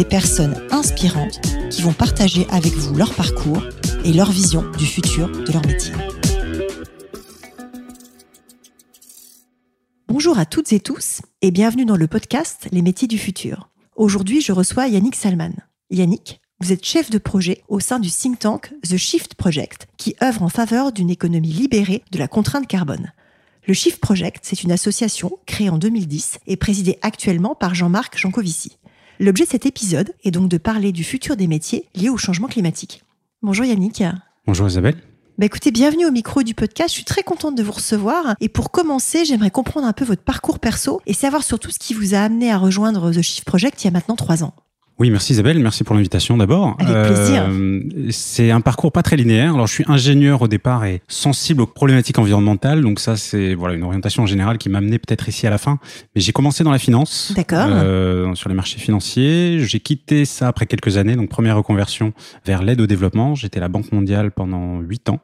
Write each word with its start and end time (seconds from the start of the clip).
des 0.00 0.06
personnes 0.06 0.56
inspirantes 0.70 1.42
qui 1.68 1.82
vont 1.82 1.92
partager 1.92 2.46
avec 2.48 2.72
vous 2.72 2.94
leur 2.94 3.12
parcours 3.12 3.62
et 4.02 4.14
leur 4.14 4.32
vision 4.32 4.64
du 4.78 4.86
futur 4.86 5.30
de 5.30 5.52
leur 5.52 5.60
métier. 5.66 5.92
Bonjour 10.08 10.38
à 10.38 10.46
toutes 10.46 10.72
et 10.72 10.80
tous 10.80 11.20
et 11.42 11.50
bienvenue 11.50 11.84
dans 11.84 11.98
le 11.98 12.06
podcast 12.06 12.66
Les 12.72 12.80
métiers 12.80 13.08
du 13.08 13.18
futur. 13.18 13.68
Aujourd'hui, 13.94 14.40
je 14.40 14.52
reçois 14.52 14.86
Yannick 14.88 15.16
Salman. 15.16 15.52
Yannick, 15.90 16.40
vous 16.60 16.72
êtes 16.72 16.86
chef 16.86 17.10
de 17.10 17.18
projet 17.18 17.62
au 17.68 17.78
sein 17.78 17.98
du 17.98 18.10
think 18.10 18.38
tank 18.38 18.72
The 18.88 18.96
Shift 18.96 19.34
Project 19.34 19.86
qui 19.98 20.16
œuvre 20.22 20.42
en 20.42 20.48
faveur 20.48 20.92
d'une 20.92 21.10
économie 21.10 21.52
libérée 21.52 22.04
de 22.10 22.18
la 22.18 22.26
contrainte 22.26 22.66
carbone. 22.66 23.12
Le 23.66 23.74
Shift 23.74 24.00
Project, 24.00 24.44
c'est 24.44 24.62
une 24.62 24.72
association 24.72 25.38
créée 25.44 25.68
en 25.68 25.76
2010 25.76 26.38
et 26.46 26.56
présidée 26.56 26.98
actuellement 27.02 27.54
par 27.54 27.74
Jean-Marc 27.74 28.16
Jancovici. 28.16 28.78
L'objet 29.22 29.44
de 29.44 29.50
cet 29.50 29.66
épisode 29.66 30.14
est 30.24 30.30
donc 30.30 30.48
de 30.48 30.56
parler 30.56 30.92
du 30.92 31.04
futur 31.04 31.36
des 31.36 31.46
métiers 31.46 31.84
liés 31.94 32.08
au 32.08 32.16
changement 32.16 32.48
climatique. 32.48 33.04
Bonjour 33.42 33.66
Yannick. 33.66 34.02
Bonjour 34.46 34.66
Isabelle. 34.66 34.96
Bah 35.36 35.44
écoutez, 35.44 35.70
bienvenue 35.70 36.06
au 36.06 36.10
micro 36.10 36.42
du 36.42 36.54
podcast. 36.54 36.88
Je 36.88 36.94
suis 36.94 37.04
très 37.04 37.22
contente 37.22 37.54
de 37.54 37.62
vous 37.62 37.72
recevoir. 37.72 38.34
Et 38.40 38.48
pour 38.48 38.70
commencer, 38.70 39.26
j'aimerais 39.26 39.50
comprendre 39.50 39.86
un 39.86 39.92
peu 39.92 40.06
votre 40.06 40.22
parcours 40.22 40.58
perso 40.58 41.02
et 41.04 41.12
savoir 41.12 41.42
surtout 41.42 41.70
ce 41.70 41.78
qui 41.78 41.92
vous 41.92 42.14
a 42.14 42.20
amené 42.20 42.50
à 42.50 42.56
rejoindre 42.56 43.12
The 43.12 43.20
Shift 43.20 43.44
Project 43.44 43.84
il 43.84 43.88
y 43.88 43.88
a 43.88 43.90
maintenant 43.90 44.16
trois 44.16 44.42
ans. 44.42 44.54
Oui, 45.00 45.08
merci 45.08 45.32
Isabelle, 45.32 45.58
merci 45.60 45.82
pour 45.82 45.94
l'invitation 45.94 46.36
d'abord. 46.36 46.76
Avec 46.78 47.14
plaisir. 47.14 47.46
Euh, 47.48 47.80
c'est 48.10 48.50
un 48.50 48.60
parcours 48.60 48.92
pas 48.92 49.02
très 49.02 49.16
linéaire. 49.16 49.54
Alors 49.54 49.66
je 49.66 49.72
suis 49.72 49.84
ingénieur 49.88 50.42
au 50.42 50.46
départ 50.46 50.84
et 50.84 51.00
sensible 51.08 51.62
aux 51.62 51.66
problématiques 51.66 52.18
environnementales, 52.18 52.82
donc 52.82 53.00
ça 53.00 53.16
c'est 53.16 53.54
voilà 53.54 53.76
une 53.76 53.82
orientation 53.82 54.24
en 54.24 54.26
général 54.26 54.58
qui 54.58 54.68
m'a 54.68 54.76
amené 54.76 54.98
peut-être 54.98 55.26
ici 55.26 55.46
à 55.46 55.50
la 55.50 55.56
fin. 55.56 55.78
Mais 56.14 56.20
j'ai 56.20 56.32
commencé 56.32 56.64
dans 56.64 56.70
la 56.70 56.78
finance, 56.78 57.32
d'accord, 57.34 57.66
euh, 57.70 58.34
sur 58.34 58.50
les 58.50 58.54
marchés 58.54 58.78
financiers. 58.78 59.60
J'ai 59.60 59.80
quitté 59.80 60.26
ça 60.26 60.48
après 60.48 60.66
quelques 60.66 60.98
années, 60.98 61.16
donc 61.16 61.30
première 61.30 61.56
reconversion 61.56 62.12
vers 62.44 62.62
l'aide 62.62 62.82
au 62.82 62.86
développement. 62.86 63.34
J'étais 63.34 63.56
à 63.56 63.62
la 63.62 63.68
Banque 63.68 63.92
mondiale 63.92 64.32
pendant 64.32 64.80
huit 64.80 65.08
ans. 65.08 65.20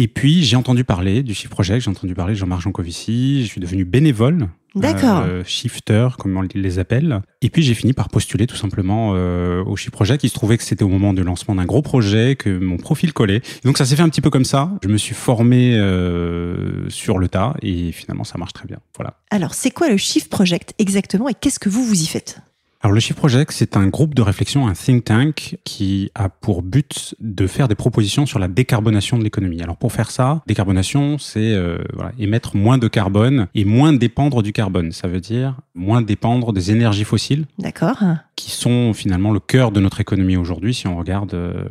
Et 0.00 0.08
puis, 0.08 0.44
j'ai 0.44 0.56
entendu 0.56 0.82
parler 0.82 1.22
du 1.22 1.34
Shift 1.34 1.50
Project, 1.50 1.84
j'ai 1.84 1.90
entendu 1.90 2.14
parler 2.14 2.32
de 2.32 2.38
Jean-Marc 2.38 2.62
Jancovici, 2.62 3.42
je 3.42 3.48
suis 3.48 3.60
devenu 3.60 3.84
bénévole. 3.84 4.48
D'accord. 4.74 5.24
Euh, 5.26 5.42
shifter, 5.44 6.08
comme 6.18 6.38
on 6.38 6.48
les 6.54 6.78
appelle. 6.78 7.20
Et 7.42 7.50
puis, 7.50 7.62
j'ai 7.62 7.74
fini 7.74 7.92
par 7.92 8.08
postuler 8.08 8.46
tout 8.46 8.56
simplement 8.56 9.12
euh, 9.14 9.62
au 9.62 9.76
Shift 9.76 9.92
Project. 9.92 10.24
Il 10.24 10.30
se 10.30 10.34
trouvait 10.34 10.56
que 10.56 10.62
c'était 10.62 10.84
au 10.84 10.88
moment 10.88 11.12
du 11.12 11.22
lancement 11.22 11.54
d'un 11.54 11.66
gros 11.66 11.82
projet, 11.82 12.34
que 12.34 12.48
mon 12.48 12.78
profil 12.78 13.12
collait. 13.12 13.42
donc, 13.62 13.76
ça 13.76 13.84
s'est 13.84 13.94
fait 13.94 14.02
un 14.02 14.08
petit 14.08 14.22
peu 14.22 14.30
comme 14.30 14.46
ça. 14.46 14.70
Je 14.82 14.88
me 14.88 14.96
suis 14.96 15.14
formé 15.14 15.76
euh, 15.76 16.88
sur 16.88 17.18
le 17.18 17.28
tas 17.28 17.54
et 17.60 17.92
finalement, 17.92 18.24
ça 18.24 18.38
marche 18.38 18.54
très 18.54 18.66
bien. 18.66 18.78
Voilà. 18.96 19.18
Alors, 19.30 19.52
c'est 19.52 19.70
quoi 19.70 19.90
le 19.90 19.98
Shift 19.98 20.30
Project 20.30 20.72
exactement 20.78 21.28
et 21.28 21.34
qu'est-ce 21.34 21.58
que 21.58 21.68
vous, 21.68 21.84
vous 21.84 22.00
y 22.00 22.06
faites? 22.06 22.40
Alors 22.82 22.94
le 22.94 23.00
Shift 23.00 23.18
Project, 23.18 23.52
c'est 23.52 23.76
un 23.76 23.88
groupe 23.88 24.14
de 24.14 24.22
réflexion, 24.22 24.66
un 24.66 24.72
think 24.72 25.04
tank 25.04 25.58
qui 25.64 26.10
a 26.14 26.30
pour 26.30 26.62
but 26.62 27.14
de 27.20 27.46
faire 27.46 27.68
des 27.68 27.74
propositions 27.74 28.24
sur 28.24 28.38
la 28.38 28.48
décarbonation 28.48 29.18
de 29.18 29.22
l'économie. 29.22 29.60
Alors 29.60 29.76
pour 29.76 29.92
faire 29.92 30.10
ça, 30.10 30.42
décarbonation, 30.46 31.18
c'est 31.18 31.52
euh, 31.52 31.76
voilà, 31.92 32.12
émettre 32.18 32.56
moins 32.56 32.78
de 32.78 32.88
carbone 32.88 33.48
et 33.54 33.66
moins 33.66 33.92
dépendre 33.92 34.42
du 34.42 34.54
carbone. 34.54 34.92
Ça 34.92 35.08
veut 35.08 35.20
dire 35.20 35.56
moins 35.74 36.00
dépendre 36.00 36.54
des 36.54 36.70
énergies 36.70 37.04
fossiles. 37.04 37.44
D'accord. 37.58 38.02
Qui 38.34 38.50
sont 38.50 38.94
finalement 38.94 39.32
le 39.32 39.40
cœur 39.40 39.72
de 39.72 39.80
notre 39.80 40.00
économie 40.00 40.38
aujourd'hui 40.38 40.72
si 40.72 40.86
on 40.86 40.96
regarde 40.96 41.34
euh, 41.34 41.64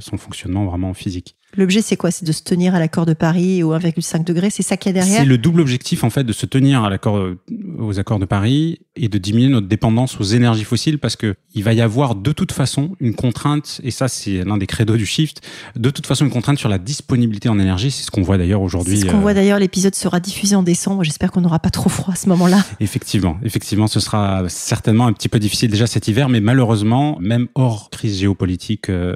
son 0.00 0.16
fonctionnement 0.16 0.64
vraiment 0.64 0.94
physique. 0.94 1.36
L'objet, 1.56 1.82
c'est 1.82 1.96
quoi? 1.96 2.10
C'est 2.10 2.24
de 2.24 2.32
se 2.32 2.42
tenir 2.42 2.74
à 2.74 2.78
l'accord 2.78 3.06
de 3.06 3.14
Paris 3.14 3.62
au 3.62 3.74
1,5 3.74 4.24
degré 4.24 4.50
C'est 4.50 4.62
ça 4.62 4.76
qu'il 4.76 4.90
y 4.90 4.98
a 4.98 5.00
derrière? 5.00 5.20
C'est 5.20 5.26
le 5.26 5.38
double 5.38 5.60
objectif, 5.60 6.04
en 6.04 6.10
fait, 6.10 6.24
de 6.24 6.32
se 6.32 6.46
tenir 6.46 6.84
à 6.84 6.90
l'accord, 6.90 7.16
euh, 7.16 7.38
aux 7.78 7.98
accords 7.98 8.18
de 8.18 8.26
Paris 8.26 8.80
et 8.94 9.08
de 9.08 9.18
diminuer 9.18 9.48
notre 9.48 9.66
dépendance 9.66 10.20
aux 10.20 10.24
énergies 10.24 10.64
fossiles 10.64 10.98
parce 10.98 11.16
que 11.16 11.34
il 11.54 11.64
va 11.64 11.72
y 11.72 11.80
avoir 11.80 12.14
de 12.14 12.32
toute 12.32 12.52
façon 12.52 12.96
une 13.00 13.14
contrainte, 13.14 13.80
et 13.82 13.90
ça, 13.90 14.08
c'est 14.08 14.44
l'un 14.44 14.58
des 14.58 14.66
credos 14.66 14.96
du 14.96 15.06
shift, 15.06 15.40
de 15.76 15.90
toute 15.90 16.06
façon 16.06 16.24
une 16.24 16.30
contrainte 16.30 16.58
sur 16.58 16.68
la 16.68 16.78
disponibilité 16.78 17.48
en 17.48 17.58
énergie. 17.58 17.90
C'est 17.90 18.04
ce 18.04 18.10
qu'on 18.10 18.22
voit 18.22 18.38
d'ailleurs 18.38 18.60
aujourd'hui. 18.62 18.98
C'est 18.98 19.06
ce 19.06 19.10
qu'on 19.10 19.20
voit 19.20 19.30
euh, 19.30 19.34
d'ailleurs. 19.34 19.58
L'épisode 19.58 19.94
sera 19.94 20.20
diffusé 20.20 20.56
en 20.56 20.62
décembre. 20.62 21.04
J'espère 21.04 21.30
qu'on 21.30 21.40
n'aura 21.40 21.58
pas 21.58 21.70
trop 21.70 21.88
froid 21.88 22.12
à 22.12 22.16
ce 22.16 22.28
moment-là. 22.28 22.64
Effectivement. 22.80 23.38
Effectivement, 23.42 23.86
ce 23.86 24.00
sera 24.00 24.44
certainement 24.48 25.06
un 25.06 25.12
petit 25.12 25.28
peu 25.28 25.38
difficile 25.38 25.70
déjà 25.70 25.86
cet 25.86 26.08
hiver, 26.08 26.28
mais 26.28 26.40
malheureusement, 26.40 27.18
même 27.20 27.48
hors 27.54 27.90
crise 27.90 28.18
géopolitique 28.18 28.90
euh, 28.90 29.14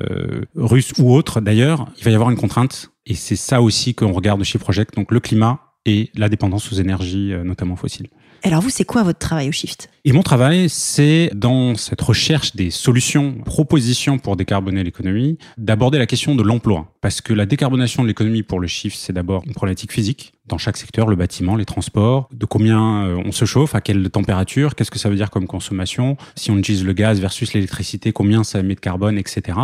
russe 0.57 0.93
ou 0.99 1.15
autre 1.15 1.41
d'ailleurs, 1.41 1.87
il 1.99 2.05
va 2.05 2.11
y 2.11 2.15
avoir 2.15 2.30
une 2.31 2.37
contrainte. 2.37 2.93
Et 3.07 3.15
c'est 3.15 3.37
ça 3.37 3.61
aussi 3.61 3.95
qu'on 3.95 4.13
regarde 4.13 4.43
chez 4.45 4.59
Project, 4.59 4.95
donc 4.95 5.13
le 5.13 5.21
climat 5.21 5.61
et 5.87 6.11
la 6.15 6.29
dépendance 6.29 6.73
aux 6.73 6.77
énergies, 6.77 7.33
euh, 7.33 7.43
notamment 7.45 7.77
fossiles. 7.77 8.09
Alors 8.43 8.63
vous, 8.63 8.71
c'est 8.71 8.85
quoi 8.85 9.03
votre 9.03 9.19
travail 9.19 9.49
au 9.51 9.53
Shift? 9.53 9.91
Et 10.07 10.13
mon 10.13 10.23
travail, 10.23 10.71
c'est 10.71 11.31
dans 11.35 11.75
cette 11.75 12.01
recherche 12.01 12.57
des 12.57 12.71
solutions, 12.71 13.35
propositions 13.45 14.19
pour 14.19 14.37
décarboner 14.37 14.83
l'économie, 14.83 15.37
d'aborder 15.59 15.99
la 15.99 16.07
question 16.07 16.35
de 16.35 16.43
l'emploi. 16.43 16.95
Parce 17.03 17.21
que 17.21 17.35
la 17.35 17.45
décarbonation 17.45 18.03
de 18.03 18.09
l'économie 18.09 18.43
pour 18.43 18.59
le 18.59 18.67
Shift, 18.67 18.97
c'est 18.99 19.13
d'abord 19.13 19.43
une 19.47 19.53
problématique 19.53 19.93
physique 19.93 20.33
dans 20.51 20.59
chaque 20.59 20.77
secteur, 20.77 21.07
le 21.07 21.17
bâtiment, 21.17 21.57
les 21.57 21.65
transports, 21.65 22.29
de 22.33 22.45
combien 22.45 23.05
euh, 23.07 23.23
on 23.25 23.33
se 23.33 23.45
chauffe, 23.45 23.75
à 23.75 23.81
quelle 23.81 24.11
température, 24.11 24.75
qu'est-ce 24.75 24.91
que 24.91 24.99
ça 24.99 25.09
veut 25.09 25.17
dire 25.17 25.31
comme 25.31 25.47
consommation, 25.47 26.17
si 26.35 26.51
on 26.51 26.59
utilise 26.59 26.85
le 26.85 26.93
gaz 26.93 27.21
versus 27.21 27.55
l'électricité, 27.55 28.13
combien 28.13 28.45
ça 28.45 28.61
émet 28.61 28.75
de 28.75 28.81
carbone, 28.81 29.17
etc. 29.17 29.59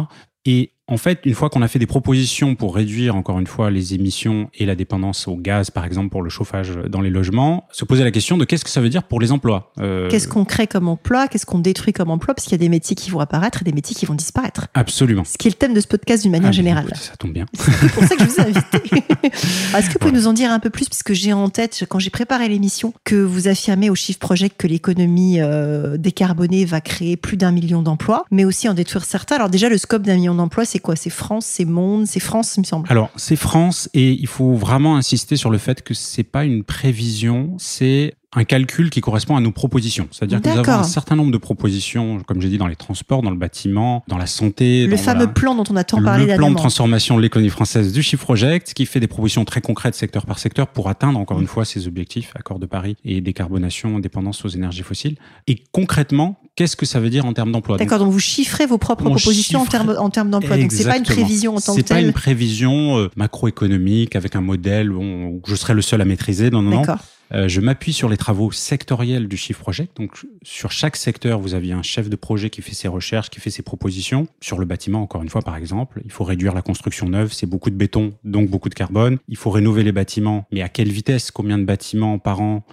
Et 0.47 0.73
en 0.89 0.97
fait, 0.97 1.21
une 1.25 1.35
fois 1.35 1.51
qu'on 1.51 1.63
a 1.63 1.69
fait 1.69 1.81
des 1.81 1.87
propositions 1.87 2.55
pour 2.55 2.77
réduire 2.77 3.17
encore 3.17 3.41
une 3.41 3.49
fois 3.49 3.71
les 3.73 3.95
émissions 3.95 4.49
et 4.55 4.67
la 4.67 4.77
dépendance 4.77 5.27
au 5.27 5.37
gaz, 5.37 5.71
par 5.71 5.85
exemple 5.85 6.11
pour 6.11 6.23
le 6.23 6.31
chauffage 6.31 6.79
dans 6.89 7.01
les 7.01 7.11
logements, 7.11 7.67
se 7.73 7.85
poser 7.85 8.05
la 8.05 8.13
question 8.13 8.39
de 8.39 8.45
qu'est-ce 8.45 8.65
que 8.65 8.71
ça 8.71 8.81
veut 8.81 8.89
dire 8.89 9.03
pour 9.03 9.21
les 9.21 9.33
emplois. 9.33 9.73
Euh... 9.81 10.09
Qu'est-ce 10.09 10.29
qu'on 10.29 10.45
crée 10.45 10.69
comme 10.69 10.87
emploi 10.87 11.27
Qu'est-ce 11.27 11.45
qu'on 11.47 11.59
détruit 11.59 11.93
comme 11.93 12.11
emploi 12.11 12.35
Parce 12.35 12.45
qu'il 12.45 12.53
y 12.53 12.55
a 12.55 12.59
des 12.59 12.69
métiers 12.69 12.95
qui 12.95 13.11
vont 13.11 13.19
apparaître 13.19 13.63
et 13.63 13.65
des 13.65 13.73
métiers 13.73 13.97
qui 13.97 14.07
vont 14.07 14.15
disparaître. 14.15 14.69
Absolument. 14.75 15.25
Ce 15.25 15.37
qui 15.37 15.49
est 15.49 15.51
le 15.51 15.57
thème 15.57 15.75
de 15.75 15.81
ce 15.81 15.89
podcast 15.89 16.23
d'une 16.23 16.31
manière 16.31 16.51
ah, 16.51 16.53
générale. 16.53 16.89
ça 16.95 17.17
tombe 17.17 17.33
bien. 17.33 17.47
C'est 17.55 17.93
pour 17.93 18.05
ça 18.05 18.15
que 18.15 18.23
je 18.23 18.29
vous 18.29 18.37
ai 18.37 18.43
invité. 18.43 19.05
Est-ce 19.77 19.89
que 19.89 19.95
vous 19.95 19.99
pouvez 19.99 20.13
nous 20.13 20.29
en 20.29 20.33
dire 20.33 20.53
un 20.53 20.61
peu 20.61 20.71
plus 20.71 20.76
Puisque 20.77 21.15
j'ai 21.15 21.33
en 21.33 21.49
tête, 21.49 21.85
quand 21.89 21.99
j'ai 21.99 22.11
préparé 22.11 22.49
l'émission, 22.49 22.93
que 23.05 23.17
vous 23.17 23.49
affirmez 23.49 23.91
au 23.91 23.95
Shift 23.95 24.21
Project 24.21 24.57
que 24.57 24.67
l'économie 24.67 25.41
euh, 25.41 25.97
décarbonée 25.97 26.65
va 26.65 26.81
créer 26.81 27.17
plus 27.17 27.37
d'un 27.37 27.51
million 27.51 27.83
d'emplois, 27.83 28.25
mais 28.31 28.45
aussi 28.45 28.69
en 28.69 28.75
détruire 28.75 29.05
certains. 29.05 29.37
Alors 29.37 29.51
déjà, 29.51 29.69
le 29.69 29.79
scope 29.79 30.03
d'un 30.03 30.17
million 30.17 30.35
d'emplois, 30.35 30.65
c'est 30.65 30.79
quoi? 30.79 30.97
C'est 30.97 31.11
France 31.11 31.47
c'est 31.47 31.65
Monde, 31.65 32.07
c'est 32.07 32.21
France, 32.21 32.57
il 32.57 32.61
me 32.61 32.67
semble. 32.67 32.87
Alors, 32.91 33.11
c'est 33.17 33.37
France 33.37 33.89
et 33.95 34.13
il 34.13 34.27
faut 34.27 34.53
vraiment 34.53 34.97
insister 34.97 35.37
sur 35.37 35.51
le 35.51 35.59
fait 35.59 35.83
que 35.83 35.95
c'est 35.95 36.23
pas 36.23 36.45
une 36.45 36.65
prévision, 36.65 37.55
c'est 37.59 38.15
un 38.37 38.45
calcul 38.45 38.91
qui 38.91 39.01
correspond 39.01 39.37
à 39.37 39.41
nos 39.41 39.51
propositions. 39.51 40.09
C'est-à-dire 40.11 40.41
que 40.41 40.49
nous 40.49 40.59
avons 40.59 40.73
un 40.73 40.83
certain 40.85 41.17
nombre 41.17 41.33
de 41.33 41.39
propositions, 41.39 42.21
comme 42.27 42.41
j'ai 42.41 42.49
dit, 42.49 42.59
dans 42.59 42.67
les 42.67 42.77
transports, 42.77 43.23
dans 43.23 43.31
le 43.31 43.37
bâtiment, 43.37 44.05
dans 44.09 44.19
la 44.19 44.27
santé. 44.27 44.87
Le 44.87 44.97
fameux 44.97 45.33
plan 45.33 45.55
dont 45.55 45.65
on 45.71 45.77
a 45.77 45.85
tant 45.85 46.03
parlé 46.03 46.27
Le 46.27 46.37
plan 46.37 46.51
de 46.51 46.57
transformation 46.57 47.17
de 47.17 47.23
l'économie 47.23 47.51
française 47.51 47.93
du 47.93 48.03
Shift 48.03 48.23
Project, 48.23 48.75
qui 48.75 48.87
fait 48.87 49.01
des 49.01 49.07
propositions 49.07 49.45
très 49.45 49.61
concrètes 49.61 49.95
secteur 49.95 50.27
par 50.27 50.39
secteur 50.39 50.69
pour 50.69 50.89
atteindre, 50.89 51.19
encore 51.19 51.41
une 51.41 51.47
fois, 51.47 51.65
ces 51.65 51.89
objectifs, 51.89 52.33
accord 52.37 52.59
de 52.59 52.67
Paris 52.67 52.97
et 53.05 53.21
décarbonation, 53.21 53.99
dépendance 53.99 54.45
aux 54.45 54.49
énergies 54.49 54.83
fossiles. 54.83 55.17
Et 55.47 55.63
concrètement, 55.73 56.39
qu'est-ce 56.55 56.77
que 56.77 56.87
ça 56.87 57.01
veut 57.01 57.11
dire 57.11 57.25
en 57.25 57.33
termes 57.33 57.53
d'emploi? 57.53 57.79
D'accord, 57.79 57.99
donc, 57.99 58.13
vous 58.13 58.19
chiffrez 58.19 58.67
vos 58.67 58.79
propres 58.79 59.05
propositions 59.05 59.63
en 59.63 59.67
termes, 59.67 59.97
en 59.99 60.11
termes 60.11 60.31
d'emploi. 60.31 60.59
Donc 60.59 60.73
c'est 60.73 60.85
pas 60.85 60.99
une 60.99 61.05
prévision 61.05 61.57
en 61.57 61.61
tant 61.61 61.75
que 61.75 61.81
telle. 61.81 61.87
C'est 61.87 61.95
pas 61.95 62.01
une 62.01 62.13
prévision 62.13 62.99
euh, 62.99 63.11
macroéconomique 63.17 64.15
avec 64.15 64.37
un 64.37 64.41
modèle 64.41 64.93
où, 64.93 65.41
je 65.47 65.55
serai 65.55 65.75
le 65.75 65.83
seul 65.83 66.01
à 66.01 66.05
maîtriser. 66.05 66.51
Non, 66.51 66.63
non, 66.63 66.83
non. 66.83 66.97
Euh, 67.33 67.49
je 67.49 67.61
m'appuie 67.61 67.93
sur 67.93 68.09
les 68.09 68.17
travaux 68.17 68.53
sectoriels 68.53 69.29
du 69.29 69.37
Shift 69.37 69.61
Project. 69.61 69.97
Donc, 69.97 70.27
sur 70.43 70.71
chaque 70.71 70.97
secteur, 70.97 71.41
vous 71.41 71.55
aviez 71.55 71.73
un 71.73 71.83
chef 71.83 72.09
de 72.09 72.17
projet 72.17 72.51
qui 72.51 72.63
fait 72.63 72.75
ses 72.75 72.89
recherches, 72.89 73.31
qui 73.31 73.41
fait 73.41 73.51
ses 73.51 73.63
propositions. 73.63 74.29
Sur 74.41 74.59
le 74.59 74.65
bâtiment, 74.65 75.03
encore 75.03 75.23
une 75.23 75.29
fois, 75.29 75.43
par 75.43 75.57
exemple, 75.57 76.01
il 76.05 76.11
faut 76.11 76.25
réduire 76.25 76.55
la 76.55 76.63
construction 76.63 77.09
neuve, 77.09 77.33
c'est 77.33 77.47
beaucoup 77.47 77.71
de 77.71 77.77
béton, 77.77 78.15
donc 78.25 78.49
beaucoup 78.49 78.69
de 78.69 78.75
carbone. 78.75 79.19
Il 79.29 79.37
faut 79.37 79.51
rénover 79.51 79.83
les 79.83 79.93
bâtiments, 79.93 80.47
mais 80.53 80.63
à 80.63 80.69
quelle 80.69 80.91
vitesse? 80.91 81.31
Combien 81.31 81.59
de 81.59 81.65
bâtiments 81.65 82.19
par 82.19 82.41
an? 82.41 82.65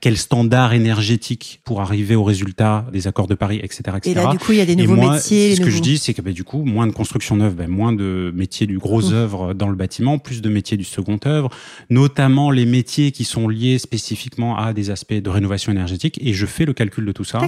Quel 0.00 0.16
standard 0.16 0.74
énergétique 0.74 1.60
pour 1.64 1.80
arriver 1.80 2.14
au 2.14 2.22
résultat 2.22 2.86
des 2.92 3.08
accords 3.08 3.26
de 3.26 3.34
Paris, 3.34 3.60
etc. 3.62 3.82
etc. 3.96 4.10
Et 4.10 4.14
là, 4.14 4.28
du 4.28 4.38
coup, 4.38 4.52
il 4.52 4.58
y 4.58 4.60
a 4.60 4.66
des 4.66 4.76
nouveaux 4.76 4.94
métiers. 4.94 5.56
Ce 5.56 5.60
que 5.60 5.70
je 5.70 5.80
dis, 5.80 5.98
c'est 5.98 6.14
que 6.14 6.22
bah, 6.22 6.30
du 6.30 6.44
coup, 6.44 6.62
moins 6.64 6.86
de 6.86 6.92
construction 6.92 7.34
neuve, 7.34 7.54
bah, 7.56 7.66
moins 7.66 7.92
de 7.92 8.32
métiers 8.34 8.68
du 8.68 8.78
gros 8.78 9.10
mmh. 9.10 9.14
œuvre 9.14 9.54
dans 9.54 9.68
le 9.68 9.74
bâtiment, 9.74 10.18
plus 10.18 10.40
de 10.40 10.48
métiers 10.48 10.76
du 10.76 10.84
second 10.84 11.18
œuvre, 11.26 11.50
notamment 11.90 12.52
les 12.52 12.64
métiers 12.64 13.10
qui 13.10 13.24
sont 13.24 13.48
liés 13.48 13.78
spécifiquement 13.78 14.56
à 14.56 14.72
des 14.72 14.90
aspects 14.90 15.14
de 15.14 15.30
rénovation 15.30 15.72
énergétique. 15.72 16.18
Et 16.22 16.32
je 16.32 16.46
fais 16.46 16.64
le 16.64 16.74
calcul 16.74 17.04
de 17.04 17.12
tout 17.12 17.24
ça 17.24 17.40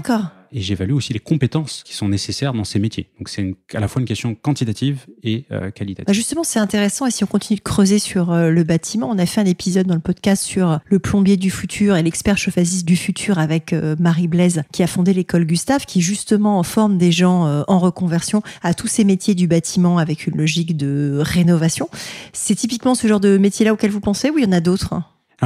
et 0.53 0.61
j'évalue 0.61 0.93
aussi 0.93 1.13
les 1.13 1.19
compétences 1.19 1.83
qui 1.85 1.95
sont 1.95 2.09
nécessaires 2.09 2.53
dans 2.53 2.65
ces 2.65 2.79
métiers. 2.79 3.09
Donc 3.19 3.29
c'est 3.29 3.55
à 3.73 3.81
la 3.81 3.89
fois 3.89 4.01
une 4.01 4.07
question 4.07 4.35
quantitative 4.35 5.07
et 5.23 5.45
euh, 5.51 5.71
qualitative. 5.71 6.07
Bah, 6.07 6.13
justement, 6.13 6.45
c'est 6.45 6.59
intéressant 6.59 7.07
et 7.07 7.11
si 7.11 7.25
on 7.25 7.27
continue 7.27 7.59
de 7.59 7.63
creuser 7.63 7.99
sur 7.99 8.33
euh, 8.33 8.51
le 8.51 8.65
bâtiment, 8.65 9.11
on 9.11 9.19
a 9.19 9.27
fait 9.27 9.41
un 9.41 9.47
épisode 9.47 9.87
dans 9.87 9.95
le 9.95 10.01
podcast 10.01 10.43
sur 10.43 10.81
le 10.85 10.99
plombier 10.99 11.37
du 11.37 11.51
futur 11.51 11.97
et 11.97 12.03
l'expert 12.03 12.39
chauffagiste 12.39 12.87
du 12.87 12.97
futur 12.97 13.39
avec 13.39 13.73
euh, 13.73 13.97
Marie 13.99 14.29
Blaise 14.29 14.63
qui 14.73 14.83
a 14.83 14.87
fondé 14.87 15.13
l'école 15.13 15.45
Gustave 15.45 15.87
qui 15.87 16.01
justement 16.01 16.63
forme 16.63 16.99
des 16.99 17.13
gens 17.13 17.65
en 17.69 17.79
reconversion 17.79 18.43
à 18.63 18.75
tous 18.75 18.87
ces 18.87 19.05
métiers 19.05 19.35
du 19.35 19.47
bâtiment 19.47 19.99
avec 19.99 20.27
une 20.27 20.37
logique 20.37 20.77
de 20.77 21.19
rénovation. 21.21 21.89
C'est 22.33 22.55
typiquement 22.55 22.95
ce 22.95 23.07
genre 23.07 23.21
de 23.21 23.39
métier-là 23.39 23.73
auquel 23.73 23.91
vous 23.91 24.01
pensez 24.01 24.31
ou 24.31 24.39
il 24.39 24.45
y 24.45 24.47
en 24.47 24.53
a 24.53 24.61
d'autres? 24.61 24.95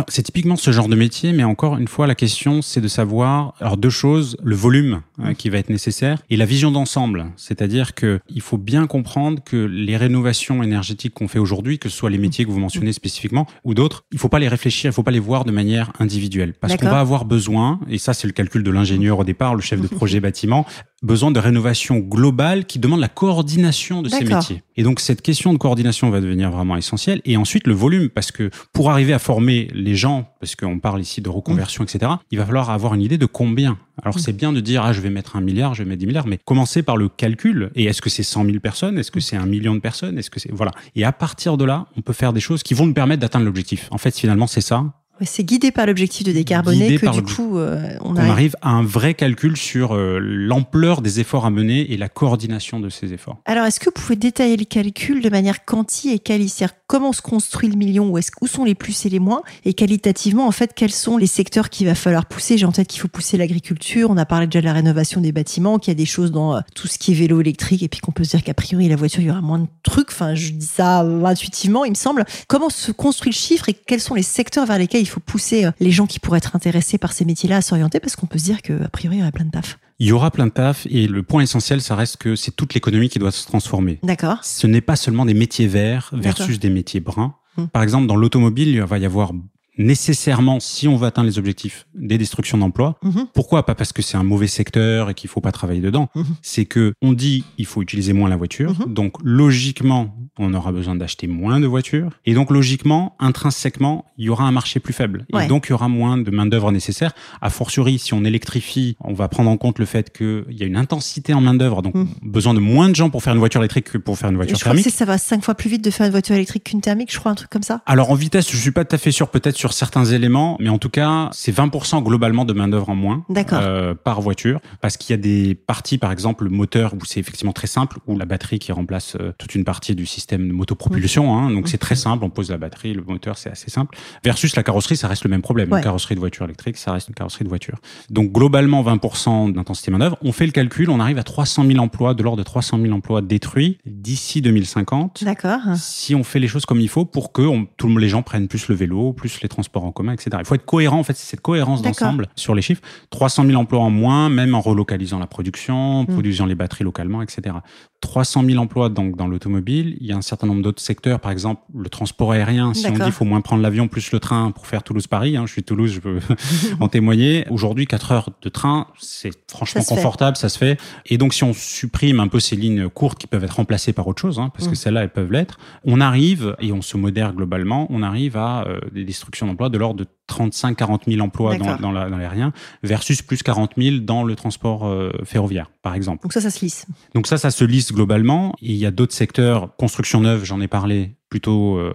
C'est 0.09 0.23
typiquement 0.23 0.57
ce 0.57 0.71
genre 0.71 0.89
de 0.89 0.97
métier, 0.97 1.33
mais 1.33 1.45
encore 1.45 1.77
une 1.77 1.89
fois, 1.89 2.07
la 2.07 2.15
question, 2.15 2.63
c'est 2.63 2.81
de 2.81 2.89
savoir, 2.89 3.55
alors 3.61 3.77
deux 3.77 3.91
choses, 3.91 4.37
le 4.43 4.55
volume 4.55 5.03
hein, 5.19 5.35
qui 5.35 5.51
va 5.51 5.59
être 5.59 5.71
nécessaire 5.71 6.19
et 6.31 6.37
la 6.37 6.45
vision 6.45 6.71
d'ensemble. 6.71 7.27
C'est-à-dire 7.37 7.95
que 7.95 8.21
il 8.29 8.41
faut 8.41 8.59
bien 8.59 8.87
comprendre 8.87 9.43
que 9.43 9.57
les 9.57 9.97
rénovations 9.97 10.63
énergétiques 10.63 11.15
qu'on 11.15 11.29
fait 11.29 11.39
aujourd'hui, 11.39 11.79
que 11.79 11.89
ce 11.89 11.97
soit 11.97 12.11
les 12.11 12.19
métiers 12.19 12.45
que 12.45 12.51
vous 12.51 12.61
mentionnez 12.61 12.93
spécifiquement 12.93 13.47
ou 13.65 13.75
d'autres, 13.75 14.05
il 14.13 14.19
faut 14.19 14.29
pas 14.29 14.39
les 14.39 14.49
réfléchir, 14.49 14.91
il 14.91 14.95
faut 14.95 15.03
pas 15.03 15.11
les 15.11 15.19
voir 15.19 15.45
de 15.45 15.53
manière 15.53 15.93
individuelle. 15.99 16.55
Parce 16.55 16.77
qu'on 16.77 16.89
va 16.89 17.01
avoir 17.01 17.25
besoin, 17.25 17.81
et 17.89 17.99
ça 17.99 18.15
c'est 18.15 18.27
le 18.27 18.33
calcul 18.33 18.63
de 18.63 18.71
l'ingénieur 18.71 19.19
au 19.19 19.25
départ, 19.25 19.55
le 19.55 19.63
chef 19.63 19.81
de 19.81 19.89
projet 19.89 20.21
bâtiment, 20.29 20.67
besoin 21.03 21.31
de 21.31 21.39
rénovation 21.39 21.99
globale 21.99 22.65
qui 22.65 22.79
demande 22.79 23.01
la 23.01 23.09
coordination 23.09 24.03
de 24.03 24.09
ces 24.09 24.25
métiers. 24.25 24.63
Et 24.77 24.83
donc 24.83 25.01
cette 25.01 25.23
question 25.23 25.53
de 25.53 25.59
coordination 25.59 26.11
va 26.11 26.21
devenir 26.21 26.51
vraiment 26.51 26.77
essentielle. 26.77 27.21
Et 27.25 27.37
ensuite 27.37 27.67
le 27.67 27.75
volume, 27.75 28.09
parce 28.09 28.33
que 28.33 28.51
pour 28.73 28.91
arriver 28.91 29.13
à 29.13 29.19
former 29.19 29.69
les 29.75 29.95
gens, 29.95 30.29
parce 30.41 30.57
qu'on 30.57 30.79
parle 30.79 31.01
ici 31.01 31.21
de 31.21 31.29
reconversion, 31.29 31.85
etc., 31.85 32.13
il 32.31 32.39
va 32.39 32.47
falloir 32.47 32.71
avoir 32.71 32.95
une 32.95 33.03
idée 33.03 33.19
de 33.19 33.27
combien. 33.27 33.79
Alors 34.03 34.17
mm. 34.17 34.21
c'est 34.21 34.33
bien 34.33 34.53
de 34.53 34.61
dire, 34.61 34.85
ah 34.85 34.93
je 34.93 35.01
vais 35.01 35.11
mettre 35.11 35.37
un 35.37 35.41
milliard, 35.41 35.75
je 35.75 35.83
vais 35.83 35.89
mettre 35.89 36.01
10 36.01 36.07
milliards, 36.07 36.27
mais 36.27 36.39
commencer 36.39 36.83
par 36.83 36.97
le 36.97 37.09
calcul. 37.09 37.71
Et 37.75 37.85
est-ce 37.85 38.03
que 38.03 38.11
c'est 38.11 38.23
100 38.23 38.45
000 38.45 38.61
personnes? 38.61 38.99
Est-ce 38.99 39.11
que 39.11 39.21
c'est 39.21 39.37
un 39.37 39.47
million 39.47 39.75
de 39.75 39.81
personnes? 39.81 40.19
Est-ce 40.19 40.31
que 40.31 40.41
c'est... 40.41 40.53
Voilà. 40.53 40.73
Et 40.95 41.05
à 41.05 41.13
partir 41.13 41.57
de 41.57 41.65
là, 41.65 41.87
on 41.97 42.01
peut 42.01 42.13
faire 42.13 42.33
des 42.33 42.41
choses 42.41 42.63
qui 42.63 42.75
vont 42.75 42.87
nous 42.87 42.95
permettre 42.95 43.21
d'atteindre 43.21 43.47
l'objectif. 43.47 43.89
En 43.91 43.99
fait, 43.99 44.17
finalement, 44.17 44.47
c'est 44.47 44.61
ça 44.61 44.85
c'est 45.23 45.45
guidé 45.45 45.71
par 45.71 45.87
l'objectif 45.87 46.27
de 46.27 46.33
décarboner 46.33 46.99
que 46.99 47.11
du 47.11 47.23
coup 47.23 47.59
euh, 47.59 47.97
on, 48.01 48.17
arrive... 48.17 48.57
à 48.63 48.71
un 48.71 48.83
vrai 48.83 49.15
calcul 49.15 49.57
sur 49.57 49.95
euh, 49.95 50.19
l'ampleur 50.21 51.03
des 51.03 51.21
efforts 51.21 51.47
à 51.47 51.51
mener 51.51 51.93
et 51.93 51.97
la 51.97 52.09
coordination 52.09 52.81
de 52.81 52.89
ces 52.89 53.13
efforts. 53.13 53.39
Alors 53.45 53.65
est-ce 53.65 53.81
que 53.81 53.87
vous 53.87 53.93
pouvez 53.93 54.17
détailler 54.17 54.57
le 54.57 54.65
calcul 54.65 55.23
de 55.23 55.29
manière 55.29 55.65
quanti 55.65 56.11
et 56.11 56.19
quali? 56.19 56.53
Comment 56.87 57.13
se 57.13 57.21
construit 57.21 57.69
le 57.69 57.77
million? 57.77 58.09
Où, 58.09 58.19
est 58.19 58.31
où 58.41 58.47
sont 58.47 58.65
les 58.65 58.75
plus 58.75 59.05
et 59.07 59.09
les 59.11 59.19
moins? 59.19 59.43
Et 59.65 59.75
qualitativement 59.75 60.47
en 60.47 60.53
fait 60.53 60.73
quels 60.75 60.93
sont 60.93 61.17
les 61.17 61.27
secteurs 61.27 61.71
qu'il 61.71 61.87
va 61.87 61.95
falloir 61.95 62.27
pousser? 62.27 62.57
J'ai 62.57 62.67
en 62.67 62.73
tête 62.73 62.89
qu'il 62.89 63.01
faut 63.01 63.09
pousser 63.09 63.37
l'agriculture, 63.37 64.11
on 64.11 64.17
a 64.17 64.25
parlé 64.27 64.47
déjà 64.47 64.61
de 64.61 64.67
la 64.67 64.73
rénovation 64.73 65.21
des 65.21 65.33
bâtiments, 65.33 65.79
qu'il 65.79 65.91
y 65.91 65.97
a 65.97 65.99
des 65.99 66.07
choses 66.07 66.33
dans 66.33 66.57
euh, 66.57 66.61
tout 66.75 66.87
ce 66.87 66.99
qui 66.99 67.13
est 67.13 67.15
vélo 67.15 67.41
électrique 67.41 67.83
et 67.83 67.89
puis 67.89 68.01
qu'on 68.01 68.13
peut 68.13 68.25
se 68.25 68.31
dire 68.31 68.43
qu'a 68.43 68.55
priori 68.55 68.89
la 68.89 68.97
voiture 68.97 69.21
il 69.21 69.27
y 69.27 69.31
aura 69.31 69.41
moins 69.41 69.59
de 69.59 69.67
trucs, 69.83 70.11
enfin 70.11 70.35
je 70.35 70.51
dis 70.53 70.67
ça 70.67 71.01
intuitivement 71.01 71.85
il 71.85 71.91
me 71.91 71.97
semble. 71.97 72.25
Comment 72.47 72.71
se 72.71 72.93
construit 72.93 73.33
le 73.33 73.37
chiffre 73.37 73.69
et 73.69 73.75
quels 73.75 74.01
sont 74.01 74.15
les 74.15 74.23
secteurs 74.23 74.67
vers 74.67 74.79
lesquels 74.79 75.03
il 75.03 75.08
faut 75.09 75.21
pousser 75.21 75.65
euh, 75.65 75.71
les 75.81 75.91
gens 75.91 76.07
qui 76.07 76.19
pourraient 76.21 76.39
être 76.39 76.57
intéressés 76.57 76.99
par 76.99 77.13
ces 77.13 77.25
métiers-là 77.25 77.57
à 77.57 77.63
s'orienter 77.63 78.01
parce 78.01 78.17
qu'on 78.17 78.27
peut 78.27 78.39
se 78.39 78.45
dire 78.45 78.63
qu'a 78.63 78.89
priori, 78.89 79.17
il 79.17 79.19
y 79.21 79.23
aura 79.23 79.33
plein 79.33 79.45
de 79.45 79.51
taf. 79.51 79.79
Il 79.99 80.07
y 80.07 80.13
aura 80.13 80.31
plein 80.31 80.47
de 80.47 80.53
taf 80.53 80.87
et 80.91 81.07
le 81.09 81.23
point 81.23 81.43
essentiel, 81.43 81.81
ça 81.81 81.97
reste 81.97 82.19
que 82.19 82.37
c'est 82.37 82.53
toute 82.53 82.75
l'économie 82.75 83.09
qui 83.09 83.19
doit 83.19 83.33
se 83.33 83.47
transformer. 83.47 83.99
D'accord. 84.03 84.45
Ce 84.45 84.67
n'est 84.67 84.81
pas 84.81 84.97
seulement 84.97 85.25
des 85.25 85.35
métiers 85.35 85.67
verts 85.67 86.11
versus 86.13 86.59
des 86.61 86.71
métiers 86.71 87.01
bruns. 87.01 87.35
Hum. 87.57 87.69
Par 87.69 87.83
exemple, 87.83 88.07
dans 88.07 88.17
l'automobile, 88.17 88.69
il 88.69 88.83
va 88.83 88.99
y 88.99 89.05
avoir 89.05 89.33
nécessairement, 89.79 90.61
si 90.61 90.89
on 90.89 90.97
veut 90.97 91.07
atteindre 91.07 91.29
les 91.29 91.39
objectifs, 91.39 91.87
des 91.95 92.19
destructions 92.19 92.59
d'emplois. 92.59 92.99
Mhm. 93.03 93.29
Pourquoi 93.33 93.65
Pas 93.65 93.75
parce 93.75 93.93
que 93.93 94.03
c'est 94.03 94.17
un 94.17 94.25
mauvais 94.25 94.49
secteur 94.49 95.11
et 95.11 95.15
qu'il 95.15 95.31
faut 95.31 95.41
pas 95.41 95.53
travailler 95.53 95.81
dedans. 95.81 96.09
Mhm. 96.15 96.25
C'est 96.43 96.67
que 96.67 96.93
on 97.01 97.13
dit 97.13 97.45
il 97.57 97.67
faut 97.67 97.81
utiliser 97.81 98.13
moins 98.13 98.29
la 98.29 98.37
voiture. 98.37 98.75
Donc 98.87 99.15
logiquement, 99.23 100.15
on 100.39 100.55
aura 100.55 100.73
besoin 100.73 100.95
d'acheter 100.95 101.27
moins 101.27 101.61
de 101.61 101.67
voitures. 101.67 102.11
Et 102.25 102.35
donc 102.35 102.51
logiquement, 102.51 103.17
intrinsèquement, 103.19 104.07
il 104.17 104.27
y 104.27 104.29
aura 104.31 104.45
un 104.45 104.53
marché 104.53 104.81
plus 104.81 104.93
faible. 104.93 105.27
Et 105.41 105.47
donc 105.47 105.67
il 105.67 105.71
y 105.71 105.73
aura 105.73 105.89
moins 105.89 106.19
de 106.19 106.31
main 106.31 106.47
d'œuvre 106.47 106.73
nécessaire. 106.73 107.13
A 107.41 107.51
fortiori, 107.51 107.99
si 107.99 108.15
on 108.15 108.25
électrifie, 108.25 108.97
on 109.01 109.13
va 109.13 109.29
prendre 109.29 109.51
en 109.51 109.57
compte 109.57 109.79
le 109.79 109.87
fait 109.87 110.17
qu'il 110.17 110.45
y 110.51 110.63
a 110.63 110.67
une 110.67 110.77
intensité 110.77 111.35
en 111.35 111.41
main 111.41 111.55
d'œuvre, 111.55 111.83
donc 111.83 111.95
besoin 112.23 112.55
de 112.55 112.61
moins 112.61 112.89
de 112.89 112.95
gens 112.95 113.11
pour 113.11 113.23
faire 113.23 113.33
une 113.33 113.39
voiture 113.39 113.61
électrique 113.61 113.91
que 113.93 113.99
pour 113.99 114.19
faire 114.19 114.31
une 114.31 114.37
voiture 114.37 114.57
je 114.59 114.65
thermique. 114.65 114.83
Crois 114.83 114.93
que 114.93 114.97
ça 114.97 115.05
va 115.05 115.19
cinq 115.19 115.45
fois 115.45 115.55
plus 115.55 115.71
vite 115.71 115.85
de 115.85 115.91
faire 115.91 116.07
une 116.07 116.13
voiture 116.13 116.35
électrique 116.35 116.65
qu'une 116.65 116.81
thermique, 116.81 117.13
je 117.13 117.19
crois 117.19 117.33
un 117.33 117.35
truc 117.35 117.51
comme 117.51 117.63
ça. 117.63 117.83
Alors 117.87 118.11
en 118.11 118.15
vitesse, 118.15 118.51
je 118.51 118.57
suis 118.57 118.71
pas 118.71 118.85
tout 118.85 118.95
à 118.95 118.99
fait 118.99 119.13
sûr. 119.13 119.29
Peut-être 119.29 119.57
sur 119.57 119.73
certains 119.73 120.05
éléments, 120.05 120.57
mais 120.61 120.69
en 120.69 120.79
tout 120.79 120.89
cas, 120.89 121.29
c'est 121.33 121.55
20% 121.55 122.03
globalement 122.03 122.45
de 122.45 122.53
main-d'œuvre 122.53 122.89
en 122.89 122.95
moins 122.95 123.25
euh, 123.53 123.95
par 123.95 124.21
voiture, 124.21 124.61
parce 124.81 124.97
qu'il 124.97 125.15
y 125.15 125.19
a 125.19 125.21
des 125.21 125.55
parties, 125.55 125.99
par 125.99 126.13
exemple, 126.13 126.45
le 126.45 126.51
moteur, 126.51 126.95
où 126.95 127.05
c'est 127.05 127.21
effectivement 127.21 127.53
très 127.53 127.67
simple, 127.67 127.99
ou 128.07 128.19
la 128.19 128.25
batterie 128.25 128.59
qui 128.59 128.73
remplace 128.73 129.17
euh, 129.21 129.33
toute 129.39 129.55
une 129.55 129.65
partie 129.65 129.95
du 129.95 130.07
système 130.07 130.28
de 130.37 130.53
motopropulsion. 130.53 131.37
Hein, 131.37 131.51
donc 131.51 131.69
c'est 131.69 131.79
très 131.79 131.97
simple, 131.97 132.25
on 132.25 132.31
pose 132.31 132.51
la 132.51 132.59
batterie, 132.59 132.93
le 132.93 133.03
moteur, 133.03 133.39
c'est 133.39 133.51
assez 133.51 133.71
simple. 133.71 133.97
Versus 134.25 134.55
la 134.57 134.63
carrosserie, 134.63 134.97
ça 134.97 135.09
reste 135.09 135.25
le 135.25 135.31
même 135.31 135.43
problème. 135.43 135.73
Une 135.73 135.81
carrosserie 135.81 136.15
de 136.15 136.21
voiture 136.21 136.45
électrique, 136.45 136.77
ça 136.77 136.93
reste 136.93 137.09
une 137.09 137.15
carrosserie 137.15 137.45
de 137.45 137.49
voiture. 137.49 137.79
Donc 138.11 138.33
globalement, 138.33 138.83
20% 138.83 139.53
d'intensité 139.53 139.91
main-d'œuvre. 139.91 140.19
On 140.23 140.33
fait 140.33 140.47
le 140.47 140.53
calcul, 140.53 140.91
on 140.91 141.01
arrive 141.01 141.19
à 141.19 141.23
300 141.23 141.65
000 141.65 141.79
emplois, 141.79 142.15
de 142.15 142.23
l'ordre 142.23 142.39
de 142.39 142.45
300 142.45 142.79
000 142.81 142.93
emplois 142.93 143.23
détruits 143.23 143.79
d'ici 143.87 144.43
2050. 144.43 145.25
D'accord. 145.25 145.61
Si 145.77 146.15
on 146.15 146.25
fait 146.25 146.41
les 146.41 146.49
choses 146.49 146.67
comme 146.67 146.81
il 146.81 146.89
faut 146.89 147.05
pour 147.05 147.33
que 147.33 147.43
on, 147.43 147.67
tous 147.77 147.97
les 147.97 148.09
gens 148.09 148.23
prennent 148.23 148.49
plus 148.49 148.69
le 148.69 148.75
vélo, 148.75 149.13
plus 149.13 149.41
les 149.41 149.49
transports 149.49 149.85
en 149.85 149.93
commun, 149.93 150.13
etc. 150.13 150.31
Il 150.41 150.45
faut 150.45 150.55
être 150.55 150.65
cohérent, 150.65 150.99
en 150.99 151.05
fait, 151.05 151.17
c'est 151.17 151.31
cette 151.31 151.41
cohérence 151.41 151.83
d'ensemble 151.83 152.29
sur 152.37 152.55
les 152.55 152.63
chiffres. 152.63 152.83
300 153.11 153.47
000 153.47 153.61
emplois 153.61 153.81
en 153.81 153.91
moins, 153.91 154.29
même 154.29 154.55
en 154.55 154.61
relocalisant 154.61 155.19
la 155.19 155.27
production, 155.27 156.03
mm. 156.03 156.07
produisant 156.07 156.47
les 156.47 156.55
batteries 156.55 156.85
localement, 156.85 157.23
etc. 157.23 157.57
300 158.01 158.45
000 158.45 158.59
emplois 158.63 158.89
donc 158.89 159.17
dans 159.17 159.27
l'automobile. 159.27 159.97
Il 160.01 160.07
y 160.07 160.13
a 160.13 160.17
un 160.17 160.23
certain 160.23 160.47
nombre 160.47 160.63
d'autres 160.63 160.83
secteurs, 160.83 161.21
par 161.21 161.33
exemple 161.33 161.63
le 161.75 161.89
transport 161.89 162.33
aérien. 162.33 162.73
Si 162.75 162.87
on 162.87 162.93
dit 162.93 163.01
qu'il 163.01 163.13
faut 163.13 163.25
moins 163.25 163.41
prendre 163.41 163.63
l'avion 163.63 163.89
plus 163.89 164.13
le 164.13 164.21
train 164.21 164.51
pour 164.53 164.67
faire 164.67 164.83
Toulouse-Paris, 164.83 165.37
hein, 165.37 165.45
je 165.47 165.53
suis 165.53 165.63
Toulouse, 165.63 165.93
je 165.93 166.01
peux 166.01 166.21
en 166.81 166.89
témoigner. 166.89 167.45
Aujourd'hui, 167.51 167.87
4 167.87 168.13
heures 168.13 168.31
de 168.41 168.49
train, 168.49 168.87
c'est 168.99 169.33
franchement 169.51 169.83
confortable, 169.83 170.37
ça 170.37 170.49
se 170.49 170.59
fait. 170.59 170.79
Et 171.07 171.19
donc 171.19 171.35
si 171.35 171.45
on 171.45 171.53
supprime 171.53 172.21
un 172.21 172.29
peu 172.29 172.41
ces 172.41 172.57
lignes 172.57 172.89
courtes 172.89 173.19
qui 173.19 173.27
peuvent 173.27 173.45
être 173.45 173.57
remplacées 173.57 173.93
par 173.93 174.07
autre 174.07 174.21
chose, 174.21 174.39
hein, 174.39 174.51
parce 174.55 174.67
que 174.67 174.73
mm. 174.73 174.77
celles-là, 174.77 175.03
elles 175.03 175.13
peuvent 175.13 175.33
l'être, 175.33 175.59
on 175.85 176.01
arrive, 176.01 176.55
et 176.61 176.73
on 176.73 176.83
se 176.83 176.97
modère 176.97 177.33
globalement, 177.33 177.87
on 177.91 178.03
arrive 178.03 178.37
à 178.37 178.65
euh, 178.67 178.81
des 178.93 179.05
destructions 179.05 179.47
d'emplois 179.47 179.69
de 179.69 179.79
l'ordre 179.79 180.01
de 180.01 180.07
35-40 180.29 181.11
000 181.11 181.25
emplois 181.25 181.57
dans, 181.57 181.77
dans 181.77 181.91
l'aérien 181.93 182.53
versus 182.83 183.23
plus 183.23 183.43
40 183.43 183.73
000 183.77 183.99
dans 183.99 184.25
le 184.25 184.37
transport 184.37 184.87
euh, 184.87 185.11
ferroviaire, 185.25 185.71
par 185.83 185.95
exemple. 185.95 186.23
Donc 186.23 186.33
ça, 186.33 186.41
ça 186.41 186.51
se 186.51 186.65
lisse. 186.65 186.87
Donc 187.15 187.27
ça, 187.27 187.39
ça 187.39 187.51
se 187.51 187.65
lisse 187.65 187.93
globalement. 187.93 188.55
il 188.61 188.77
y 188.77 188.87
a 188.87 188.91
d'autres 188.91 189.15
secteurs, 189.15 189.75
construction 189.77 190.21
neuve, 190.21 190.45
j'en 190.45 190.61
ai 190.61 190.69
parlé, 190.69 191.18
plutôt 191.29 191.77
euh, 191.77 191.93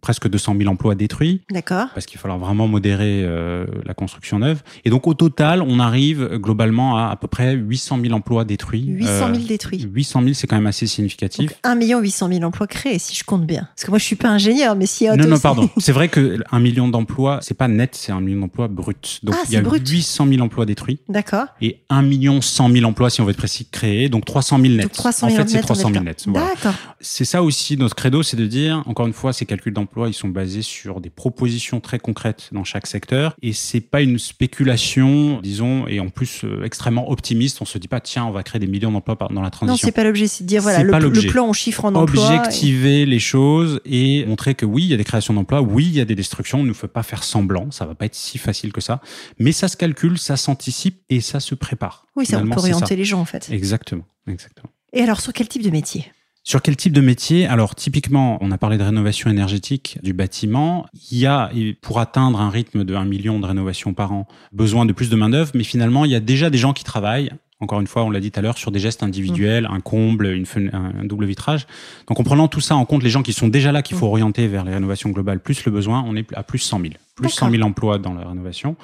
presque 0.00 0.28
200 0.28 0.54
000 0.58 0.70
emplois 0.70 0.94
détruits. 0.94 1.42
D'accord. 1.50 1.88
Parce 1.94 2.06
qu'il 2.06 2.18
va 2.18 2.22
falloir 2.22 2.38
vraiment 2.38 2.68
modérer 2.68 3.22
euh, 3.24 3.66
la 3.84 3.94
construction 3.94 4.38
neuve. 4.38 4.62
Et 4.84 4.90
donc 4.90 5.06
au 5.06 5.14
total, 5.14 5.62
on 5.62 5.78
arrive 5.78 6.36
globalement 6.36 6.98
à 6.98 7.14
à 7.14 7.16
peu 7.16 7.28
près 7.28 7.54
800 7.54 8.00
000 8.02 8.14
emplois 8.14 8.44
détruits. 8.44 8.84
800 8.86 9.34
000 9.34 9.46
détruits. 9.46 9.88
800 9.92 10.22
000, 10.22 10.34
c'est 10.34 10.46
quand 10.46 10.56
même 10.56 10.66
assez 10.66 10.86
significatif. 10.86 11.50
Donc 11.50 11.58
1 11.62 11.74
million 11.76 12.00
800 12.00 12.28
000 12.28 12.42
emplois 12.42 12.66
créés, 12.66 12.98
si 12.98 13.14
je 13.14 13.24
compte 13.24 13.46
bien. 13.46 13.68
Parce 13.74 13.84
que 13.84 13.90
moi, 13.90 13.98
je 13.98 14.04
suis 14.04 14.16
pas 14.16 14.28
ingénieur, 14.28 14.74
mais 14.76 14.86
si. 14.86 15.06
Non, 15.06 15.28
non, 15.28 15.38
pardon. 15.38 15.68
c'est 15.78 15.92
vrai 15.92 16.08
que 16.08 16.38
un 16.50 16.60
million 16.60 16.88
d'emplois, 16.88 17.38
c'est 17.42 17.54
pas 17.54 17.68
net, 17.68 17.94
c'est 17.94 18.12
un 18.12 18.20
million 18.20 18.40
d'emplois 18.40 18.68
brut. 18.68 19.20
Donc 19.22 19.34
ah, 19.38 19.44
il 19.48 19.54
y 19.54 19.56
a 19.56 19.62
800 19.62 20.26
000 20.28 20.40
emplois 20.42 20.66
détruits. 20.66 20.98
D'accord. 21.08 21.46
Et 21.60 21.80
1 21.88 22.02
million 22.02 22.40
100 22.40 22.72
000 22.72 22.84
emplois, 22.84 23.10
si 23.10 23.20
on 23.20 23.24
veut 23.24 23.30
être 23.30 23.36
précis, 23.36 23.66
créés. 23.70 24.08
Donc 24.08 24.24
300 24.24 24.58
000 24.60 24.74
nets. 24.74 24.82
Donc 24.82 24.92
300 24.92 25.28
000 25.28 25.40
en 25.40 25.44
fait, 25.44 25.50
c'est 25.50 25.60
300 25.60 25.90
000 25.92 26.04
nets. 26.04 26.24
D'accord. 26.28 26.74
C'est 27.00 27.24
ça 27.24 27.42
aussi 27.42 27.76
notre 27.76 27.94
credo, 27.94 28.22
c'est 28.22 28.36
de 28.44 28.48
dire, 28.48 28.82
encore 28.86 29.06
une 29.06 29.12
fois, 29.12 29.32
ces 29.32 29.46
calculs 29.46 29.72
d'emploi, 29.72 30.08
ils 30.08 30.14
sont 30.14 30.28
basés 30.28 30.62
sur 30.62 31.00
des 31.00 31.10
propositions 31.10 31.80
très 31.80 31.98
concrètes 31.98 32.50
dans 32.52 32.64
chaque 32.64 32.86
secteur. 32.86 33.34
Et 33.42 33.52
c'est 33.52 33.80
pas 33.80 34.02
une 34.02 34.18
spéculation, 34.18 35.40
disons, 35.40 35.86
et 35.88 36.00
en 36.00 36.08
plus 36.08 36.44
euh, 36.44 36.64
extrêmement 36.64 37.10
optimiste. 37.10 37.60
On 37.60 37.64
se 37.64 37.78
dit 37.78 37.88
pas, 37.88 38.00
tiens, 38.00 38.24
on 38.24 38.30
va 38.30 38.42
créer 38.42 38.60
des 38.60 38.66
millions 38.66 38.92
d'emplois 38.92 39.16
dans 39.30 39.42
la 39.42 39.50
transition. 39.50 39.72
Non, 39.72 39.76
c'est 39.76 39.92
pas 39.92 40.04
l'objet, 40.04 40.26
c'est 40.26 40.44
de 40.44 40.48
dire, 40.48 40.62
voilà, 40.62 40.82
le, 40.82 41.30
plan, 41.30 41.48
on 41.48 41.52
chiffre 41.52 41.84
en 41.84 41.94
emploi. 41.94 42.24
Objectiver 42.24 43.06
les 43.06 43.18
choses 43.18 43.80
et 43.84 44.24
montrer 44.26 44.54
que 44.54 44.66
oui, 44.66 44.84
il 44.84 44.88
y 44.88 44.94
a 44.94 44.96
des 44.96 45.04
créations 45.04 45.34
d'emplois, 45.34 45.62
oui, 45.62 45.86
il 45.86 45.94
y 45.94 46.00
a 46.00 46.04
des 46.04 46.14
destructions. 46.14 46.60
On 46.60 46.64
ne 46.64 46.72
faut 46.72 46.86
pas 46.86 47.02
faire 47.02 47.24
semblant. 47.24 47.70
Ça 47.70 47.86
va 47.86 47.94
pas 47.94 48.06
être 48.06 48.14
si 48.14 48.38
facile 48.38 48.72
que 48.72 48.80
ça. 48.80 49.00
Mais 49.38 49.52
ça 49.52 49.68
se 49.68 49.76
calcule, 49.76 50.18
ça 50.18 50.36
s'anticipe 50.36 51.02
et 51.08 51.20
ça 51.20 51.40
se 51.40 51.54
prépare. 51.54 52.06
Oui, 52.16 52.26
ça, 52.26 52.38
on 52.38 52.48
peut 52.48 52.58
orienter 52.58 52.96
les 52.96 53.04
gens, 53.04 53.20
en 53.20 53.24
fait. 53.24 53.48
Exactement, 53.50 54.04
exactement. 54.28 54.70
Et 54.92 55.02
alors, 55.02 55.20
sur 55.20 55.32
quel 55.32 55.48
type 55.48 55.62
de 55.62 55.70
métier? 55.70 56.06
Sur 56.44 56.60
quel 56.60 56.76
type 56.76 56.92
de 56.92 57.00
métier? 57.00 57.46
Alors 57.46 57.74
typiquement, 57.74 58.36
on 58.42 58.52
a 58.52 58.58
parlé 58.58 58.76
de 58.76 58.82
rénovation 58.82 59.30
énergétique 59.30 59.98
du 60.02 60.12
bâtiment. 60.12 60.86
Il 61.10 61.18
y 61.18 61.26
a, 61.26 61.50
pour 61.80 61.98
atteindre 61.98 62.38
un 62.40 62.50
rythme 62.50 62.84
de 62.84 62.94
1 62.94 63.06
million 63.06 63.40
de 63.40 63.46
rénovations 63.46 63.94
par 63.94 64.12
an, 64.12 64.28
besoin 64.52 64.84
de 64.84 64.92
plus 64.92 65.08
de 65.08 65.16
main-d'œuvre, 65.16 65.52
mais 65.54 65.64
finalement, 65.64 66.04
il 66.04 66.10
y 66.10 66.14
a 66.14 66.20
déjà 66.20 66.50
des 66.50 66.58
gens 66.58 66.74
qui 66.74 66.84
travaillent. 66.84 67.32
Encore 67.60 67.80
une 67.80 67.86
fois, 67.86 68.04
on 68.04 68.10
l'a 68.10 68.20
dit 68.20 68.30
tout 68.30 68.38
à 68.40 68.42
l'heure, 68.42 68.58
sur 68.58 68.70
des 68.70 68.78
gestes 68.78 69.02
individuels, 69.02 69.66
un 69.70 69.80
comble, 69.80 70.26
une 70.26 70.44
un 70.74 71.04
double 71.04 71.24
vitrage. 71.24 71.66
Donc 72.08 72.20
en 72.20 72.24
prenant 72.24 72.46
tout 72.46 72.60
ça 72.60 72.76
en 72.76 72.84
compte, 72.84 73.02
les 73.02 73.10
gens 73.10 73.22
qui 73.22 73.32
sont 73.32 73.48
déjà 73.48 73.72
là, 73.72 73.80
qu'il 73.80 73.96
faut 73.96 74.06
orienter 74.06 74.46
vers 74.46 74.64
les 74.64 74.74
rénovations 74.74 75.10
globales, 75.10 75.40
plus 75.40 75.64
le 75.64 75.72
besoin, 75.72 76.04
on 76.06 76.14
est 76.14 76.26
à 76.34 76.42
plus 76.42 76.58
100 76.58 76.80
000. 76.80 76.92
Plus 77.14 77.30
100 77.30 77.50
000 77.50 77.62
emplois 77.62 77.98
dans 77.98 78.12
la 78.12 78.26
rénovation 78.26 78.76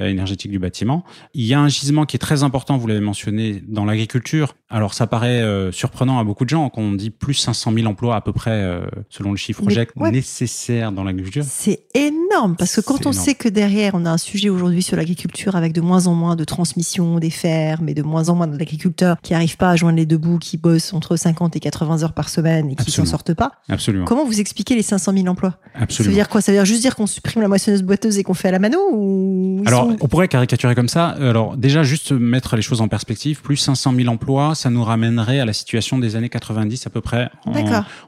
euh, 0.00 0.08
énergétique 0.08 0.50
du 0.50 0.58
bâtiment. 0.58 1.04
Il 1.34 1.44
y 1.44 1.54
a 1.54 1.60
un 1.60 1.68
gisement 1.68 2.04
qui 2.04 2.16
est 2.16 2.20
très 2.20 2.42
important, 2.42 2.76
vous 2.76 2.86
l'avez 2.86 3.00
mentionné, 3.00 3.62
dans 3.66 3.84
l'agriculture. 3.84 4.54
Alors 4.68 4.92
ça 4.92 5.06
paraît 5.06 5.40
euh, 5.40 5.72
surprenant 5.72 6.18
à 6.18 6.24
beaucoup 6.24 6.44
de 6.44 6.50
gens 6.50 6.68
quand 6.68 6.82
on 6.82 6.92
dit 6.92 7.10
plus 7.10 7.34
500 7.34 7.72
000 7.72 7.86
emplois 7.86 8.16
à 8.16 8.20
peu 8.20 8.32
près, 8.32 8.50
euh, 8.50 8.86
selon 9.08 9.30
le 9.30 9.36
chiffre 9.36 9.62
project, 9.62 9.96
nécessaire 9.96 10.92
dans 10.92 11.04
l'agriculture. 11.04 11.44
C'est 11.46 11.84
énorme, 11.94 12.56
parce 12.56 12.76
que 12.76 12.82
quand 12.82 13.06
on 13.06 13.12
sait 13.12 13.34
que 13.34 13.48
derrière, 13.48 13.94
on 13.94 14.04
a 14.04 14.10
un 14.10 14.18
sujet 14.18 14.50
aujourd'hui 14.50 14.82
sur 14.82 14.96
l'agriculture 14.96 15.56
avec 15.56 15.72
de 15.72 15.80
moins 15.80 16.06
en 16.06 16.14
moins 16.14 16.36
de 16.36 16.44
transmission 16.44 17.18
des 17.18 17.30
fermes 17.30 17.88
et 17.88 17.94
de 17.94 18.02
moins 18.02 18.28
en 18.28 18.34
moins 18.34 18.46
d'agriculteurs 18.46 19.16
qui 19.22 19.32
n'arrivent 19.32 19.56
pas 19.56 19.70
à 19.70 19.76
joindre 19.76 19.96
les 19.96 20.06
deux 20.06 20.18
bouts, 20.18 20.38
qui 20.38 20.58
bossent 20.58 20.92
entre 20.92 21.16
50 21.16 21.56
et 21.56 21.60
80 21.60 22.02
heures 22.02 22.12
par 22.12 22.28
semaine 22.28 22.70
et 22.70 22.76
qui 22.76 22.90
s'en 22.90 23.06
sortent 23.06 23.34
pas. 23.34 23.52
Absolument. 23.70 24.04
Comment 24.04 24.26
vous 24.26 24.40
expliquez 24.40 24.74
les 24.74 24.82
500 24.82 25.14
000 25.14 25.26
emplois? 25.28 25.56
Absolument. 25.74 25.88
Ça 25.88 26.02
veut 26.04 26.14
dire 26.14 26.28
quoi? 26.28 26.40
Ça 26.42 26.52
veut 26.52 26.58
dire 26.58 26.66
juste 26.66 26.82
dire 26.82 26.94
qu'on 26.94 27.06
supprime 27.06 27.40
la 27.40 27.48
moissonneuse 27.48 27.77
boiteuse 27.82 28.18
et 28.18 28.22
qu'on 28.22 28.34
fait 28.34 28.48
à 28.48 28.52
la 28.52 28.58
mano 28.58 28.78
ou 28.92 29.62
Alors, 29.66 29.90
on 30.00 30.08
pourrait 30.08 30.28
caricaturer 30.28 30.74
comme 30.74 30.88
ça. 30.88 31.08
Alors, 31.08 31.56
déjà, 31.56 31.82
juste 31.82 32.12
mettre 32.12 32.56
les 32.56 32.62
choses 32.62 32.80
en 32.80 32.88
perspective. 32.88 33.40
Plus 33.42 33.56
500 33.56 33.94
000 33.94 34.08
emplois, 34.08 34.54
ça 34.54 34.70
nous 34.70 34.84
ramènerait 34.84 35.40
à 35.40 35.44
la 35.44 35.52
situation 35.52 35.98
des 35.98 36.16
années 36.16 36.28
90 36.28 36.86
à 36.86 36.90
peu 36.90 37.00
près 37.00 37.30
en, 37.46 37.52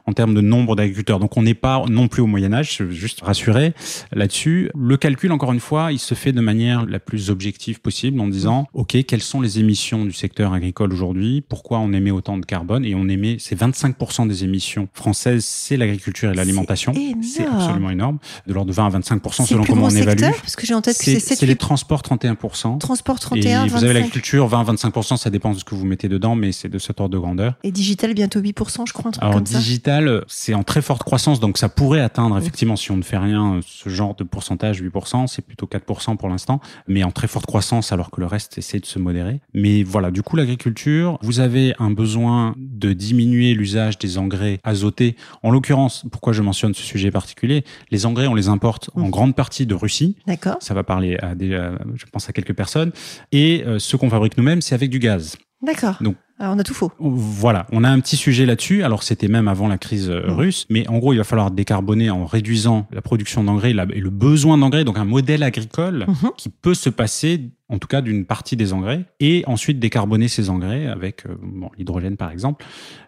en 0.05 0.13
termes 0.13 0.33
de 0.33 0.41
nombre 0.41 0.75
d'agriculteurs. 0.75 1.19
Donc, 1.19 1.37
on 1.37 1.43
n'est 1.43 1.53
pas 1.53 1.83
non 1.89 2.07
plus 2.07 2.21
au 2.21 2.27
Moyen 2.27 2.53
Âge, 2.53 2.77
je 2.77 2.83
veux 2.83 2.91
juste 2.91 3.21
rassurer 3.21 3.73
là-dessus. 4.11 4.69
Le 4.77 4.97
calcul, 4.97 5.31
encore 5.31 5.53
une 5.53 5.59
fois, 5.59 5.91
il 5.91 5.99
se 5.99 6.15
fait 6.15 6.31
de 6.31 6.41
manière 6.41 6.85
la 6.85 6.99
plus 6.99 7.29
objective 7.29 7.81
possible 7.81 8.19
en 8.19 8.27
disant, 8.27 8.67
OK, 8.73 8.97
quelles 9.05 9.21
sont 9.21 9.41
les 9.41 9.59
émissions 9.59 10.05
du 10.05 10.13
secteur 10.13 10.53
agricole 10.53 10.93
aujourd'hui? 10.93 11.41
Pourquoi 11.41 11.79
on 11.79 11.93
émet 11.93 12.11
autant 12.11 12.37
de 12.37 12.45
carbone? 12.45 12.85
Et 12.85 12.95
on 12.95 13.07
émet, 13.07 13.37
c'est 13.39 13.59
25% 13.59 14.27
des 14.27 14.43
émissions 14.43 14.87
françaises, 14.93 15.45
c'est 15.45 15.77
l'agriculture 15.77 16.31
et 16.31 16.35
l'alimentation. 16.35 16.93
C'est 17.21 17.45
absolument 17.45 17.89
énorme. 17.89 18.19
De 18.47 18.53
l'ordre 18.53 18.69
de 18.69 18.75
20 18.75 18.85
à 18.87 18.99
25% 18.99 19.45
selon 19.45 19.60
comment 19.65 19.85
on 19.85 19.89
évalue. 19.89 20.21
Parce 20.41 20.55
que 20.55 20.65
j'ai 20.65 20.73
en 20.73 20.81
tête 20.81 20.97
que 20.97 21.03
c'est 21.03 21.19
C'est 21.19 21.45
les 21.45 21.55
transports 21.55 22.01
31%. 22.01 22.79
Transport 22.79 23.19
31, 23.19 23.65
et 23.65 23.69
vous 23.69 23.83
avez 23.83 23.93
l'agriculture 23.93 24.47
20 24.47 24.59
à 24.59 24.73
25%, 24.73 25.17
ça 25.17 25.29
dépend 25.29 25.53
de 25.53 25.59
ce 25.59 25.63
que 25.63 25.75
vous 25.75 25.85
mettez 25.85 26.09
dedans, 26.09 26.35
mais 26.35 26.51
c'est 26.51 26.69
de 26.69 26.79
cet 26.79 26.99
ordre 26.99 27.13
de 27.13 27.19
grandeur. 27.19 27.55
Et 27.63 27.71
digital 27.71 28.13
bientôt 28.13 28.39
8%, 28.39 28.87
je 28.87 28.93
crois, 28.93 29.09
un 29.09 29.11
truc 29.11 29.23
Alors 29.23 29.35
comme 29.35 29.43
digital, 29.43 30.23
c'est 30.27 30.53
en 30.53 30.63
très 30.63 30.81
forte 30.81 31.03
croissance, 31.03 31.39
donc 31.39 31.57
ça 31.57 31.69
pourrait 31.69 32.01
atteindre 32.01 32.37
effectivement, 32.37 32.75
si 32.75 32.91
on 32.91 32.97
ne 32.97 33.03
fait 33.03 33.17
rien, 33.17 33.59
ce 33.65 33.89
genre 33.89 34.15
de 34.15 34.23
pourcentage, 34.23 34.81
8%, 34.81 35.27
c'est 35.27 35.41
plutôt 35.41 35.67
4% 35.67 36.17
pour 36.17 36.29
l'instant, 36.29 36.59
mais 36.87 37.03
en 37.03 37.11
très 37.11 37.27
forte 37.27 37.45
croissance 37.45 37.91
alors 37.91 38.11
que 38.11 38.19
le 38.19 38.27
reste 38.27 38.57
essaie 38.57 38.79
de 38.79 38.85
se 38.85 38.99
modérer. 38.99 39.41
Mais 39.53 39.83
voilà, 39.83 40.11
du 40.11 40.21
coup 40.23 40.35
l'agriculture, 40.35 41.17
vous 41.21 41.39
avez 41.39 41.73
un 41.79 41.91
besoin 41.91 42.55
de 42.57 42.93
diminuer 42.93 43.53
l'usage 43.53 43.97
des 43.97 44.17
engrais 44.17 44.59
azotés. 44.63 45.15
En 45.43 45.51
l'occurrence, 45.51 46.05
pourquoi 46.11 46.33
je 46.33 46.41
mentionne 46.41 46.73
ce 46.73 46.83
sujet 46.83 47.11
particulier, 47.11 47.63
les 47.91 48.05
engrais 48.05 48.27
on 48.27 48.35
les 48.35 48.49
importe 48.49 48.89
en 48.95 49.09
grande 49.09 49.35
partie 49.35 49.50
de 49.59 49.75
Russie. 49.75 50.15
D'accord. 50.27 50.57
Ça 50.59 50.73
va 50.73 50.83
parler 50.83 51.17
à 51.21 51.35
des, 51.35 51.49
je 51.95 52.05
pense 52.11 52.29
à 52.29 52.33
quelques 52.33 52.55
personnes. 52.55 52.91
Et 53.31 53.63
euh, 53.65 53.79
ce 53.79 53.95
qu'on 53.95 54.09
fabrique 54.09 54.37
nous-mêmes, 54.37 54.61
c'est 54.61 54.75
avec 54.75 54.89
du 54.89 54.99
gaz. 54.99 55.37
D'accord. 55.61 55.97
Donc 56.01 56.15
on 56.49 56.59
a 56.59 56.63
tout 56.63 56.73
faux. 56.73 56.91
Voilà, 56.99 57.67
on 57.71 57.83
a 57.83 57.89
un 57.89 57.99
petit 57.99 58.17
sujet 58.17 58.45
là-dessus. 58.45 58.83
Alors 58.83 59.03
c'était 59.03 59.27
même 59.27 59.47
avant 59.47 59.67
la 59.67 59.77
crise 59.77 60.09
euh, 60.09 60.27
mmh. 60.27 60.33
russe, 60.33 60.65
mais 60.69 60.87
en 60.87 60.97
gros 60.97 61.13
il 61.13 61.17
va 61.17 61.23
falloir 61.23 61.51
décarboner 61.51 62.09
en 62.09 62.25
réduisant 62.25 62.87
la 62.91 63.01
production 63.01 63.43
d'engrais 63.43 63.71
et 63.71 63.73
le 63.73 64.09
besoin 64.09 64.57
d'engrais, 64.57 64.83
donc 64.83 64.97
un 64.97 65.05
modèle 65.05 65.43
agricole 65.43 66.05
mmh. 66.07 66.27
qui 66.37 66.49
peut 66.49 66.73
se 66.73 66.89
passer 66.89 67.51
en 67.71 67.79
tout 67.79 67.87
cas 67.87 68.01
d'une 68.01 68.25
partie 68.25 68.57
des 68.57 68.73
engrais, 68.73 69.05
et 69.21 69.43
ensuite 69.47 69.79
décarboner 69.79 70.27
ces 70.27 70.49
engrais 70.49 70.87
avec 70.87 71.25
euh, 71.25 71.35
bon, 71.41 71.69
l'hydrogène 71.77 72.17
par 72.17 72.29
exemple. 72.29 72.65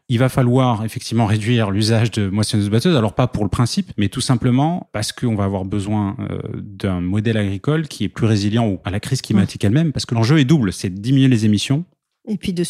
Il 0.09 0.19
va 0.19 0.29
falloir 0.29 0.85
effectivement 0.85 1.25
réduire 1.25 1.69
l'usage 1.69 2.11
de 2.11 2.29
moissonneuses 2.29 2.69
batteuses, 2.69 2.95
alors 2.95 3.13
pas 3.13 3.27
pour 3.27 3.43
le 3.43 3.49
principe, 3.49 3.91
mais 3.97 4.07
tout 4.07 4.21
simplement 4.21 4.89
parce 4.93 5.11
qu'on 5.11 5.35
va 5.35 5.43
avoir 5.43 5.65
besoin 5.65 6.15
euh, 6.19 6.39
d'un 6.55 7.01
modèle 7.01 7.37
agricole 7.37 7.87
qui 7.89 8.05
est 8.05 8.09
plus 8.09 8.25
résilient 8.25 8.79
à 8.85 8.89
la 8.89 9.01
crise 9.01 9.21
climatique 9.21 9.63
mmh. 9.63 9.67
elle-même, 9.67 9.91
parce 9.91 10.05
que 10.05 10.15
l'enjeu 10.15 10.39
est 10.39 10.45
double, 10.45 10.71
c'est 10.71 10.89
de 10.89 10.99
diminuer 10.99 11.27
les 11.27 11.45
émissions 11.45 11.83
et 12.25 12.37
puis 12.37 12.53
de 12.53 12.63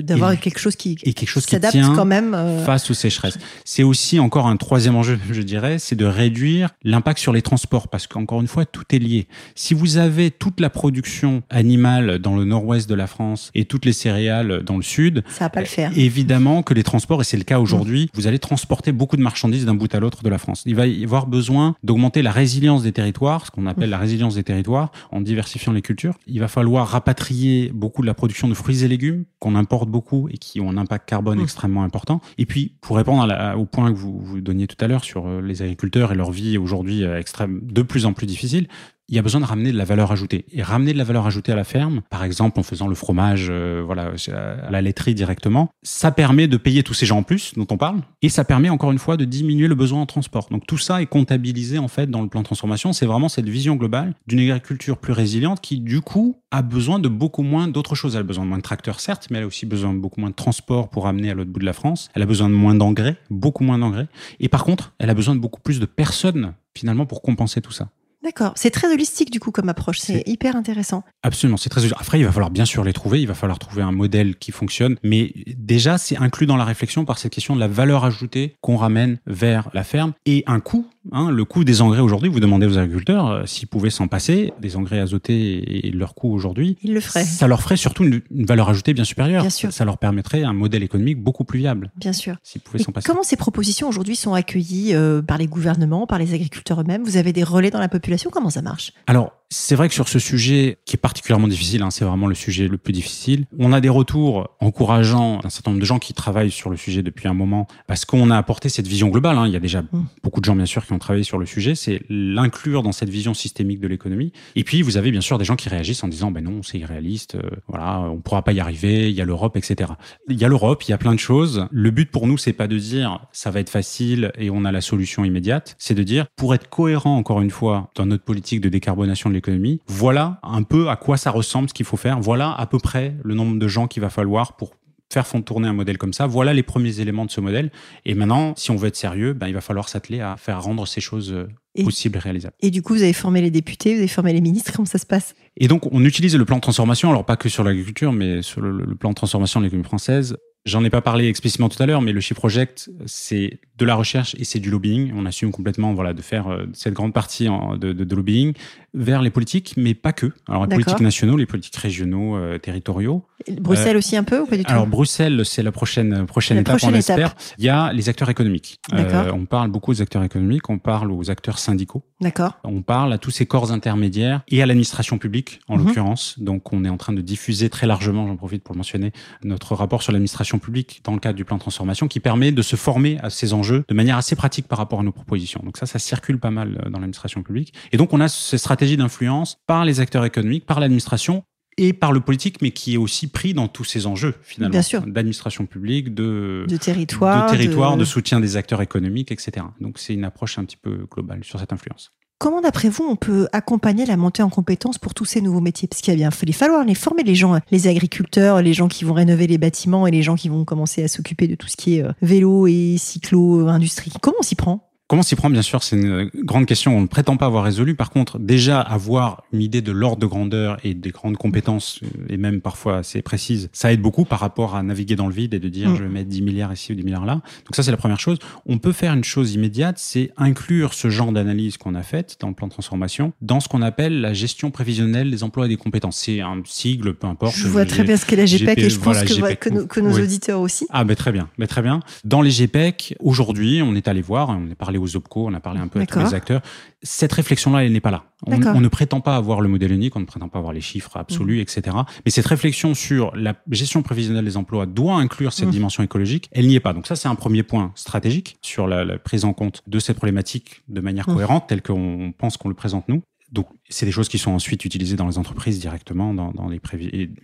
d'avoir 0.00 0.32
de, 0.32 0.36
quelque 0.36 0.58
chose 0.58 0.74
qui 0.74 0.98
et 1.04 1.12
quelque 1.12 1.28
chose 1.28 1.44
s'adapte 1.44 1.76
quand 1.94 2.04
même 2.04 2.34
euh, 2.34 2.64
face 2.64 2.90
aux 2.90 2.94
sécheresses. 2.94 3.38
C'est 3.64 3.84
aussi 3.84 4.18
encore 4.18 4.48
un 4.48 4.56
troisième 4.56 4.96
enjeu, 4.96 5.18
je 5.30 5.42
dirais, 5.42 5.78
c'est 5.78 5.94
de 5.94 6.04
réduire 6.04 6.70
l'impact 6.82 7.20
sur 7.20 7.32
les 7.32 7.42
transports 7.42 7.88
parce 7.88 8.06
qu'encore 8.06 8.40
une 8.40 8.48
fois 8.48 8.64
tout 8.64 8.84
est 8.90 8.98
lié. 8.98 9.28
Si 9.54 9.74
vous 9.74 9.96
avez 9.96 10.30
toute 10.30 10.60
la 10.60 10.70
production 10.70 11.42
animale 11.50 12.18
dans 12.18 12.36
le 12.36 12.44
nord-ouest 12.44 12.88
de 12.88 12.94
la 12.94 13.06
France 13.06 13.50
et 13.54 13.64
toutes 13.64 13.84
les 13.84 13.92
céréales 13.92 14.62
dans 14.64 14.76
le 14.76 14.82
sud, 14.82 15.22
ça 15.28 15.44
va 15.44 15.50
pas 15.50 15.60
le 15.60 15.66
faire. 15.66 15.92
Évidemment 15.96 16.62
que 16.62 16.74
les 16.74 16.82
transports 16.82 17.20
et 17.20 17.24
c'est 17.24 17.36
le 17.36 17.44
cas 17.44 17.60
aujourd'hui, 17.60 18.04
mmh. 18.04 18.08
vous 18.14 18.26
allez 18.26 18.40
transporter 18.40 18.90
beaucoup 18.90 19.16
de 19.16 19.22
marchandises 19.22 19.66
d'un 19.66 19.74
bout 19.74 19.94
à 19.94 20.00
l'autre 20.00 20.24
de 20.24 20.28
la 20.28 20.38
France. 20.38 20.62
Il 20.66 20.74
va 20.74 20.88
y 20.88 21.04
avoir 21.04 21.26
besoin 21.26 21.76
d'augmenter 21.84 22.22
la 22.22 22.32
résilience 22.32 22.82
des 22.82 22.92
territoires, 22.92 23.46
ce 23.46 23.52
qu'on 23.52 23.66
appelle 23.66 23.88
mmh. 23.88 23.92
la 23.92 23.98
résilience 23.98 24.34
des 24.34 24.42
territoires 24.42 24.90
en 25.12 25.20
diversifiant 25.20 25.72
les 25.72 25.82
cultures. 25.82 26.14
Il 26.26 26.40
va 26.40 26.48
falloir 26.48 26.88
rapatrier 26.88 27.70
beaucoup 27.72 28.02
de 28.02 28.06
la 28.08 28.14
production 28.14 28.48
de 28.48 28.54
fruits 28.54 28.79
et 28.84 28.88
légumes 28.88 29.24
qu'on 29.38 29.54
importe 29.54 29.88
beaucoup 29.88 30.28
et 30.28 30.38
qui 30.38 30.60
ont 30.60 30.70
un 30.70 30.76
impact 30.76 31.08
carbone 31.08 31.38
mmh. 31.38 31.42
extrêmement 31.42 31.82
important. 31.82 32.20
Et 32.38 32.46
puis, 32.46 32.74
pour 32.80 32.96
répondre 32.96 33.26
au 33.56 33.64
point 33.66 33.92
que 33.92 33.96
vous, 33.96 34.18
vous 34.20 34.40
donniez 34.40 34.66
tout 34.66 34.82
à 34.82 34.88
l'heure 34.88 35.04
sur 35.04 35.26
euh, 35.26 35.40
les 35.40 35.62
agriculteurs 35.62 36.12
et 36.12 36.14
leur 36.14 36.30
vie 36.30 36.58
aujourd'hui 36.58 37.04
euh, 37.04 37.18
extrême, 37.18 37.60
de 37.62 37.82
plus 37.82 38.06
en 38.06 38.12
plus 38.12 38.26
difficile, 38.26 38.68
il 39.10 39.16
y 39.16 39.18
a 39.18 39.22
besoin 39.22 39.40
de 39.40 39.46
ramener 39.46 39.72
de 39.72 39.76
la 39.76 39.84
valeur 39.84 40.12
ajoutée. 40.12 40.46
Et 40.52 40.62
ramener 40.62 40.92
de 40.92 40.98
la 40.98 41.04
valeur 41.04 41.26
ajoutée 41.26 41.50
à 41.50 41.56
la 41.56 41.64
ferme, 41.64 42.00
par 42.10 42.22
exemple 42.22 42.60
en 42.60 42.62
faisant 42.62 42.86
le 42.86 42.94
fromage 42.94 43.48
euh, 43.50 43.82
voilà, 43.84 44.12
à 44.30 44.70
la 44.70 44.80
laiterie 44.80 45.14
directement, 45.14 45.68
ça 45.82 46.12
permet 46.12 46.46
de 46.46 46.56
payer 46.56 46.84
tous 46.84 46.94
ces 46.94 47.06
gens 47.06 47.18
en 47.18 47.22
plus 47.24 47.52
dont 47.56 47.66
on 47.70 47.76
parle, 47.76 48.02
et 48.22 48.28
ça 48.28 48.44
permet 48.44 48.70
encore 48.70 48.92
une 48.92 48.98
fois 48.98 49.16
de 49.16 49.24
diminuer 49.24 49.66
le 49.66 49.74
besoin 49.74 50.00
en 50.00 50.06
transport. 50.06 50.48
Donc 50.50 50.64
tout 50.66 50.78
ça 50.78 51.02
est 51.02 51.06
comptabilisé 51.06 51.78
en 51.78 51.88
fait 51.88 52.08
dans 52.08 52.22
le 52.22 52.28
plan 52.28 52.40
de 52.40 52.44
transformation. 52.44 52.92
C'est 52.92 53.06
vraiment 53.06 53.28
cette 53.28 53.48
vision 53.48 53.74
globale 53.74 54.14
d'une 54.28 54.38
agriculture 54.38 54.96
plus 54.96 55.12
résiliente 55.12 55.60
qui 55.60 55.80
du 55.80 56.00
coup 56.00 56.36
a 56.52 56.62
besoin 56.62 57.00
de 57.00 57.08
beaucoup 57.08 57.42
moins 57.42 57.66
d'autres 57.66 57.96
choses. 57.96 58.14
Elle 58.14 58.20
a 58.20 58.24
besoin 58.24 58.44
de 58.44 58.48
moins 58.48 58.58
de 58.58 58.62
tracteurs 58.62 59.00
certes, 59.00 59.26
mais 59.30 59.38
elle 59.38 59.44
a 59.44 59.46
aussi 59.48 59.66
besoin 59.66 59.92
de 59.92 59.98
beaucoup 59.98 60.20
moins 60.20 60.30
de 60.30 60.34
transport 60.36 60.88
pour 60.88 61.08
amener 61.08 61.30
à 61.30 61.34
l'autre 61.34 61.50
bout 61.50 61.60
de 61.60 61.66
la 61.66 61.72
France. 61.72 62.08
Elle 62.14 62.22
a 62.22 62.26
besoin 62.26 62.48
de 62.48 62.54
moins 62.54 62.76
d'engrais, 62.76 63.16
beaucoup 63.28 63.64
moins 63.64 63.78
d'engrais. 63.78 64.06
Et 64.38 64.48
par 64.48 64.64
contre, 64.64 64.92
elle 64.98 65.10
a 65.10 65.14
besoin 65.14 65.34
de 65.34 65.40
beaucoup 65.40 65.60
plus 65.60 65.80
de 65.80 65.86
personnes 65.86 66.54
finalement 66.76 67.06
pour 67.06 67.22
compenser 67.22 67.60
tout 67.60 67.72
ça. 67.72 67.88
D'accord. 68.22 68.52
C'est 68.56 68.70
très 68.70 68.92
holistique 68.92 69.30
du 69.30 69.40
coup 69.40 69.50
comme 69.50 69.68
approche. 69.68 69.98
C'est 69.98 70.22
hyper 70.26 70.54
intéressant. 70.54 71.04
Absolument. 71.22 71.56
C'est 71.56 71.70
très. 71.70 71.86
Après, 71.92 72.18
il 72.18 72.24
va 72.24 72.32
falloir 72.32 72.50
bien 72.50 72.66
sûr 72.66 72.84
les 72.84 72.92
trouver. 72.92 73.20
Il 73.20 73.26
va 73.26 73.34
falloir 73.34 73.58
trouver 73.58 73.82
un 73.82 73.92
modèle 73.92 74.36
qui 74.36 74.52
fonctionne. 74.52 74.96
Mais 75.02 75.32
déjà, 75.56 75.96
c'est 75.96 76.18
inclus 76.18 76.46
dans 76.46 76.56
la 76.56 76.64
réflexion 76.64 77.04
par 77.04 77.18
cette 77.18 77.32
question 77.32 77.54
de 77.54 77.60
la 77.60 77.68
valeur 77.68 78.04
ajoutée 78.04 78.56
qu'on 78.60 78.76
ramène 78.76 79.18
vers 79.26 79.70
la 79.72 79.84
ferme 79.84 80.12
et 80.26 80.44
un 80.46 80.60
coût 80.60 80.86
Hein, 81.12 81.30
le 81.30 81.44
coût 81.44 81.64
des 81.64 81.80
engrais 81.80 82.00
aujourd'hui, 82.00 82.28
vous 82.28 82.40
demandez 82.40 82.66
aux 82.66 82.76
agriculteurs 82.76 83.28
euh, 83.28 83.46
s'ils 83.46 83.68
pouvaient 83.68 83.90
s'en 83.90 84.06
passer, 84.06 84.52
des 84.60 84.76
engrais 84.76 85.00
azotés 85.00 85.86
et 85.86 85.90
leur 85.92 86.14
coût 86.14 86.32
aujourd'hui. 86.32 86.76
Ils 86.82 86.92
le 86.92 87.00
feraient. 87.00 87.24
Ça 87.24 87.46
leur 87.46 87.62
ferait 87.62 87.78
surtout 87.78 88.04
une, 88.04 88.20
valeur 88.30 88.68
ajoutée 88.68 88.92
bien 88.92 89.04
supérieure. 89.04 89.42
Bien 89.42 89.50
sûr. 89.50 89.72
Ça 89.72 89.84
leur 89.84 89.96
permettrait 89.96 90.42
un 90.42 90.52
modèle 90.52 90.82
économique 90.82 91.18
beaucoup 91.18 91.44
plus 91.44 91.58
viable. 91.58 91.90
Bien 91.96 92.12
sûr. 92.12 92.36
S'ils 92.42 92.60
pouvaient 92.60 92.82
s'en 92.82 92.92
passer. 92.92 93.06
Comment 93.06 93.22
ces 93.22 93.36
propositions 93.36 93.88
aujourd'hui 93.88 94.16
sont 94.16 94.34
accueillies 94.34 94.94
euh, 94.94 95.22
par 95.22 95.38
les 95.38 95.46
gouvernements, 95.46 96.06
par 96.06 96.18
les 96.18 96.34
agriculteurs 96.34 96.80
eux-mêmes? 96.82 97.02
Vous 97.02 97.16
avez 97.16 97.32
des 97.32 97.44
relais 97.44 97.70
dans 97.70 97.80
la 97.80 97.88
population? 97.88 98.30
Comment 98.30 98.50
ça 98.50 98.60
marche? 98.60 98.92
Alors, 99.06 99.32
c'est 99.50 99.74
vrai 99.74 99.88
que 99.88 99.94
sur 99.94 100.08
ce 100.08 100.20
sujet 100.20 100.78
qui 100.84 100.94
est 100.94 100.98
particulièrement 100.98 101.48
difficile, 101.48 101.82
hein, 101.82 101.90
c'est 101.90 102.04
vraiment 102.04 102.28
le 102.28 102.36
sujet 102.36 102.68
le 102.68 102.78
plus 102.78 102.92
difficile, 102.92 103.46
on 103.58 103.72
a 103.72 103.80
des 103.80 103.88
retours 103.88 104.48
encourageants 104.60 105.40
d'un 105.40 105.50
certain 105.50 105.72
nombre 105.72 105.80
de 105.80 105.86
gens 105.86 105.98
qui 105.98 106.14
travaillent 106.14 106.52
sur 106.52 106.70
le 106.70 106.76
sujet 106.76 107.02
depuis 107.02 107.26
un 107.26 107.34
moment 107.34 107.66
parce 107.88 108.04
qu'on 108.04 108.30
a 108.30 108.36
apporté 108.36 108.68
cette 108.68 108.86
vision 108.86 109.08
globale. 109.08 109.36
Hein. 109.36 109.48
Il 109.48 109.52
y 109.52 109.56
a 109.56 109.60
déjà 109.60 109.82
mmh. 109.82 110.06
beaucoup 110.22 110.40
de 110.40 110.44
gens, 110.44 110.54
bien 110.54 110.66
sûr, 110.66 110.86
qui 110.86 110.92
ont 110.92 111.00
travaillé 111.00 111.24
sur 111.24 111.36
le 111.36 111.46
sujet. 111.46 111.74
C'est 111.74 112.02
l'inclure 112.08 112.84
dans 112.84 112.92
cette 112.92 113.08
vision 113.08 113.34
systémique 113.34 113.80
de 113.80 113.88
l'économie. 113.88 114.32
Et 114.54 114.62
puis, 114.62 114.82
vous 114.82 114.96
avez 114.96 115.10
bien 115.10 115.20
sûr 115.20 115.36
des 115.36 115.44
gens 115.44 115.56
qui 115.56 115.68
réagissent 115.68 116.04
en 116.04 116.08
disant, 116.08 116.30
ben 116.30 116.44
non, 116.44 116.62
c'est 116.62 116.78
irréaliste, 116.78 117.34
euh, 117.34 117.42
voilà, 117.66 118.00
on 118.00 118.20
pourra 118.20 118.42
pas 118.42 118.52
y 118.52 118.60
arriver, 118.60 119.10
il 119.10 119.16
y 119.16 119.20
a 119.20 119.24
l'Europe, 119.24 119.56
etc. 119.56 119.90
Il 120.28 120.38
y 120.38 120.44
a 120.44 120.48
l'Europe, 120.48 120.84
il 120.86 120.92
y 120.92 120.94
a 120.94 120.98
plein 120.98 121.14
de 121.14 121.18
choses. 121.18 121.66
Le 121.72 121.90
but 121.90 122.08
pour 122.08 122.28
nous, 122.28 122.38
c'est 122.38 122.52
pas 122.52 122.68
de 122.68 122.78
dire, 122.78 123.26
ça 123.32 123.50
va 123.50 123.58
être 123.58 123.70
facile 123.70 124.30
et 124.38 124.48
on 124.50 124.64
a 124.64 124.70
la 124.70 124.80
solution 124.80 125.24
immédiate. 125.24 125.74
C'est 125.78 125.94
de 125.94 126.04
dire, 126.04 126.26
pour 126.36 126.54
être 126.54 126.68
cohérent, 126.68 127.16
encore 127.16 127.40
une 127.40 127.50
fois, 127.50 127.90
dans 127.96 128.06
notre 128.06 128.22
politique 128.22 128.60
de 128.60 128.68
décarbonation 128.68 129.28
de 129.28 129.39
Voilà 129.86 130.40
un 130.42 130.62
peu 130.62 130.88
à 130.88 130.96
quoi 130.96 131.16
ça 131.16 131.30
ressemble 131.30 131.68
ce 131.68 131.74
qu'il 131.74 131.86
faut 131.86 131.96
faire. 131.96 132.20
Voilà 132.20 132.52
à 132.52 132.66
peu 132.66 132.78
près 132.78 133.14
le 133.22 133.34
nombre 133.34 133.58
de 133.58 133.68
gens 133.68 133.86
qu'il 133.86 134.02
va 134.02 134.10
falloir 134.10 134.56
pour 134.56 134.72
faire 135.12 135.26
fond 135.26 135.42
tourner 135.42 135.68
un 135.68 135.72
modèle 135.72 135.98
comme 135.98 136.12
ça. 136.12 136.26
Voilà 136.26 136.54
les 136.54 136.62
premiers 136.62 137.00
éléments 137.00 137.24
de 137.24 137.30
ce 137.30 137.40
modèle. 137.40 137.70
Et 138.04 138.14
maintenant, 138.14 138.54
si 138.56 138.70
on 138.70 138.76
veut 138.76 138.88
être 138.88 138.96
sérieux, 138.96 139.32
ben, 139.32 139.48
il 139.48 139.54
va 139.54 139.60
falloir 139.60 139.88
s'atteler 139.88 140.20
à 140.20 140.36
faire 140.36 140.62
rendre 140.62 140.86
ces 140.86 141.00
choses 141.00 141.32
euh, 141.32 141.48
possibles 141.82 142.16
et 142.16 142.20
réalisables. 142.20 142.54
Et 142.60 142.70
du 142.70 142.82
coup, 142.82 142.94
vous 142.94 143.02
avez 143.02 143.12
formé 143.12 143.40
les 143.40 143.50
députés, 143.50 143.94
vous 143.94 143.98
avez 143.98 144.08
formé 144.08 144.32
les 144.32 144.40
ministres, 144.40 144.72
comment 144.72 144.86
ça 144.86 144.98
se 144.98 145.06
passe? 145.06 145.34
Et 145.56 145.66
donc, 145.66 145.92
on 145.92 146.04
utilise 146.04 146.36
le 146.36 146.44
plan 146.44 146.56
de 146.56 146.62
transformation, 146.62 147.10
alors 147.10 147.26
pas 147.26 147.36
que 147.36 147.48
sur 147.48 147.64
l'agriculture, 147.64 148.12
mais 148.12 148.42
sur 148.42 148.60
le, 148.60 148.70
le, 148.70 148.94
plan 148.94 149.10
de 149.10 149.14
transformation 149.14 149.60
de 149.60 149.64
l'économie 149.64 149.84
française, 149.84 150.36
J'en 150.66 150.84
ai 150.84 150.90
pas 150.90 151.00
parlé 151.00 151.26
explicitement 151.26 151.70
tout 151.70 151.82
à 151.82 151.86
l'heure, 151.86 152.02
mais 152.02 152.12
le 152.12 152.20
Shift 152.20 152.38
Project, 152.38 152.90
c'est 153.06 153.60
de 153.78 153.84
la 153.86 153.94
recherche 153.94 154.36
et 154.38 154.44
c'est 154.44 154.58
du 154.58 154.70
lobbying. 154.70 155.10
On 155.16 155.24
assume 155.24 155.52
complètement 155.52 155.94
voilà, 155.94 156.12
de 156.12 156.20
faire 156.20 156.48
euh, 156.48 156.66
cette 156.74 156.92
grande 156.92 157.14
partie 157.14 157.46
de, 157.46 157.92
de, 157.94 158.14
lobbying. 158.14 158.52
Vers 158.94 159.22
les 159.22 159.30
politiques, 159.30 159.74
mais 159.76 159.94
pas 159.94 160.12
que. 160.12 160.32
Alors 160.48 160.66
les 160.66 160.74
politiques 160.74 161.00
nationaux, 161.00 161.36
les 161.36 161.46
politiques 161.46 161.76
régionaux, 161.76 162.36
euh, 162.36 162.58
territoriaux. 162.58 163.24
Bruxelles 163.60 163.96
aussi 163.96 164.16
un 164.16 164.24
peu 164.24 164.40
ou 164.40 164.46
pas 164.46 164.56
du 164.56 164.64
tout 164.64 164.70
Alors 164.70 164.86
Bruxelles, 164.86 165.42
c'est 165.44 165.62
la 165.62 165.72
prochaine 165.72 166.26
prochaine 166.26 166.58
étape, 166.58 166.80
on 166.82 166.90
l'espère. 166.90 167.34
Il 167.58 167.64
y 167.64 167.68
a 167.68 167.92
les 167.92 168.08
acteurs 168.08 168.28
économiques. 168.30 168.80
on 168.92 169.46
parle 169.46 169.70
beaucoup 169.70 169.92
aux 169.92 170.02
acteurs 170.02 170.22
économiques, 170.22 170.68
on 170.68 170.78
parle 170.78 171.10
aux 171.10 171.30
acteurs 171.30 171.58
syndicaux. 171.58 172.02
D'accord. 172.20 172.58
On 172.64 172.82
parle 172.82 173.12
à 173.12 173.18
tous 173.18 173.30
ces 173.30 173.46
corps 173.46 173.72
intermédiaires 173.72 174.42
et 174.48 174.62
à 174.62 174.66
l'administration 174.66 175.18
publique 175.18 175.60
en 175.68 175.76
mhm. 175.76 175.86
l'occurrence. 175.86 176.38
Donc 176.38 176.72
on 176.72 176.84
est 176.84 176.88
en 176.88 176.96
train 176.96 177.12
de 177.12 177.20
diffuser 177.20 177.70
très 177.70 177.86
largement, 177.86 178.26
j'en 178.26 178.36
profite 178.36 178.62
pour 178.62 178.74
le 178.74 178.78
mentionner, 178.78 179.12
notre 179.44 179.74
rapport 179.74 180.02
sur 180.02 180.12
l'administration 180.12 180.58
publique 180.58 181.00
dans 181.04 181.12
le 181.12 181.18
cadre 181.18 181.36
du 181.36 181.44
plan 181.44 181.56
de 181.56 181.60
transformation 181.60 182.08
qui 182.08 182.20
permet 182.20 182.52
de 182.52 182.62
se 182.62 182.76
former 182.76 183.18
à 183.22 183.30
ces 183.30 183.52
enjeux 183.52 183.84
de 183.88 183.94
manière 183.94 184.16
assez 184.16 184.36
pratique 184.36 184.68
par 184.68 184.78
rapport 184.78 185.00
à 185.00 185.02
nos 185.02 185.12
propositions. 185.12 185.60
Donc 185.64 185.76
ça, 185.76 185.86
ça 185.86 185.98
circule 185.98 186.38
pas 186.38 186.50
mal 186.50 186.80
euh, 186.84 186.90
dans 186.90 186.98
l'administration 186.98 187.42
publique. 187.42 187.72
Et 187.92 187.96
donc 187.96 188.12
on 188.12 188.20
a 188.20 188.28
ces 188.28 188.58
stratégies 188.58 188.79
d'influence 188.96 189.58
par 189.66 189.84
les 189.84 190.00
acteurs 190.00 190.24
économiques, 190.24 190.66
par 190.66 190.80
l'administration 190.80 191.44
et 191.76 191.92
par 191.92 192.12
le 192.12 192.20
politique, 192.20 192.60
mais 192.62 192.72
qui 192.72 192.94
est 192.94 192.96
aussi 192.96 193.28
pris 193.28 193.54
dans 193.54 193.68
tous 193.68 193.84
ces 193.84 194.06
enjeux 194.06 194.34
finalement, 194.42 194.80
d'administration 195.06 195.66
publique, 195.66 196.14
de, 196.14 196.66
de 196.68 196.76
territoire, 196.76 197.46
de, 197.46 197.56
territoire 197.56 197.96
de... 197.96 198.04
soutien 198.04 198.40
des 198.40 198.56
acteurs 198.56 198.82
économiques, 198.82 199.32
etc. 199.32 199.66
Donc 199.80 199.98
c'est 199.98 200.14
une 200.14 200.24
approche 200.24 200.58
un 200.58 200.64
petit 200.64 200.76
peu 200.76 201.06
globale 201.10 201.44
sur 201.44 201.58
cette 201.58 201.72
influence. 201.72 202.12
Comment, 202.40 202.62
d'après 202.62 202.88
vous, 202.88 203.04
on 203.04 203.16
peut 203.16 203.48
accompagner 203.52 204.06
la 204.06 204.16
montée 204.16 204.42
en 204.42 204.48
compétences 204.48 204.96
pour 204.96 205.12
tous 205.12 205.26
ces 205.26 205.42
nouveaux 205.42 205.60
métiers? 205.60 205.86
Parce 205.86 206.00
qu'il 206.00 206.14
va 206.14 206.16
bien 206.16 206.30
falloir 206.30 206.86
les 206.86 206.94
former, 206.94 207.22
les 207.22 207.34
gens, 207.34 207.60
les 207.70 207.86
agriculteurs, 207.86 208.62
les 208.62 208.72
gens 208.72 208.88
qui 208.88 209.04
vont 209.04 209.12
rénover 209.12 209.46
les 209.46 209.58
bâtiments 209.58 210.06
et 210.06 210.10
les 210.10 210.22
gens 210.22 210.36
qui 210.36 210.48
vont 210.48 210.64
commencer 210.64 211.02
à 211.02 211.08
s'occuper 211.08 211.48
de 211.48 211.54
tout 211.54 211.68
ce 211.68 211.76
qui 211.76 211.98
est 211.98 212.02
euh, 212.02 212.12
vélo 212.22 212.66
et 212.66 212.96
cyclo-industrie. 212.96 214.12
Comment 214.22 214.38
on 214.40 214.42
s'y 214.42 214.54
prend? 214.54 214.89
Comment 215.10 215.24
s'y 215.24 215.34
prend 215.34 215.50
Bien 215.50 215.62
sûr, 215.62 215.82
c'est 215.82 215.96
une 215.96 216.30
grande 216.44 216.66
question. 216.66 216.96
On 216.96 217.00
ne 217.00 217.08
prétend 217.08 217.36
pas 217.36 217.46
avoir 217.46 217.64
résolu. 217.64 217.96
Par 217.96 218.10
contre, 218.10 218.38
déjà 218.38 218.80
avoir 218.80 219.42
une 219.52 219.60
idée 219.60 219.82
de 219.82 219.90
l'ordre 219.90 220.18
de 220.18 220.26
grandeur 220.26 220.76
et 220.84 220.94
des 220.94 221.10
grandes 221.10 221.36
compétences, 221.36 221.98
et 222.28 222.36
même 222.36 222.60
parfois 222.60 222.98
assez 222.98 223.20
précises, 223.20 223.70
ça 223.72 223.92
aide 223.92 224.00
beaucoup 224.00 224.24
par 224.24 224.38
rapport 224.38 224.76
à 224.76 224.84
naviguer 224.84 225.16
dans 225.16 225.26
le 225.26 225.34
vide 225.34 225.52
et 225.52 225.58
de 225.58 225.68
dire 225.68 225.90
mm. 225.90 225.96
je 225.96 226.02
vais 226.04 226.08
mettre 226.08 226.28
10 226.28 226.42
milliards 226.42 226.72
ici 226.72 226.92
ou 226.92 226.94
10 226.94 227.02
milliards 227.02 227.26
là. 227.26 227.32
Donc 227.32 227.74
ça, 227.74 227.82
c'est 227.82 227.90
la 227.90 227.96
première 227.96 228.20
chose. 228.20 228.38
On 228.66 228.78
peut 228.78 228.92
faire 228.92 229.12
une 229.12 229.24
chose 229.24 229.52
immédiate, 229.52 229.96
c'est 229.98 230.30
inclure 230.36 230.94
ce 230.94 231.10
genre 231.10 231.32
d'analyse 231.32 231.76
qu'on 231.76 231.96
a 231.96 232.04
faite 232.04 232.36
dans 232.38 232.46
le 232.46 232.54
plan 232.54 232.68
de 232.68 232.72
transformation 232.72 233.32
dans 233.40 233.58
ce 233.58 233.66
qu'on 233.66 233.82
appelle 233.82 234.20
la 234.20 234.32
gestion 234.32 234.70
prévisionnelle 234.70 235.28
des 235.32 235.42
emplois 235.42 235.66
et 235.66 235.70
des 235.70 235.76
compétences. 235.76 236.18
C'est 236.18 236.40
un 236.40 236.62
sigle, 236.64 237.14
peu 237.14 237.26
importe. 237.26 237.56
Je 237.56 237.66
vois 237.66 237.84
très 237.84 238.04
bien 238.04 238.16
ce 238.16 238.24
qu'est 238.24 238.36
la 238.36 238.46
GPEC, 238.46 238.78
et 238.78 238.88
je 238.88 239.00
pense 239.00 239.20
que, 239.24 239.54
que, 239.86 240.00
nos, 240.00 240.12
auditeurs 240.12 240.60
aussi. 240.60 240.86
Ah, 240.90 241.02
ben 241.02 241.16
très 241.16 241.32
bien, 241.32 241.48
mais 241.58 241.66
très 241.66 241.82
bien. 241.82 241.98
Dans 242.24 242.42
les 242.42 242.52
GPEC, 242.52 243.16
aujourd'hui, 243.18 243.82
on 243.82 243.96
est 243.96 244.06
allé 244.06 244.22
voir, 244.22 244.50
on 244.50 244.70
est 244.70 244.76
parlé 244.76 244.99
aux 245.00 245.16
OPCO, 245.16 245.46
on 245.46 245.54
a 245.54 245.60
parlé 245.60 245.80
un 245.80 245.88
peu 245.88 246.00
à 246.00 246.06
tous 246.06 246.18
les 246.18 246.34
acteurs. 246.34 246.60
Cette 247.02 247.32
réflexion-là, 247.32 247.84
elle 247.84 247.92
n'est 247.92 248.00
pas 248.00 248.10
là. 248.10 248.24
On, 248.46 248.80
ne 248.80 248.88
prétend 248.88 249.20
pas 249.20 249.36
avoir 249.36 249.60
le 249.60 249.68
modèle 249.68 249.92
unique, 249.92 250.16
on 250.16 250.20
ne 250.20 250.24
prétend 250.24 250.48
pas 250.48 250.58
avoir 250.58 250.72
les 250.72 250.80
chiffres 250.80 251.16
absolus, 251.16 251.58
mmh. 251.58 251.60
etc. 251.60 251.96
Mais 252.24 252.30
cette 252.30 252.46
réflexion 252.46 252.94
sur 252.94 253.34
la 253.36 253.54
gestion 253.70 254.02
prévisionnelle 254.02 254.44
des 254.44 254.56
emplois 254.56 254.86
doit 254.86 255.16
inclure 255.16 255.52
cette 255.52 255.68
mmh. 255.68 255.72
dimension 255.72 256.02
écologique. 256.02 256.48
Elle 256.52 256.66
n'y 256.66 256.74
est 256.74 256.80
pas. 256.80 256.92
Donc 256.92 257.06
ça, 257.06 257.16
c'est 257.16 257.28
un 257.28 257.34
premier 257.34 257.62
point 257.62 257.92
stratégique 257.94 258.58
sur 258.62 258.86
la, 258.86 259.18
prise 259.18 259.44
en 259.44 259.52
compte 259.52 259.82
de 259.86 259.98
cette 259.98 260.16
problématique 260.16 260.82
de 260.88 261.00
manière 261.00 261.28
mmh. 261.28 261.34
cohérente, 261.34 261.66
telle 261.68 261.82
qu'on 261.82 262.32
pense 262.36 262.56
qu'on 262.56 262.68
le 262.68 262.74
présente 262.74 263.08
nous. 263.08 263.22
Donc, 263.52 263.66
c'est 263.88 264.06
des 264.06 264.12
choses 264.12 264.28
qui 264.28 264.38
sont 264.38 264.52
ensuite 264.52 264.84
utilisées 264.84 265.16
dans 265.16 265.26
les 265.26 265.36
entreprises 265.36 265.80
directement, 265.80 266.32
dans, 266.34 266.52
dans 266.52 266.68
les 266.68 266.80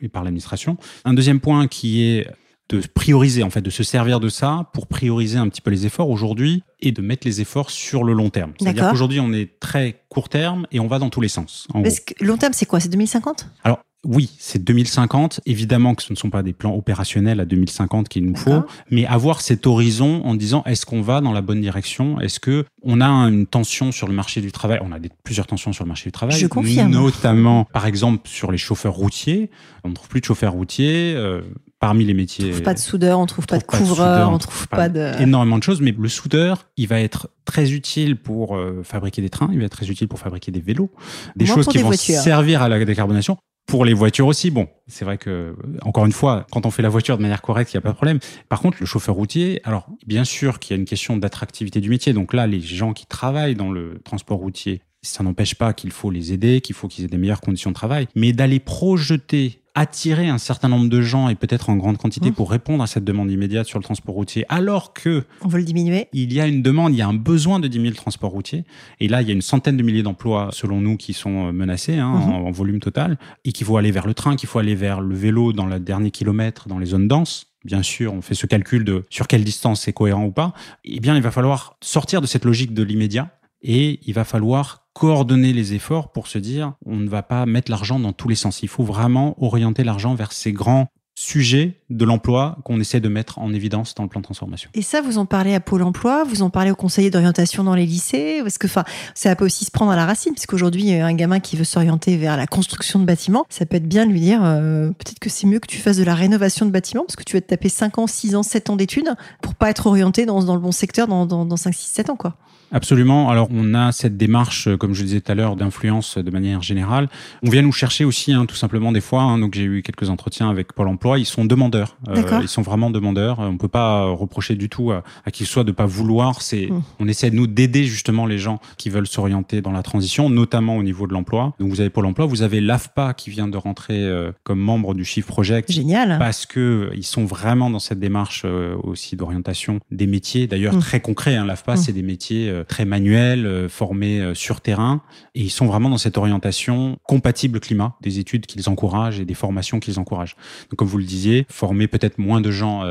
et 0.01 0.09
par 0.09 0.23
l'administration. 0.23 0.77
Un 1.05 1.15
deuxième 1.15 1.41
point 1.41 1.67
qui 1.67 2.05
est 2.05 2.29
de 2.69 2.83
prioriser, 2.95 3.43
en 3.43 3.51
fait, 3.51 3.61
de 3.61 3.71
se 3.71 3.83
servir 3.83 4.21
de 4.21 4.29
ça 4.29 4.69
pour 4.73 4.87
prioriser 4.87 5.39
un 5.39 5.49
petit 5.49 5.61
peu 5.61 5.71
les 5.71 5.87
efforts 5.87 6.11
aujourd'hui 6.11 6.63
et 6.81 6.93
de 6.93 7.01
mettre 7.01 7.27
les 7.27 7.41
efforts 7.41 7.71
sur 7.71 8.05
le 8.05 8.13
long 8.13 8.31
terme. 8.31 8.53
C'est-à-dire 8.59 8.91
qu'aujourd'hui, 8.91 9.21
on 9.21 9.33
est 9.33 9.59
très 9.61 10.03
court 10.09 10.29
terme 10.29 10.67
et 10.73 10.81
on 10.81 10.87
va 10.87 10.99
dans 10.99 11.11
tous 11.11 11.21
les 11.21 11.29
sens. 11.29 11.69
Parce 11.73 12.01
que 12.01 12.25
long 12.25 12.37
terme, 12.37 12.53
c'est 12.53 12.67
quoi? 12.67 12.81
C'est 12.81 12.89
2050 12.89 13.51
Alors, 13.65 13.81
oui, 14.07 14.31
c'est 14.39 14.63
2050. 14.63 15.41
Évidemment 15.47 15.95
que 15.95 16.03
ce 16.03 16.13
ne 16.13 16.17
sont 16.17 16.31
pas 16.31 16.43
des 16.43 16.53
plans 16.53 16.75
opérationnels 16.75 17.41
à 17.41 17.45
2050 17.45 18.09
qu'il 18.09 18.25
nous 18.25 18.37
faut, 18.37 18.63
mais 18.91 19.05
avoir 19.07 19.41
cet 19.41 19.67
horizon 19.67 20.23
en 20.25 20.35
disant 20.35 20.63
est-ce 20.65 20.87
qu'on 20.87 21.03
va 21.03 21.21
dans 21.21 21.33
la 21.33 21.41
bonne 21.41 21.61
direction? 21.61 22.21
Est-ce 22.21 22.39
que 22.39 22.65
on 22.83 23.01
a 23.01 23.07
une 23.07 23.47
tension 23.47 23.91
sur 23.91 24.07
le 24.07 24.15
marché 24.15 24.41
du 24.41 24.53
travail? 24.53 24.79
On 24.83 24.93
a 24.93 25.01
des, 25.01 25.11
plusieurs 25.25 25.47
tensions 25.47 25.73
sur 25.73 25.85
le 25.85 25.89
marché 25.89 26.05
du 26.05 26.13
travail. 26.13 26.39
Je 26.39 26.47
confirme. 26.47 26.91
Notamment, 26.91 27.65
par 27.65 27.87
exemple, 27.87 28.29
sur 28.29 28.53
les 28.53 28.59
chauffeurs 28.59 28.95
routiers. 28.95 29.51
On 29.83 29.89
ne 29.89 29.95
trouve 29.95 30.09
plus 30.09 30.21
de 30.21 30.27
chauffeurs 30.27 30.53
routiers. 30.53 31.15
Euh, 31.17 31.43
parmi 31.87 32.05
les 32.05 32.15
métiers. 32.15 32.47
On 32.47 32.51
trouve 32.51 32.63
pas 32.63 32.75
de 32.75 32.81
soudeur, 32.81 33.21
on 33.21 33.27
trouve, 33.27 33.47
pas 33.47 33.59
de 33.59 33.63
couvreur, 33.63 34.33
on 34.33 34.39
trouve 34.39 34.67
pas, 34.67 34.89
de 34.89 35.13
énormément 35.23 35.57
de 35.57 35.63
choses. 35.63 35.81
Mais 35.81 35.95
le 35.97 36.09
soudeur, 36.09 36.67
il 36.77 36.89
va 36.89 37.01
être 37.01 37.29
très 37.45 37.71
utile 37.71 38.17
pour 38.17 38.57
euh, 38.57 38.83
fabriquer 38.83 39.23
des 39.23 39.31
trains, 39.31 39.49
il 39.53 39.61
va 39.61 39.67
être 39.67 39.77
très 39.77 39.89
utile 39.89 40.09
pour 40.09 40.19
fabriquer 40.19 40.51
des 40.51 40.59
vélos, 40.61 40.91
des 41.37 41.47
choses 41.47 41.69
qui 41.69 41.79
vont 41.79 41.93
servir 41.93 42.61
à 42.61 42.69
la 42.69 42.85
décarbonation. 42.85 43.39
Pour 43.69 43.85
les 43.85 43.95
voitures 43.95 44.27
aussi, 44.27 44.51
bon, 44.51 44.69
c'est 44.89 45.05
vrai 45.05 45.17
que, 45.17 45.55
encore 45.83 46.07
une 46.07 46.13
fois, 46.13 46.45
quand 46.51 46.67
on 46.67 46.73
fait 46.73 46.83
la 46.83 46.89
voiture 46.89 47.19
de 47.19 47.23
manière 47.23 47.43
correcte, 47.43 47.73
il 47.73 47.77
n'y 47.77 47.79
a 47.79 47.83
pas 47.83 47.91
de 47.91 47.97
problème. 47.97 48.19
Par 48.49 48.61
contre, 48.61 48.79
le 48.81 48.87
chauffeur 48.87 49.15
routier, 49.15 49.61
alors, 49.63 49.89
bien 50.07 50.25
sûr 50.25 50.59
qu'il 50.59 50.77
y 50.77 50.79
a 50.79 50.81
une 50.81 50.87
question 50.87 51.17
d'attractivité 51.17 51.81
du 51.81 51.91
métier. 51.91 52.13
Donc 52.13 52.33
là, 52.33 52.49
les 52.49 52.61
gens 52.61 52.93
qui 52.95 53.07
travaillent 53.07 53.57
dans 53.57 53.71
le 53.71 54.01
transport 54.05 54.39
routier, 54.39 54.83
ça 55.03 55.23
n'empêche 55.23 55.55
pas 55.55 55.73
qu'il 55.73 55.93
faut 55.93 56.11
les 56.11 56.33
aider, 56.33 56.61
qu'il 56.61 56.75
faut 56.75 56.89
qu'ils 56.89 57.05
aient 57.05 57.09
des 57.09 57.17
meilleures 57.17 57.41
conditions 57.41 57.71
de 57.71 57.75
travail. 57.75 58.09
Mais 58.15 58.33
d'aller 58.33 58.59
projeter 58.61 59.63
attirer 59.77 60.29
un 60.29 60.39
certain 60.39 60.69
nombre 60.69 60.89
de 60.89 61.03
gens 61.03 61.29
et 61.29 61.35
peut-être 61.35 61.69
en 61.69 61.77
grande 61.77 61.99
quantité 61.99 62.31
mmh. 62.31 62.35
pour 62.35 62.51
répondre 62.51 62.83
à 62.83 62.87
cette 62.87 63.05
demande 63.05 63.31
immédiate 63.31 63.67
sur 63.67 63.79
le 63.79 63.85
transport 63.85 64.15
routier, 64.15 64.47
alors 64.49 64.95
que 64.95 65.25
on 65.43 65.49
veut 65.49 65.59
le 65.59 65.65
diminuer. 65.65 66.09
Il 66.15 66.33
y 66.33 66.41
a 66.41 66.47
une 66.47 66.63
demande, 66.63 66.95
il 66.95 66.97
y 66.97 67.03
a 67.03 67.07
un 67.07 67.15
besoin 67.15 67.61
de 67.61 67.69
diminuer 67.69 67.91
le 67.91 67.97
transport 67.97 68.31
routier, 68.31 68.65
et 69.01 69.07
là 69.07 69.21
il 69.21 69.29
y 69.29 69.31
a 69.31 69.35
une 69.35 69.43
centaine 69.43 69.77
de 69.77 69.83
milliers 69.83 70.03
d'emplois 70.03 70.49
selon 70.51 70.81
nous 70.81 70.97
qui 70.97 71.13
sont 71.13 71.49
euh, 71.49 71.53
menacés 71.53 71.99
hein, 71.99 72.11
mmh. 72.11 72.33
en, 72.33 72.51
volume 72.51 72.81
total, 72.81 73.19
et 73.45 73.53
qu'il 73.53 73.67
faut 73.67 73.77
aller 73.77 73.91
vers 73.91 74.07
le 74.07 74.15
train, 74.15 74.35
qu'il 74.35 74.49
faut 74.49 74.59
aller 74.59 74.75
vers 74.75 75.03
le 75.03 75.15
vélo 75.15 75.53
dans 75.53 75.67
le 75.67 75.79
dernier 75.79 76.11
kilomètre, 76.11 76.69
dans 76.69 76.79
les 76.79 76.87
zones 76.87 77.07
denses. 77.07 77.49
Bien 77.67 77.83
sûr, 77.83 78.15
on 78.15 78.23
fait 78.23 78.35
ce 78.35 78.47
calcul 78.47 78.83
de 78.83 79.05
sur 79.11 79.27
quelle 79.27 79.45
distance 79.45 79.83
c'est 79.83 79.93
cohérent 79.93 80.25
ou 80.25 80.31
pas. 80.31 80.55
Eh 80.85 81.01
bien, 81.01 81.17
il 81.17 81.23
va 81.23 81.33
falloir 81.33 81.77
sortir 81.83 82.23
de 82.23 82.27
cette 82.27 82.45
logique 82.45 82.73
de 82.73 82.83
l'immédiat 82.83 83.31
et 83.61 84.01
il 84.07 84.15
va 84.15 84.25
falloir 84.25 84.86
coordonner 84.97 85.53
les 85.53 85.75
efforts 85.75 86.11
pour 86.11 86.27
se 86.27 86.39
dire 86.39 86.73
on 86.87 86.97
ne 86.97 87.07
va 87.07 87.23
pas 87.23 87.45
mettre 87.45 87.71
l'argent 87.71 88.01
dans 88.01 88.15
tous 88.15 88.29
les 88.29 88.35
sens. 88.35 88.63
Il 88.63 88.69
faut 88.69 88.83
vraiment 88.83 89.37
orienter 89.45 89.85
l'argent 89.85 90.15
vers 90.15 90.33
ces 90.33 90.55
grands 90.55 90.87
sujets 91.15 91.83
de 91.91 92.05
l'emploi 92.07 92.57
qu'on 92.65 92.81
essaie 92.81 93.01
de 93.01 93.09
mettre 93.11 93.39
en 93.39 93.53
évidence 93.53 93.95
dans 93.95 94.05
le 94.05 94.09
plan 94.09 94.21
de 94.21 94.25
transformation. 94.25 94.71
Et 94.73 94.81
ça, 94.81 95.03
vous 95.03 95.19
en 95.19 95.27
parlez 95.27 95.55
à 95.55 95.61
Pôle 95.61 95.83
emploi, 95.83 96.25
vous 96.25 96.41
en 96.41 96.49
parlez 96.49 96.71
aux 96.71 96.77
conseillers 96.77 97.11
d'orientation 97.11 97.63
dans 97.63 97.75
les 97.75 97.85
lycées, 97.85 98.41
parce 98.43 98.57
que 98.57 98.67
enfin, 98.67 98.85
ça 99.15 99.37
peut 99.37 99.45
aussi 99.45 99.67
se 99.67 99.71
prendre 99.71 99.91
à 99.93 99.97
la 99.97 100.07
racine, 100.07 100.33
puisqu'aujourd'hui, 100.33 100.93
un 100.93 101.15
gamin 101.15 101.41
qui 101.41 101.57
veut 101.57 101.65
s'orienter 101.65 102.17
vers 102.17 102.39
la 102.39 102.47
construction 102.47 102.99
de 102.99 103.05
bâtiments, 103.05 103.45
ça 103.51 103.65
peut 103.67 103.77
être 103.77 103.89
bien 103.89 104.07
de 104.07 104.13
lui 104.13 104.21
dire 104.21 104.41
euh, 104.45 104.89
peut-être 104.89 105.19
que 105.19 105.31
c'est 105.31 105.47
mieux 105.47 105.59
que 105.59 105.69
tu 105.69 105.79
fasses 105.79 105.97
de 105.97 106.05
la 106.05 106.15
rénovation 106.15 106.65
de 106.67 106.71
bâtiments, 106.71 107.05
parce 107.05 107.17
que 107.17 107.25
tu 107.25 107.37
vas 107.37 107.43
te 107.43 107.49
taper 107.49 107.71
5 107.71 107.99
ans, 107.99 108.07
6 108.07 108.35
ans, 108.35 108.43
7 108.43 108.71
ans 108.71 108.77
d'études 108.77 109.11
pour 109.41 109.55
pas 109.55 109.71
être 109.71 109.87
orienté 109.87 110.27
dans, 110.27 110.41
le 110.41 110.61
bon 110.61 110.73
secteur 110.73 111.07
dans, 111.07 111.25
dans, 111.25 111.47
dans 111.47 111.57
5, 111.57 111.75
6, 111.75 111.87
7 111.87 112.11
ans. 112.11 112.17
quoi. 112.17 112.37
Absolument. 112.73 113.31
Alors, 113.31 113.49
on 113.51 113.75
a 113.75 113.93
cette 113.93 114.17
démarche, 114.17 114.69
euh, 114.69 114.77
comme 114.77 114.95
je 114.95 115.01
le 115.01 115.07
disais 115.07 115.21
tout 115.21 115.31
à 115.31 115.35
l'heure, 115.35 115.57
d'influence 115.57 116.19
de 116.19 116.31
manière 116.31 116.63
générale. 116.63 117.09
On 117.43 117.51
vient 117.51 117.63
nous 117.63 117.73
chercher 117.73 118.05
aussi, 118.05 118.33
hein, 118.33 118.47
tout 118.47 118.57
simplement, 118.57 118.93
des 118.93 119.01
fois. 119.01 119.23
Hein, 119.23 119.39
donc, 119.39 119.55
j'ai 119.55 119.65
eu 119.65 119.83
quelques 119.83 120.11
entretiens 120.11 120.51
avec 120.51 120.73
Pôle 120.73 120.89
Emploi. 120.89 121.19
Ils 121.19 121.27
sont 121.27 121.45
demandeurs. 121.45 121.97
Euh, 122.09 122.41
ils 122.43 122.49
sont 122.49 122.63
vraiment 122.63 122.91
demandeurs. 122.91 123.39
On 123.39 123.57
peut 123.57 123.69
pas 123.69 124.05
reprocher 124.05 124.57
du 124.57 124.69
tout 124.69 124.91
à, 124.91 125.03
qui 125.31 125.43
que 125.43 125.47
ce 125.47 125.53
soit 125.53 125.65
de 125.65 125.73
pas 125.73 125.87
vouloir. 125.87 126.43
C'est, 126.43 126.67
mmh. 126.67 126.83
on 127.01 127.09
essaie 127.09 127.31
de 127.31 127.37
nous 127.37 127.47
d'aider 127.47 127.85
justement 127.85 128.27
les 128.27 128.39
gens 128.39 128.61
qui 128.79 128.91
veulent 128.91 129.07
s'orienter 129.07 129.61
dans 129.61 129.73
la 129.73 129.83
transition, 129.83 130.29
notamment 130.29 130.77
au 130.77 130.83
niveau 130.83 131.07
de 131.07 131.13
l'emploi. 131.13 131.55
Donc, 131.61 131.71
vous 131.71 131.81
avez 131.81 131.91
Pôle 131.91 132.07
Emploi, 132.07 132.27
vous 132.27 132.43
avez 132.43 132.61
l'AFPA 132.61 133.15
qui 133.15 133.31
vient 133.31 133.49
de 133.49 133.57
rentrer 133.57 134.03
euh, 134.03 134.33
comme 134.43 134.59
membre 134.59 134.95
du 134.95 135.05
Chiffre 135.05 135.29
Project. 135.29 135.71
Génial. 135.71 136.19
Parce 136.19 136.47
que 136.47 136.91
ils 136.95 137.05
sont 137.05 137.25
vraiment 137.25 137.71
dans 137.71 137.79
cette 137.79 138.01
démarche 138.01 138.45
aussi 138.83 139.17
d'orientation 139.17 139.81
des 139.91 140.07
métiers. 140.07 140.47
D'ailleurs, 140.47 140.75
mmh. 140.75 140.81
très 140.81 141.01
concret. 141.01 141.37
Hein, 141.37 141.45
L'AFPA, 141.45 141.75
mmh. 141.75 141.77
c'est 141.77 141.93
des 141.93 142.03
métiers 142.03 142.56
euh, 142.57 142.65
très 142.65 142.85
manuels, 142.85 143.47
euh, 143.47 143.69
formés 143.69 144.21
euh, 144.21 144.35
sur 144.35 144.61
terrain, 144.61 145.03
et 145.35 145.43
ils 145.43 145.51
sont 145.51 145.67
vraiment 145.67 145.89
dans 145.89 145.99
cette 145.99 146.19
orientation 146.19 146.99
compatible 147.05 147.61
climat, 147.61 147.97
des 148.01 148.19
études 148.19 148.47
qu'ils 148.47 148.69
encouragent 148.69 149.21
et 149.21 149.25
des 149.25 149.35
formations 149.35 149.81
qu'ils 149.81 149.99
encouragent. 149.99 150.37
Donc, 150.71 150.79
comme 150.79 150.89
vous 150.89 150.99
le 150.99 151.05
disiez, 151.05 151.47
former 151.49 151.87
peut-être 151.87 152.19
moins 152.19 152.41
de 152.41 152.51
gens 152.51 152.83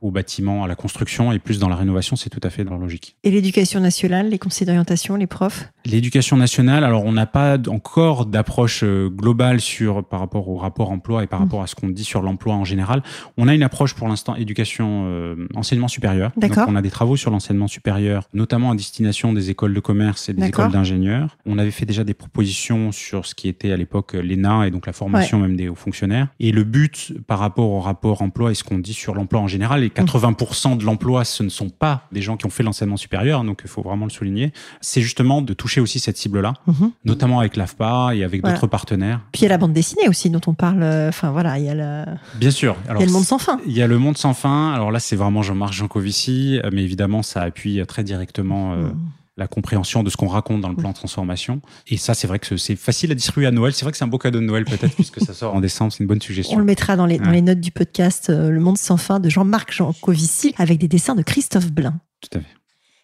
au 0.00 0.10
bâtiment, 0.10 0.64
à 0.64 0.68
la 0.68 0.74
construction, 0.74 1.32
et 1.32 1.38
plus 1.38 1.58
dans 1.58 1.68
la 1.68 1.76
rénovation, 1.76 2.16
c'est 2.16 2.30
tout 2.30 2.40
à 2.42 2.50
fait 2.50 2.64
dans 2.64 2.74
la 2.74 2.78
logique. 2.78 3.16
Et 3.24 3.30
l'éducation 3.30 3.80
nationale, 3.80 4.30
les 4.30 4.38
conseils 4.38 4.66
d'orientation, 4.66 5.16
les 5.16 5.26
profs? 5.26 5.70
L'éducation 5.84 6.36
nationale, 6.36 6.84
alors 6.84 7.04
on 7.04 7.12
n'a 7.12 7.26
pas 7.26 7.58
encore 7.68 8.26
d'approche 8.26 8.84
globale 8.84 9.60
sur 9.60 10.04
par 10.04 10.20
rapport 10.20 10.48
au 10.48 10.56
rapport 10.56 10.90
emploi 10.90 11.24
et 11.24 11.26
par 11.26 11.40
mmh. 11.40 11.42
rapport 11.42 11.62
à 11.62 11.66
ce 11.66 11.74
qu'on 11.74 11.88
dit 11.88 12.04
sur 12.04 12.22
l'emploi 12.22 12.54
en 12.54 12.64
général. 12.64 13.02
On 13.36 13.48
a 13.48 13.54
une 13.54 13.62
approche 13.62 13.94
pour 13.94 14.08
l'instant 14.08 14.34
éducation 14.34 15.36
enseignement 15.54 15.88
supérieur. 15.88 16.32
Donc 16.36 16.56
on 16.56 16.76
a 16.76 16.82
des 16.82 16.90
travaux 16.90 17.16
sur 17.16 17.30
l'enseignement 17.30 17.68
supérieur, 17.68 18.28
notamment 18.32 18.70
à 18.70 18.74
destination 18.74 19.01
des 19.02 19.50
écoles 19.50 19.74
de 19.74 19.80
commerce 19.80 20.28
et 20.28 20.32
des 20.32 20.46
écoles 20.46 20.70
d'ingénieurs. 20.70 21.36
On 21.46 21.58
avait 21.58 21.70
fait 21.70 21.86
déjà 21.86 22.04
des 22.04 22.14
propositions 22.14 22.92
sur 22.92 23.26
ce 23.26 23.34
qui 23.34 23.48
était 23.48 23.72
à 23.72 23.76
l'époque 23.76 24.14
l'ENA 24.14 24.66
et 24.66 24.70
donc 24.70 24.86
la 24.86 24.92
formation 24.92 25.38
même 25.38 25.56
des 25.56 25.68
hauts 25.68 25.74
fonctionnaires. 25.74 26.28
Et 26.40 26.52
le 26.52 26.64
but 26.64 27.12
par 27.26 27.38
rapport 27.38 27.70
au 27.70 27.80
rapport 27.80 28.22
emploi 28.22 28.50
et 28.50 28.54
ce 28.54 28.64
qu'on 28.64 28.78
dit 28.78 28.94
sur 28.94 29.14
l'emploi 29.14 29.40
en 29.40 29.48
général. 29.48 29.82
Et 29.84 29.88
80% 29.88 30.76
de 30.78 30.84
l'emploi, 30.84 31.24
ce 31.24 31.42
ne 31.42 31.48
sont 31.48 31.68
pas 31.68 32.06
des 32.12 32.22
gens 32.22 32.36
qui 32.36 32.46
ont 32.46 32.50
fait 32.50 32.62
l'enseignement 32.62 32.96
supérieur, 32.96 33.44
donc 33.44 33.60
il 33.64 33.68
faut 33.68 33.82
vraiment 33.82 34.04
le 34.06 34.10
souligner. 34.10 34.52
C'est 34.80 35.00
justement 35.00 35.42
de 35.42 35.52
toucher 35.52 35.80
aussi 35.80 35.98
cette 35.98 36.16
cible-là, 36.16 36.54
Mhm. 36.66 36.92
notamment 37.04 37.40
avec 37.40 37.56
l'AFPA 37.56 38.14
et 38.14 38.24
avec 38.24 38.40
Voilà. 38.40 38.54
d'autres 38.56 38.66
partenaires. 38.66 39.20
Puis 39.32 39.40
il 39.40 39.44
y 39.44 39.46
a 39.46 39.50
la 39.50 39.58
bande 39.58 39.72
dessinée 39.72 40.08
aussi 40.08 40.30
dont 40.30 40.40
on 40.46 40.54
parle. 40.54 40.82
euh, 40.82 41.08
Enfin 41.08 41.30
voilà, 41.30 41.58
il 41.58 41.64
y 41.64 41.68
a 41.68 41.74
le, 41.74 42.04
Bien 42.38 42.50
sûr. 42.50 42.76
il 42.84 42.86
y 42.86 42.90
Alors, 42.90 43.02
a 43.02 43.06
le 43.06 43.12
monde 43.12 43.24
sans 43.24 43.38
fin. 43.38 43.60
Il 43.66 43.72
y 43.72 43.82
a 43.82 43.86
le 43.86 43.98
monde 43.98 44.16
sans 44.18 44.34
fin. 44.34 44.72
Alors 44.72 44.90
là, 44.90 44.98
c'est 45.00 45.16
vraiment 45.16 45.42
Jean-Marc 45.42 45.72
Jancovici, 45.72 46.60
euh, 46.64 46.70
mais 46.72 46.82
évidemment, 46.82 47.22
ça 47.22 47.42
appuie 47.42 47.80
très 47.86 48.04
directement 48.04 48.72
euh, 48.72 48.76
Mhm. 48.82 48.91
La 49.38 49.46
compréhension 49.46 50.02
de 50.02 50.10
ce 50.10 50.16
qu'on 50.18 50.28
raconte 50.28 50.60
dans 50.60 50.68
le 50.68 50.76
plan 50.76 50.90
de 50.90 50.94
transformation. 50.94 51.62
Et 51.86 51.96
ça, 51.96 52.12
c'est 52.12 52.26
vrai 52.26 52.38
que 52.38 52.56
c'est 52.58 52.76
facile 52.76 53.10
à 53.12 53.14
distribuer 53.14 53.46
à 53.46 53.50
Noël. 53.50 53.72
C'est 53.72 53.84
vrai 53.84 53.92
que 53.92 53.96
c'est 53.96 54.04
un 54.04 54.08
beau 54.08 54.18
cadeau 54.18 54.40
de 54.40 54.44
Noël, 54.44 54.64
peut-être, 54.64 54.94
puisque 54.94 55.20
ça 55.24 55.32
sort 55.32 55.54
en 55.54 55.60
décembre. 55.60 55.90
C'est 55.92 56.00
une 56.00 56.06
bonne 56.06 56.18
On 56.18 56.24
suggestion. 56.24 56.58
le 56.58 56.64
mettra 56.64 56.96
dans 56.96 57.06
les, 57.06 57.18
dans 57.18 57.30
les 57.30 57.40
notes 57.40 57.60
du 57.60 57.70
podcast 57.70 58.28
euh, 58.28 58.50
Le 58.50 58.60
Monde 58.60 58.76
sans 58.76 58.98
fin 58.98 59.20
de 59.20 59.30
Jean-Marc 59.30 59.72
Jancovici 59.72 60.54
avec 60.58 60.78
des 60.78 60.88
dessins 60.88 61.14
de 61.14 61.22
Christophe 61.22 61.72
Blain. 61.72 61.98
Tout 62.20 62.38
à 62.38 62.40
fait. 62.40 62.46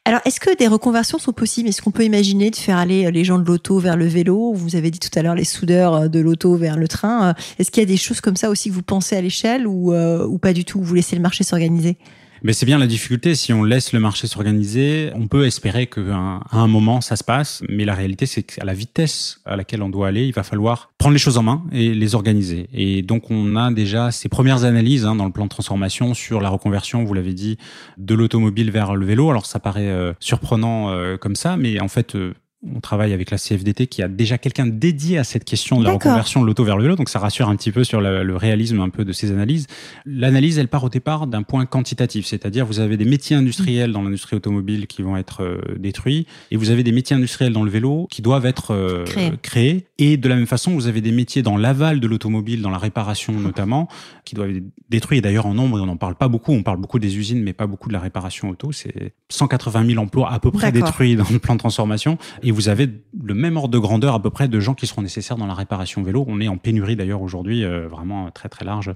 Alors, 0.04 0.20
est-ce 0.24 0.40
que 0.40 0.56
des 0.56 0.68
reconversions 0.68 1.18
sont 1.18 1.32
possibles? 1.32 1.68
Est-ce 1.68 1.82
qu'on 1.82 1.90
peut 1.90 2.04
imaginer 2.04 2.50
de 2.50 2.56
faire 2.56 2.78
aller 2.78 3.06
euh, 3.06 3.10
les 3.10 3.24
gens 3.24 3.38
de 3.38 3.44
l'auto 3.46 3.78
vers 3.78 3.96
le 3.96 4.06
vélo? 4.06 4.52
Vous 4.54 4.74
avez 4.76 4.90
dit 4.90 4.98
tout 4.98 5.10
à 5.18 5.22
l'heure 5.22 5.34
les 5.34 5.44
soudeurs 5.44 5.94
euh, 5.94 6.08
de 6.08 6.18
l'auto 6.20 6.56
vers 6.56 6.76
le 6.76 6.88
train. 6.88 7.28
Euh, 7.30 7.32
Est-ce 7.58 7.70
qu'il 7.70 7.82
y 7.82 7.86
a 7.86 7.86
des 7.86 7.96
choses 7.98 8.20
comme 8.22 8.36
ça 8.36 8.48
aussi 8.50 8.68
que 8.70 8.74
vous 8.74 8.82
pensez 8.82 9.16
à 9.16 9.20
l'échelle 9.20 9.66
ou, 9.66 9.92
euh, 9.92 10.26
ou 10.26 10.38
pas 10.38 10.52
du 10.54 10.64
tout? 10.64 10.80
Vous 10.82 10.94
laissez 10.94 11.16
le 11.16 11.20
marché 11.22 11.44
s'organiser? 11.44 11.96
Mais 12.42 12.52
c'est 12.52 12.66
bien 12.66 12.78
la 12.78 12.86
difficulté. 12.86 13.34
Si 13.34 13.52
on 13.52 13.64
laisse 13.64 13.92
le 13.92 14.00
marché 14.00 14.26
s'organiser, 14.26 15.10
on 15.14 15.26
peut 15.28 15.46
espérer 15.46 15.86
qu'à 15.86 16.40
un, 16.50 16.66
moment, 16.66 17.00
ça 17.00 17.16
se 17.16 17.24
passe. 17.24 17.62
Mais 17.68 17.84
la 17.84 17.94
réalité, 17.94 18.26
c'est 18.26 18.42
qu'à 18.42 18.64
la 18.64 18.74
vitesse 18.74 19.40
à 19.44 19.56
laquelle 19.56 19.82
on 19.82 19.88
doit 19.88 20.08
aller, 20.08 20.26
il 20.26 20.32
va 20.32 20.42
falloir 20.42 20.90
prendre 20.98 21.12
les 21.12 21.18
choses 21.18 21.38
en 21.38 21.42
main 21.42 21.62
et 21.72 21.94
les 21.94 22.14
organiser. 22.14 22.68
Et 22.72 23.02
donc, 23.02 23.30
on 23.30 23.56
a 23.56 23.70
déjà 23.70 24.10
ces 24.10 24.28
premières 24.28 24.64
analyses 24.64 25.04
hein, 25.04 25.16
dans 25.16 25.26
le 25.26 25.32
plan 25.32 25.44
de 25.44 25.50
transformation 25.50 26.14
sur 26.14 26.40
la 26.40 26.48
reconversion, 26.48 27.04
vous 27.04 27.14
l'avez 27.14 27.34
dit, 27.34 27.58
de 27.96 28.14
l'automobile 28.14 28.70
vers 28.70 28.94
le 28.94 29.06
vélo. 29.06 29.30
Alors, 29.30 29.46
ça 29.46 29.60
paraît 29.60 29.88
euh, 29.88 30.12
surprenant 30.20 30.90
euh, 30.90 31.16
comme 31.16 31.36
ça, 31.36 31.56
mais 31.56 31.80
en 31.80 31.88
fait... 31.88 32.14
euh, 32.14 32.34
on 32.66 32.80
travaille 32.80 33.12
avec 33.12 33.30
la 33.30 33.38
CFDT 33.38 33.86
qui 33.86 34.02
a 34.02 34.08
déjà 34.08 34.36
quelqu'un 34.36 34.66
dédié 34.66 35.18
à 35.18 35.24
cette 35.24 35.44
question 35.44 35.78
de 35.78 35.84
la 35.84 35.92
reconversion 35.92 36.40
de 36.40 36.46
l'auto 36.46 36.64
vers 36.64 36.76
le 36.76 36.82
vélo, 36.82 36.96
donc 36.96 37.08
ça 37.08 37.18
rassure 37.18 37.48
un 37.48 37.56
petit 37.56 37.70
peu 37.70 37.84
sur 37.84 38.00
le, 38.00 38.24
le 38.24 38.36
réalisme 38.36 38.80
un 38.80 38.88
peu 38.88 39.04
de 39.04 39.12
ces 39.12 39.30
analyses. 39.30 39.66
L'analyse, 40.04 40.58
elle 40.58 40.68
part 40.68 40.84
au 40.84 40.88
départ 40.88 41.26
d'un 41.26 41.42
point 41.42 41.66
quantitatif, 41.66 42.26
c'est-à-dire 42.26 42.66
vous 42.66 42.80
avez 42.80 42.96
des 42.96 43.04
métiers 43.04 43.36
industriels 43.36 43.92
dans 43.92 44.02
l'industrie 44.02 44.36
automobile 44.36 44.86
qui 44.86 45.02
vont 45.02 45.16
être 45.16 45.42
euh, 45.44 45.60
détruits, 45.78 46.26
et 46.50 46.56
vous 46.56 46.70
avez 46.70 46.82
des 46.82 46.92
métiers 46.92 47.14
industriels 47.14 47.52
dans 47.52 47.62
le 47.62 47.70
vélo 47.70 48.08
qui 48.10 48.22
doivent 48.22 48.46
être 48.46 48.72
euh, 48.72 49.04
Créés. 49.04 49.32
créés. 49.40 49.86
Et 49.98 50.16
de 50.16 50.28
la 50.28 50.36
même 50.36 50.46
façon, 50.46 50.72
vous 50.72 50.86
avez 50.86 51.00
des 51.00 51.12
métiers 51.12 51.42
dans 51.42 51.56
l'aval 51.56 52.00
de 52.00 52.06
l'automobile, 52.06 52.62
dans 52.62 52.70
la 52.70 52.78
réparation 52.78 53.32
notamment, 53.32 53.88
qui 54.24 54.34
doivent 54.34 54.50
être 54.50 54.64
détruits. 54.88 55.18
Et 55.18 55.20
d'ailleurs, 55.20 55.46
en 55.46 55.54
nombre, 55.54 55.80
on 55.80 55.86
n'en 55.86 55.96
parle 55.96 56.14
pas 56.14 56.28
beaucoup. 56.28 56.52
On 56.52 56.62
parle 56.62 56.78
beaucoup 56.78 56.98
des 56.98 57.16
usines, 57.18 57.42
mais 57.42 57.52
pas 57.52 57.66
beaucoup 57.66 57.88
de 57.88 57.92
la 57.92 58.00
réparation 58.00 58.48
auto. 58.50 58.72
C'est 58.72 59.12
180 59.28 59.86
000 59.86 60.02
emplois 60.02 60.32
à 60.32 60.38
peu 60.38 60.50
près 60.50 60.72
détruits 60.72 61.16
dans 61.16 61.26
le 61.30 61.38
plan 61.38 61.54
de 61.54 61.58
transformation. 61.58 62.18
Et 62.42 62.47
vous 62.50 62.68
avez 62.68 62.88
le 63.20 63.34
même 63.34 63.56
ordre 63.56 63.68
de 63.68 63.78
grandeur 63.78 64.14
à 64.14 64.22
peu 64.22 64.30
près 64.30 64.48
de 64.48 64.60
gens 64.60 64.74
qui 64.74 64.86
seront 64.86 65.02
nécessaires 65.02 65.36
dans 65.36 65.46
la 65.46 65.54
réparation 65.54 66.02
vélo. 66.02 66.24
On 66.28 66.40
est 66.40 66.48
en 66.48 66.56
pénurie 66.56 66.96
d'ailleurs 66.96 67.22
aujourd'hui, 67.22 67.64
euh, 67.64 67.88
vraiment 67.88 68.30
très 68.30 68.48
très 68.48 68.64
large 68.64 68.94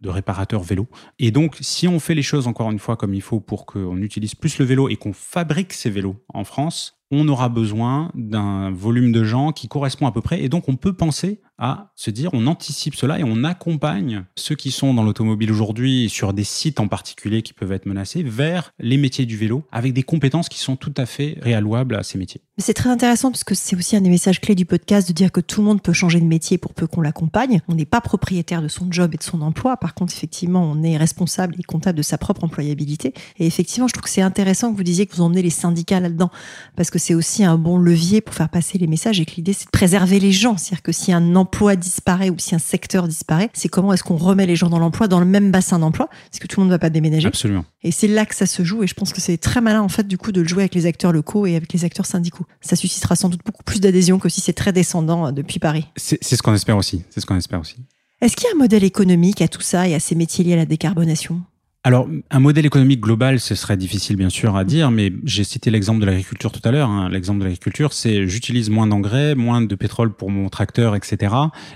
de 0.00 0.08
réparateurs 0.08 0.62
vélo. 0.62 0.86
Et 1.18 1.30
donc, 1.30 1.56
si 1.60 1.88
on 1.88 1.98
fait 1.98 2.14
les 2.14 2.22
choses 2.22 2.46
encore 2.46 2.70
une 2.70 2.78
fois 2.78 2.96
comme 2.96 3.14
il 3.14 3.22
faut 3.22 3.40
pour 3.40 3.66
qu'on 3.66 3.98
utilise 3.98 4.34
plus 4.34 4.58
le 4.58 4.64
vélo 4.64 4.88
et 4.88 4.96
qu'on 4.96 5.12
fabrique 5.12 5.72
ces 5.72 5.90
vélos 5.90 6.16
en 6.32 6.44
France, 6.44 6.96
on 7.10 7.28
aura 7.28 7.48
besoin 7.48 8.10
d'un 8.14 8.70
volume 8.70 9.12
de 9.12 9.24
gens 9.24 9.52
qui 9.52 9.68
correspond 9.68 10.06
à 10.06 10.12
peu 10.12 10.20
près. 10.20 10.42
Et 10.42 10.48
donc, 10.48 10.68
on 10.68 10.76
peut 10.76 10.92
penser 10.92 11.40
à 11.58 11.92
se 11.96 12.10
dire, 12.10 12.30
on 12.32 12.46
anticipe 12.46 12.94
cela 12.94 13.18
et 13.18 13.24
on 13.24 13.44
accompagne 13.44 14.24
ceux 14.36 14.54
qui 14.54 14.70
sont 14.70 14.92
dans 14.92 15.02
l'automobile 15.02 15.50
aujourd'hui 15.50 16.08
sur 16.08 16.32
des 16.32 16.44
sites 16.44 16.80
en 16.80 16.88
particulier 16.88 17.42
qui 17.42 17.52
peuvent 17.52 17.72
être 17.72 17.86
menacés 17.86 18.22
vers 18.22 18.72
les 18.78 18.96
métiers 18.96 19.26
du 19.26 19.36
vélo 19.36 19.64
avec 19.72 19.92
des 19.92 20.02
compétences 20.02 20.48
qui 20.48 20.58
sont 20.58 20.76
tout 20.76 20.92
à 20.96 21.06
fait 21.06 21.38
réallouables 21.40 21.94
à 21.94 22.02
ces 22.02 22.18
métiers. 22.18 22.42
C'est 22.58 22.74
très 22.74 22.90
intéressant 22.90 23.30
parce 23.30 23.44
que 23.44 23.54
c'est 23.54 23.76
aussi 23.76 23.96
un 23.96 24.00
des 24.00 24.10
messages 24.10 24.40
clés 24.40 24.54
du 24.54 24.66
podcast 24.66 25.08
de 25.08 25.12
dire 25.12 25.32
que 25.32 25.40
tout 25.40 25.60
le 25.60 25.66
monde 25.66 25.82
peut 25.82 25.92
changer 25.92 26.20
de 26.20 26.24
métier 26.24 26.58
pour 26.58 26.74
peu 26.74 26.86
qu'on 26.86 27.00
l'accompagne. 27.00 27.60
On 27.68 27.74
n'est 27.74 27.84
pas 27.84 28.00
propriétaire 28.00 28.62
de 28.62 28.68
son 28.68 28.90
job 28.90 29.14
et 29.14 29.18
de 29.18 29.22
son 29.22 29.40
emploi. 29.42 29.76
Par 29.76 29.94
contre, 29.94 30.12
effectivement, 30.14 30.62
on 30.62 30.82
est 30.82 30.96
responsable 30.96 31.54
et 31.58 31.62
comptable 31.62 31.98
de 31.98 32.02
sa 32.02 32.18
propre 32.18 32.44
employabilité. 32.44 33.14
Et 33.38 33.46
effectivement, 33.46 33.88
je 33.88 33.94
trouve 33.94 34.04
que 34.04 34.10
c'est 34.10 34.22
intéressant 34.22 34.72
que 34.72 34.76
vous 34.76 34.82
disiez 34.82 35.06
que 35.06 35.14
vous 35.14 35.22
emmenez 35.22 35.42
les 35.42 35.50
syndicats 35.50 36.00
là-dedans 36.00 36.30
parce 36.76 36.90
que 36.90 36.98
c'est 36.98 37.14
aussi 37.14 37.44
un 37.44 37.58
bon 37.58 37.78
levier 37.78 38.20
pour 38.20 38.34
faire 38.34 38.48
passer 38.48 38.78
les 38.78 38.86
messages 38.86 39.20
et 39.20 39.26
que 39.26 39.34
l'idée, 39.36 39.52
c'est 39.52 39.66
de 39.66 39.70
préserver 39.70 40.20
les 40.20 40.32
gens. 40.32 40.56
C'est-à-dire 40.56 40.82
que 40.82 40.92
si 40.92 41.12
un 41.12 41.36
emploi 41.46 41.76
disparaît 41.76 42.28
ou 42.28 42.38
si 42.38 42.56
un 42.56 42.58
secteur 42.58 43.06
disparaît, 43.06 43.50
c'est 43.52 43.68
comment 43.68 43.92
est-ce 43.92 44.02
qu'on 44.02 44.16
remet 44.16 44.46
les 44.46 44.56
gens 44.56 44.68
dans 44.68 44.80
l'emploi, 44.80 45.06
dans 45.06 45.20
le 45.20 45.26
même 45.26 45.52
bassin 45.52 45.78
d'emploi 45.78 46.08
Parce 46.08 46.40
que 46.40 46.48
tout 46.48 46.58
le 46.58 46.64
monde 46.64 46.70
ne 46.70 46.74
va 46.74 46.80
pas 46.80 46.90
déménager. 46.90 47.28
Absolument. 47.28 47.64
Et 47.84 47.92
c'est 47.92 48.08
là 48.08 48.26
que 48.26 48.34
ça 48.34 48.46
se 48.46 48.64
joue. 48.64 48.82
Et 48.82 48.88
je 48.88 48.94
pense 48.94 49.12
que 49.12 49.20
c'est 49.20 49.36
très 49.38 49.60
malin, 49.60 49.80
en 49.80 49.88
fait, 49.88 50.08
du 50.08 50.18
coup, 50.18 50.32
de 50.32 50.40
le 50.40 50.48
jouer 50.48 50.64
avec 50.64 50.74
les 50.74 50.86
acteurs 50.86 51.12
locaux 51.12 51.46
et 51.46 51.54
avec 51.54 51.72
les 51.72 51.84
acteurs 51.84 52.06
syndicaux. 52.06 52.46
Ça 52.60 52.74
suscitera 52.74 53.14
sans 53.14 53.28
doute 53.28 53.42
beaucoup 53.46 53.62
plus 53.62 53.80
d'adhésion 53.80 54.18
que 54.18 54.28
si 54.28 54.40
c'est 54.40 54.52
très 54.52 54.72
descendant 54.72 55.28
euh, 55.28 55.30
depuis 55.30 55.60
Paris. 55.60 55.86
C'est 55.94 56.18
c'est 56.20 56.34
ce 56.34 56.42
qu'on 56.42 56.54
espère 56.54 56.76
aussi. 56.76 57.04
C'est 57.10 57.20
ce 57.20 57.26
qu'on 57.26 57.36
espère 57.36 57.60
aussi. 57.60 57.76
Est-ce 58.20 58.34
qu'il 58.34 58.48
y 58.48 58.52
a 58.52 58.56
un 58.56 58.58
modèle 58.58 58.82
économique 58.82 59.40
à 59.42 59.48
tout 59.48 59.60
ça 59.60 59.88
et 59.88 59.94
à 59.94 60.00
ces 60.00 60.14
métiers 60.14 60.44
liés 60.44 60.54
à 60.54 60.56
la 60.56 60.66
décarbonation? 60.66 61.42
Alors, 61.86 62.08
un 62.32 62.40
modèle 62.40 62.66
économique 62.66 63.00
global, 63.00 63.38
ce 63.38 63.54
serait 63.54 63.76
difficile 63.76 64.16
bien 64.16 64.28
sûr 64.28 64.56
à 64.56 64.64
dire, 64.64 64.90
mais 64.90 65.12
j'ai 65.22 65.44
cité 65.44 65.70
l'exemple 65.70 66.00
de 66.00 66.06
l'agriculture 66.06 66.50
tout 66.50 66.60
à 66.64 66.72
l'heure. 66.72 66.90
hein. 66.90 67.08
L'exemple 67.08 67.38
de 67.38 67.44
l'agriculture, 67.44 67.92
c'est 67.92 68.26
j'utilise 68.26 68.70
moins 68.70 68.88
d'engrais, 68.88 69.36
moins 69.36 69.62
de 69.62 69.72
pétrole 69.76 70.12
pour 70.12 70.32
mon 70.32 70.48
tracteur, 70.48 70.96
etc. 70.96 71.32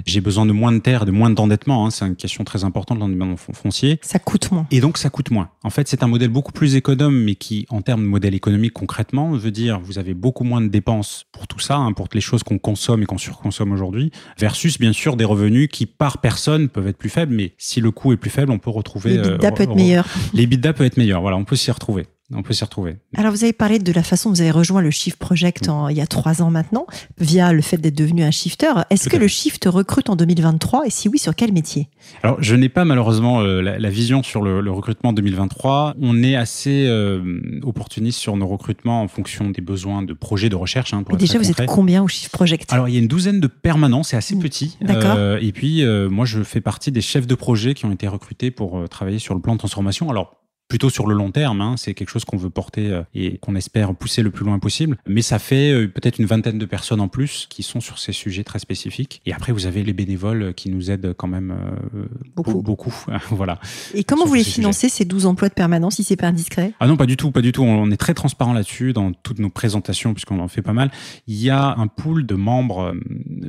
J'ai 0.07 0.21
besoin 0.21 0.47
de 0.47 0.51
moins 0.53 0.73
de 0.73 0.81
terre, 0.81 1.07
de 1.07 1.13
moins 1.13 1.31
d'endettement. 1.31 1.87
hein. 1.87 1.91
C'est 1.91 2.05
une 2.05 2.17
question 2.17 2.43
très 2.43 2.65
importante 2.65 2.99
l'endettement 2.99 3.37
fon- 3.37 3.53
foncier. 3.53 4.01
Ça 4.03 4.19
coûte 4.19 4.51
moins. 4.51 4.67
Et 4.73 4.81
donc, 4.81 4.99
ça 4.99 5.11
coûte 5.11 5.31
moins. 5.31 5.51
En 5.63 5.71
fait, 5.71 5.87
c'est 5.87 6.03
un 6.03 6.09
modèle 6.09 6.31
beaucoup 6.31 6.51
plus 6.51 6.75
économe, 6.75 7.15
mais 7.23 7.37
qui, 7.37 7.67
en 7.71 7.81
termes 7.81 8.03
de 8.03 8.09
modèle 8.09 8.35
économique 8.35 8.73
concrètement, 8.73 9.31
veut 9.31 9.53
dire 9.53 9.79
vous 9.81 10.01
avez 10.01 10.15
beaucoup 10.15 10.43
moins 10.43 10.61
de 10.61 10.67
dépenses 10.67 11.27
pour 11.31 11.47
tout 11.47 11.61
ça, 11.61 11.77
hein, 11.77 11.93
pour 11.93 12.09
les 12.13 12.21
choses 12.21 12.43
qu'on 12.43 12.59
consomme 12.59 13.01
et 13.05 13.07
qu'on 13.07 13.17
surconsomme 13.19 13.71
aujourd'hui, 13.71 14.11
versus 14.41 14.77
bien 14.77 14.93
sûr 14.93 15.15
des 15.15 15.25
revenus 15.25 15.69
qui, 15.71 15.87
par 15.87 16.19
personne, 16.19 16.69
peuvent 16.69 16.89
être 16.89 16.99
plus 16.99 17.11
faibles. 17.11 17.33
Mais 17.33 17.55
si 17.59 17.81
le 17.81 17.93
coût 17.93 18.13
est 18.13 18.17
plus 18.17 18.31
faible, 18.31 18.51
on 18.51 18.59
peut 18.59 18.71
retrouver. 18.71 19.13
Bidas 19.13 19.29
euh, 19.29 19.39
peut 19.39 19.47
être 19.63 19.71
re- 19.71 19.77
meilleur. 20.03 20.31
Les 20.35 20.47
bidas 20.47 20.73
peuvent 20.73 20.87
être 20.87 20.97
meilleurs. 20.97 21.21
Voilà, 21.21 21.37
on 21.37 21.45
peut 21.45 21.57
s'y 21.57 21.71
retrouver. 21.71 22.07
On 22.35 22.43
peut 22.43 22.53
s'y 22.53 22.63
retrouver. 22.65 22.97
Alors, 23.17 23.33
vous 23.33 23.43
avez 23.43 23.53
parlé 23.53 23.79
de 23.79 23.93
la 23.93 24.03
façon 24.03 24.29
dont 24.29 24.35
vous 24.37 24.41
avez 24.41 24.51
rejoint 24.53 24.81
le 24.81 24.91
Shift 24.91 25.19
Project 25.19 25.69
en- 25.69 25.89
il 25.89 25.97
y 25.97 26.01
a 26.01 26.07
trois 26.07 26.43
ans 26.43 26.51
maintenant, 26.51 26.87
via 27.19 27.53
le 27.53 27.61
fait 27.63 27.77
d'être 27.79 27.97
devenu 27.97 28.23
un 28.23 28.31
shifter. 28.31 28.71
Est-ce 28.91 29.09
que 29.09 29.17
le. 29.17 29.27
Shift 29.29 29.65
recrute 29.67 30.11
en 30.11 30.17
2023 30.17 30.87
et 30.87 30.91
si 30.91 31.09
oui, 31.09 31.19
sur 31.19 31.35
quel 31.35 31.53
métier? 31.53 31.89
Alors, 32.23 32.43
je 32.43 32.55
n'ai 32.55 32.69
pas 32.69 32.85
malheureusement 32.85 33.41
euh, 33.41 33.61
la, 33.63 33.79
la 33.79 33.91
vision 33.91 34.23
sur 34.23 34.43
le, 34.43 34.61
le 34.61 34.71
recrutement 34.71 35.13
2023. 35.13 35.95
On 36.01 36.23
est 36.23 36.37
assez 36.37 36.87
euh, 36.89 37.41
opportuniste 37.63 38.19
sur 38.19 38.37
nos 38.37 38.47
recrutements 38.47 39.03
en 39.03 39.09
fonction 39.09 39.51
des 39.51 39.61
besoins 39.61 40.03
de 40.03 40.13
projets 40.13 40.49
de 40.49 40.57
recherche. 40.57 40.93
Hein, 40.95 41.03
pour 41.03 41.17
Déjà, 41.17 41.39
vous 41.39 41.51
êtes 41.51 41.67
combien 41.67 42.03
au 42.03 42.09
Shift 42.09 42.31
Project? 42.33 42.73
Alors, 42.73 42.89
il 42.89 42.95
y 42.95 42.97
a 42.97 43.01
une 43.01 43.09
douzaine 43.09 43.41
de 43.41 43.47
permanents, 43.47 44.03
c'est 44.03 44.17
assez 44.17 44.35
Mm. 44.37 44.41
petit. 44.41 44.77
D'accord. 44.81 45.15
Euh, 45.17 45.39
et 45.41 45.53
puis, 45.53 45.83
euh, 45.85 46.09
moi, 46.09 46.25
je 46.27 46.43
fais 46.43 46.61
partie 46.61 46.93
des 46.93 47.01
chefs 47.01 47.27
de 47.27 47.35
projet 47.35 47.75
qui 47.75 47.87
ont 47.87 47.93
été 47.93 48.07
recrutés 48.09 48.51
pour 48.51 48.89
travailler 48.89 49.19
sur 49.19 49.35
le 49.35 49.41
plan 49.41 49.55
de 49.55 49.59
transformation. 49.59 50.11
Alors, 50.11 50.37
plutôt 50.71 50.89
sur 50.89 51.07
le 51.09 51.15
long 51.17 51.33
terme, 51.33 51.61
hein, 51.61 51.75
c'est 51.77 51.95
quelque 51.95 52.09
chose 52.11 52.25
qu'on 52.25 52.37
veut 52.37 52.49
porter 52.49 52.87
euh, 52.91 53.03
et 53.13 53.39
qu'on 53.39 53.57
espère 53.57 53.93
pousser 53.95 54.23
le 54.23 54.31
plus 54.31 54.45
loin 54.47 54.59
possible. 54.61 54.97
Mais 55.07 55.21
ça 55.21 55.41
fait 55.41 55.73
euh, 55.73 55.89
peut-être 55.89 56.19
une 56.21 56.27
vingtaine 56.27 56.59
de 56.59 56.65
personnes 56.65 57.01
en 57.01 57.09
plus 57.09 57.47
qui 57.51 57.65
sont 57.65 57.81
sur 57.81 57.99
ces 57.99 58.13
sujets 58.13 58.45
très 58.45 58.61
spécifiques. 58.61 59.21
Et 59.27 59.33
après, 59.35 59.53
vous 59.53 59.67
avez 59.67 59.83
les 59.83 59.93
bénévoles 59.93 60.55
qui 60.55 60.71
nous 60.71 60.91
aident 60.93 61.13
quand 61.19 61.27
même 61.27 61.51
euh, 61.97 62.05
Beaucoup. 62.37 62.53
beau- 62.53 62.63
beaucoup. 62.63 62.95
voilà. 63.31 63.59
Et 63.95 64.05
comment 64.05 64.25
vous 64.25 64.35
les 64.35 64.45
ces 64.45 64.53
financez, 64.53 64.89
ces 64.89 65.05
12 65.05 65.27
emplois 65.27 65.49
de 65.49 65.55
permanence, 65.55 65.97
si 65.97 66.05
c'est 66.05 66.15
pas 66.17 66.29
indiscret? 66.29 66.73
Ah 66.79 66.87
non, 66.87 66.97
pas 66.97 67.07
du 67.07 67.17
tout, 67.17 67.33
pas 67.33 67.43
du 67.43 67.51
tout. 67.51 67.65
On 67.65 67.91
est 67.91 67.97
très 67.97 68.15
transparent 68.15 68.53
là-dessus 68.53 68.93
dans 68.93 69.13
toutes 69.13 69.41
nos 69.41 69.51
présentations, 69.51 70.15
puisqu'on 70.15 70.39
en 70.39 70.47
fait 70.49 70.63
pas 70.63 70.73
mal. 70.73 70.93
Il 71.27 71.35
y 71.43 71.51
a 71.51 71.75
un 71.77 71.89
pool 71.89 72.27
de 72.27 72.37
membres 72.37 72.95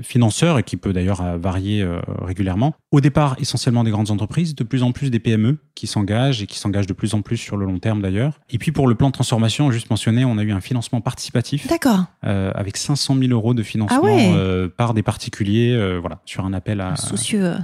financeurs 0.02 0.58
et 0.58 0.64
qui 0.64 0.76
peut 0.76 0.92
d'ailleurs 0.92 1.22
varier 1.38 1.88
régulièrement. 2.20 2.74
Au 2.92 3.00
départ, 3.00 3.36
essentiellement 3.40 3.84
des 3.84 3.92
grandes 3.92 4.10
entreprises, 4.12 4.56
de 4.56 4.64
plus 4.64 4.82
en 4.82 4.92
plus 4.92 5.12
des 5.12 5.20
PME 5.20 5.58
qui 5.76 5.88
s'engagent 5.88 6.42
et 6.42 6.48
qui 6.48 6.58
s'engagent 6.58 6.88
de 6.88 6.94
plus 6.94 7.11
en 7.14 7.22
plus 7.22 7.38
sur 7.38 7.58
le 7.58 7.66
long 7.66 7.80
terme 7.80 8.02
d'ailleurs. 8.02 8.40
Et 8.50 8.58
puis 8.58 8.72
pour 8.72 8.88
le 8.88 8.96
plan 8.96 9.08
de 9.08 9.14
transformation, 9.14 9.72
juste 9.72 9.90
mentionné, 9.90 10.26
on 10.26 10.38
a 10.38 10.44
eu 10.44 10.52
un 10.52 10.62
financement 10.62 11.02
participatif 11.02 11.68
D'accord. 11.68 12.06
euh, 12.26 12.52
avec 12.56 12.78
500 12.78 13.16
000 13.20 13.32
euros 13.32 13.54
de 13.54 13.64
financement 13.64 14.00
Ah 14.02 14.06
ouais. 14.06 14.32
euh, 14.34 14.68
par 14.70 14.94
des 14.94 15.04
particuliers, 15.04 15.74
euh, 15.74 15.98
voilà, 16.00 16.20
sur 16.26 16.46
un 16.46 16.54
appel 16.54 16.82
à. 16.82 16.96
Soucieux 16.96 17.46
euh, 17.46 17.56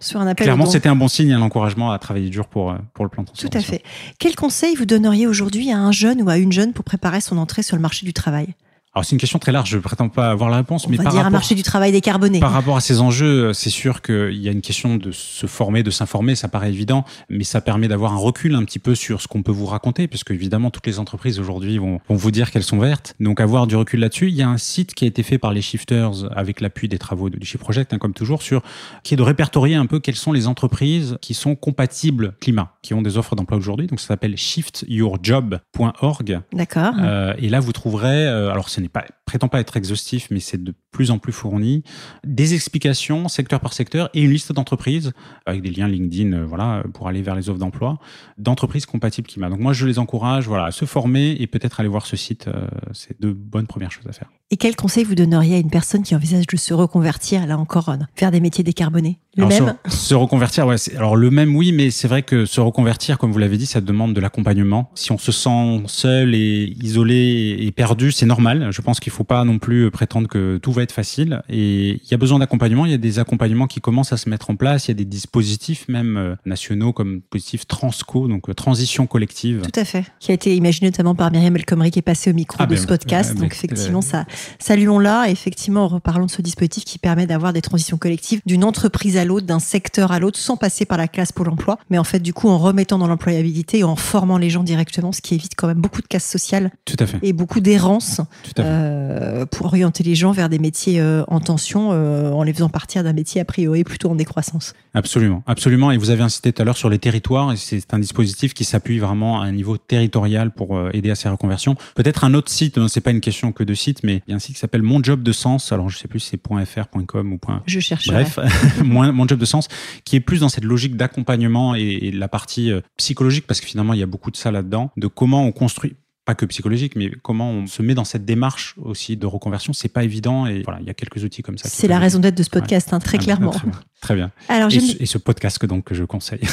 sur 0.00 0.20
un 0.20 0.26
appel. 0.26 0.44
Clairement, 0.44 0.66
c'était 0.66 0.88
un 0.88 0.96
bon 0.96 1.06
signe, 1.08 1.32
un 1.32 1.42
encouragement 1.42 1.92
à 1.92 1.98
travailler 1.98 2.28
dur 2.28 2.48
pour 2.48 2.74
pour 2.94 3.04
le 3.04 3.08
plan 3.08 3.22
de 3.22 3.28
Tout 3.28 3.34
transformation. 3.48 3.74
à 3.74 3.76
fait. 3.78 3.84
Quel 4.18 4.34
conseil 4.34 4.74
vous 4.74 4.84
donneriez 4.86 5.26
aujourd'hui 5.28 5.70
à 5.70 5.78
un 5.78 5.92
jeune 5.92 6.22
ou 6.22 6.28
à 6.28 6.38
une 6.38 6.50
jeune 6.52 6.72
pour 6.72 6.84
préparer 6.84 7.20
son 7.20 7.38
entrée 7.38 7.62
sur 7.62 7.76
le 7.76 7.82
marché 7.82 8.04
du 8.04 8.12
travail? 8.12 8.54
Alors 8.94 9.06
c'est 9.06 9.12
une 9.12 9.18
question 9.20 9.38
très 9.38 9.52
large, 9.52 9.70
je 9.70 9.78
prétends 9.78 10.10
pas 10.10 10.28
avoir 10.30 10.50
la 10.50 10.56
réponse, 10.58 10.86
On 10.86 10.90
mais 10.90 10.98
va 10.98 11.04
par 11.04 11.12
dire 11.12 11.20
un 11.20 11.24
rapport, 11.24 11.38
marché 11.38 11.54
du 11.54 11.62
travail 11.62 11.92
décarboné. 11.92 12.40
par 12.40 12.52
rapport 12.52 12.76
à 12.76 12.82
ces 12.82 13.00
enjeux, 13.00 13.54
c'est 13.54 13.70
sûr 13.70 14.02
qu'il 14.02 14.36
y 14.36 14.48
a 14.48 14.52
une 14.52 14.60
question 14.60 14.96
de 14.96 15.12
se 15.12 15.46
former, 15.46 15.82
de 15.82 15.90
s'informer, 15.90 16.34
ça 16.34 16.48
paraît 16.48 16.68
évident, 16.68 17.06
mais 17.30 17.44
ça 17.44 17.62
permet 17.62 17.88
d'avoir 17.88 18.12
un 18.12 18.18
recul 18.18 18.54
un 18.54 18.62
petit 18.64 18.78
peu 18.78 18.94
sur 18.94 19.22
ce 19.22 19.28
qu'on 19.28 19.42
peut 19.42 19.50
vous 19.50 19.64
raconter, 19.64 20.08
puisque 20.08 20.30
évidemment 20.32 20.70
toutes 20.70 20.86
les 20.86 20.98
entreprises 20.98 21.38
aujourd'hui 21.38 21.78
vont, 21.78 22.00
vont 22.06 22.16
vous 22.16 22.30
dire 22.30 22.50
qu'elles 22.50 22.62
sont 22.64 22.78
vertes. 22.78 23.14
Donc 23.18 23.40
avoir 23.40 23.66
du 23.66 23.76
recul 23.76 24.00
là-dessus, 24.00 24.28
il 24.28 24.34
y 24.34 24.42
a 24.42 24.48
un 24.50 24.58
site 24.58 24.92
qui 24.92 25.06
a 25.06 25.08
été 25.08 25.22
fait 25.22 25.38
par 25.38 25.54
les 25.54 25.62
shifters 25.62 26.30
avec 26.36 26.60
l'appui 26.60 26.86
des 26.88 26.98
travaux 26.98 27.30
du 27.30 27.46
Shift 27.46 27.64
Project, 27.64 27.94
hein, 27.94 27.98
comme 27.98 28.12
toujours, 28.12 28.42
sur 28.42 28.60
qui 29.04 29.14
est 29.14 29.16
de 29.16 29.22
répertorier 29.22 29.74
un 29.74 29.86
peu 29.86 30.00
quelles 30.00 30.16
sont 30.16 30.32
les 30.32 30.48
entreprises 30.48 31.16
qui 31.22 31.32
sont 31.32 31.54
compatibles 31.54 32.34
climat, 32.40 32.74
qui 32.82 32.92
ont 32.92 33.00
des 33.00 33.16
offres 33.16 33.36
d'emploi 33.36 33.56
aujourd'hui. 33.56 33.86
Donc 33.86 34.00
ça 34.00 34.08
s'appelle 34.08 34.36
shiftyourjob.org. 34.36 36.40
D'accord. 36.52 36.92
Euh, 37.00 37.32
et 37.38 37.48
là, 37.48 37.58
vous 37.60 37.72
trouverez, 37.72 38.26
euh, 38.26 38.52
alors 38.52 38.68
ce 38.68 38.81
pas 38.88 39.04
prétend 39.24 39.48
pas 39.48 39.60
être 39.60 39.76
exhaustif, 39.76 40.28
mais 40.30 40.40
c'est 40.40 40.62
de 40.62 40.74
plus 40.90 41.10
en 41.10 41.18
plus 41.18 41.32
fourni, 41.32 41.84
des 42.24 42.54
explications 42.54 43.28
secteur 43.28 43.60
par 43.60 43.72
secteur 43.72 44.10
et 44.12 44.20
une 44.20 44.30
liste 44.30 44.52
d'entreprises 44.52 45.12
avec 45.46 45.62
des 45.62 45.70
liens 45.70 45.88
LinkedIn, 45.88 46.32
euh, 46.32 46.44
voilà, 46.44 46.82
pour 46.92 47.08
aller 47.08 47.22
vers 47.22 47.34
les 47.34 47.48
offres 47.48 47.58
d'emploi 47.58 47.98
d'entreprises 48.38 48.86
compatibles 48.86 49.28
climat. 49.28 49.48
Donc 49.48 49.60
moi, 49.60 49.72
je 49.72 49.86
les 49.86 49.98
encourage, 49.98 50.46
voilà, 50.46 50.66
à 50.66 50.70
se 50.70 50.84
former 50.84 51.36
et 51.38 51.46
peut-être 51.46 51.80
aller 51.80 51.88
voir 51.88 52.06
ce 52.06 52.16
site. 52.16 52.48
euh, 52.48 52.66
c'est 52.92 53.20
de 53.20 53.32
bonnes 53.32 53.66
premières 53.66 53.90
choses 53.90 54.06
à 54.06 54.12
faire. 54.12 54.30
Et 54.50 54.56
quel 54.56 54.76
conseil 54.76 55.04
vous 55.04 55.14
donneriez 55.14 55.56
à 55.56 55.58
une 55.58 55.70
personne 55.70 56.02
qui 56.02 56.14
envisage 56.14 56.46
de 56.46 56.56
se 56.56 56.74
reconvertir, 56.74 57.46
là 57.46 57.58
encore, 57.58 57.88
euh, 57.88 57.96
vers 58.18 58.30
des 58.30 58.40
métiers 58.40 58.64
décarbonés? 58.64 59.18
Le 59.36 59.44
Alors, 59.44 59.62
même 59.62 59.74
se, 59.88 59.96
se 59.96 60.14
reconvertir, 60.14 60.66
ouais. 60.66 60.76
Alors 60.96 61.16
le 61.16 61.30
même, 61.30 61.56
oui, 61.56 61.72
mais 61.72 61.90
c'est 61.90 62.06
vrai 62.06 62.22
que 62.22 62.44
se 62.44 62.60
reconvertir, 62.60 63.16
comme 63.16 63.32
vous 63.32 63.38
l'avez 63.38 63.56
dit, 63.56 63.64
ça 63.64 63.80
demande 63.80 64.12
de 64.12 64.20
l'accompagnement. 64.20 64.90
Si 64.94 65.10
on 65.10 65.16
se 65.18 65.32
sent 65.32 65.82
seul 65.86 66.34
et 66.34 66.76
isolé 66.82 67.56
et 67.60 67.70
perdu, 67.72 68.12
c'est 68.12 68.26
normal. 68.26 68.68
Je 68.70 68.80
pense 68.82 69.00
qu'il 69.00 69.10
faut 69.12 69.24
pas 69.24 69.44
non 69.44 69.58
plus 69.58 69.90
prétendre 69.90 70.28
que 70.28 70.58
tout 70.58 70.72
va 70.72 70.82
être 70.82 70.92
facile. 70.92 71.42
Et 71.48 72.00
il 72.04 72.10
y 72.10 72.14
a 72.14 72.18
besoin 72.18 72.38
d'accompagnement. 72.40 72.84
Il 72.84 72.90
y 72.92 72.94
a 72.94 72.98
des 72.98 73.18
accompagnements 73.18 73.66
qui 73.66 73.80
commencent 73.80 74.12
à 74.12 74.18
se 74.18 74.28
mettre 74.28 74.50
en 74.50 74.56
place. 74.56 74.88
Il 74.88 74.90
y 74.90 74.92
a 74.92 74.94
des 74.94 75.04
dispositifs 75.06 75.88
même 75.88 76.16
euh, 76.18 76.34
nationaux 76.44 76.92
comme 76.92 77.12
le 77.14 77.18
dispositif 77.20 77.66
Transco, 77.66 78.28
donc 78.28 78.50
euh, 78.50 78.54
transition 78.54 79.06
collective. 79.06 79.62
Tout 79.62 79.80
à 79.80 79.84
fait. 79.86 80.04
Qui 80.20 80.32
a 80.32 80.34
été 80.34 80.54
imaginé 80.54 80.88
notamment 80.88 81.14
par 81.14 81.30
Myriam 81.32 81.56
El 81.56 81.64
Khomri, 81.64 81.90
qui 81.90 81.98
est 81.98 82.02
passée 82.02 82.30
au 82.30 82.34
micro 82.34 82.58
Ah 82.60 82.66
de 82.66 82.74
ben, 82.74 82.80
ce 82.80 82.86
podcast. 82.86 83.30
euh, 83.30 83.34
Donc, 83.40 83.50
mais, 83.50 83.56
effectivement, 83.56 84.00
euh, 84.00 84.02
ça, 84.02 84.26
saluons-la. 84.58 85.30
Effectivement, 85.30 85.84
en 85.84 85.88
reparlant 85.88 86.26
de 86.26 86.30
ce 86.30 86.42
dispositif 86.42 86.84
qui 86.84 86.98
permet 86.98 87.26
d'avoir 87.26 87.52
des 87.54 87.62
transitions 87.62 87.96
collectives 87.96 88.40
d'une 88.44 88.64
entreprise 88.64 89.16
à 89.16 89.21
l'autre, 89.24 89.46
d'un 89.46 89.58
secteur 89.58 90.12
à 90.12 90.18
l'autre, 90.18 90.38
sans 90.38 90.56
passer 90.56 90.84
par 90.84 90.98
la 90.98 91.08
classe 91.08 91.32
Pôle 91.32 91.48
emploi. 91.48 91.78
Mais 91.90 91.98
en 91.98 92.04
fait, 92.04 92.20
du 92.20 92.32
coup, 92.32 92.48
en 92.48 92.58
remettant 92.58 92.98
dans 92.98 93.06
l'employabilité 93.06 93.78
et 93.78 93.84
en 93.84 93.96
formant 93.96 94.38
les 94.38 94.50
gens 94.50 94.62
directement, 94.62 95.12
ce 95.12 95.20
qui 95.20 95.34
évite 95.34 95.54
quand 95.56 95.66
même 95.66 95.80
beaucoup 95.80 96.02
de 96.02 96.06
casse 96.06 96.28
sociale 96.28 96.70
Tout 96.84 96.96
à 96.98 97.06
fait. 97.06 97.18
et 97.22 97.32
beaucoup 97.32 97.60
d'errance 97.60 98.20
euh, 98.58 99.46
pour 99.46 99.66
orienter 99.66 100.02
les 100.02 100.14
gens 100.14 100.32
vers 100.32 100.48
des 100.48 100.58
métiers 100.58 101.00
euh, 101.00 101.24
en 101.28 101.40
tension, 101.40 101.90
euh, 101.92 102.30
en 102.30 102.42
les 102.42 102.52
faisant 102.52 102.68
partir 102.68 103.04
d'un 103.04 103.12
métier 103.12 103.40
a 103.40 103.44
priori 103.44 103.84
plutôt 103.84 104.10
en 104.10 104.14
décroissance. 104.14 104.74
Absolument, 104.94 105.42
absolument. 105.46 105.90
Et 105.90 105.96
vous 105.96 106.10
avez 106.10 106.22
incité 106.22 106.52
tout 106.52 106.62
à 106.62 106.64
l'heure 106.64 106.76
sur 106.76 106.90
les 106.90 106.98
territoires, 106.98 107.52
et 107.52 107.56
c'est 107.56 107.94
un 107.94 107.98
dispositif 107.98 108.54
qui 108.54 108.64
s'appuie 108.64 108.98
vraiment 108.98 109.40
à 109.40 109.46
un 109.46 109.52
niveau 109.52 109.76
territorial 109.76 110.50
pour 110.50 110.78
aider 110.92 111.10
à 111.10 111.14
ces 111.14 111.28
reconversions. 111.28 111.76
Peut-être 111.94 112.24
un 112.24 112.34
autre 112.34 112.50
site, 112.50 112.78
c'est 112.88 113.00
pas 113.00 113.10
une 113.10 113.20
question 113.20 113.52
que 113.52 113.64
de 113.64 113.74
site, 113.74 114.00
mais 114.02 114.22
il 114.26 114.30
y 114.30 114.32
a 114.32 114.36
un 114.36 114.38
site 114.38 114.54
qui 114.54 114.60
s'appelle 114.60 114.82
Mon 114.82 115.02
Job 115.02 115.22
de 115.22 115.32
Sens. 115.32 115.72
Alors 115.72 115.88
je 115.88 115.98
sais 115.98 116.08
plus 116.08 116.20
si 116.20 116.30
c'est 116.30 116.66
.fr, 116.66 116.88
.com 117.06 117.32
ou 117.32 117.38
point. 117.38 117.62
Je 117.66 117.80
chercherai. 117.80 118.24
Bref, 118.24 118.38
mon, 119.12 119.26
job 119.28 119.38
de 119.38 119.44
sens, 119.44 119.68
qui 120.04 120.16
est 120.16 120.20
plus 120.20 120.40
dans 120.40 120.48
cette 120.48 120.64
logique 120.64 120.96
d'accompagnement 120.96 121.74
et, 121.74 121.80
et 121.80 122.12
la 122.12 122.28
partie 122.28 122.72
euh, 122.72 122.80
psychologique, 122.96 123.46
parce 123.46 123.60
que 123.60 123.66
finalement 123.66 123.94
il 123.94 124.00
y 124.00 124.02
a 124.02 124.06
beaucoup 124.06 124.30
de 124.30 124.36
ça 124.36 124.50
là-dedans, 124.50 124.90
de 124.96 125.06
comment 125.06 125.44
on 125.44 125.52
construit 125.52 125.94
pas 126.24 126.36
que 126.36 126.46
psychologique, 126.46 126.94
mais 126.94 127.10
comment 127.22 127.50
on 127.50 127.66
se 127.66 127.82
met 127.82 127.94
dans 127.94 128.04
cette 128.04 128.24
démarche 128.24 128.76
aussi 128.80 129.16
de 129.16 129.26
reconversion, 129.26 129.72
c'est 129.72 129.88
pas 129.88 130.04
évident 130.04 130.46
et 130.46 130.62
voilà, 130.62 130.78
il 130.80 130.86
y 130.86 130.90
a 130.90 130.94
quelques 130.94 131.24
outils 131.24 131.42
comme 131.42 131.58
ça. 131.58 131.68
C'est 131.68 131.88
la 131.88 131.98
raison 131.98 132.20
d'être 132.20 132.36
de 132.36 132.44
ce 132.44 132.50
podcast, 132.50 132.92
hein, 132.92 133.00
très 133.00 133.18
Ah, 133.18 133.22
clairement. 133.22 133.50
Très 133.50 133.66
bien. 133.66 133.80
Très 134.00 134.14
bien. 134.14 134.30
Alors, 134.48 134.72
Et 134.72 134.78
ce, 134.78 135.02
et 135.02 135.06
ce 135.06 135.18
podcast 135.18 135.58
que 135.58 135.66
donc 135.66 135.82
que 135.82 135.96
je 135.96 136.04
conseille 136.04 136.38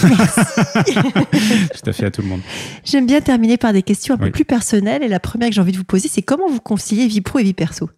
tout 0.93 1.89
à 1.89 1.93
fait 1.93 2.06
à 2.06 2.12
tout 2.12 2.22
le 2.24 2.28
monde. 2.28 2.41
J'aime 2.84 3.06
bien 3.06 3.22
terminer 3.22 3.58
par 3.58 3.74
des 3.74 3.84
questions 3.84 4.15
un 4.15 4.17
peu 4.17 4.26
Oui. 4.26 4.32
plus 4.32 4.45
personnelles. 4.45 5.04
Et 5.04 5.08
la 5.08 5.19
première 5.19 5.50
que 5.50 5.56
j'ai 5.56 5.62
envie 5.62 5.72
de 5.72 5.78
vous 5.78 5.84
poser, 5.84 6.08
c'est 6.08 6.22
comment 6.22 6.50
vous 6.50 6.60
conciliez 6.62 7.08
vie 7.08 7.22
pro 7.22 7.39
et 7.39 7.43
vie 7.43 7.54
perso? 7.54 7.89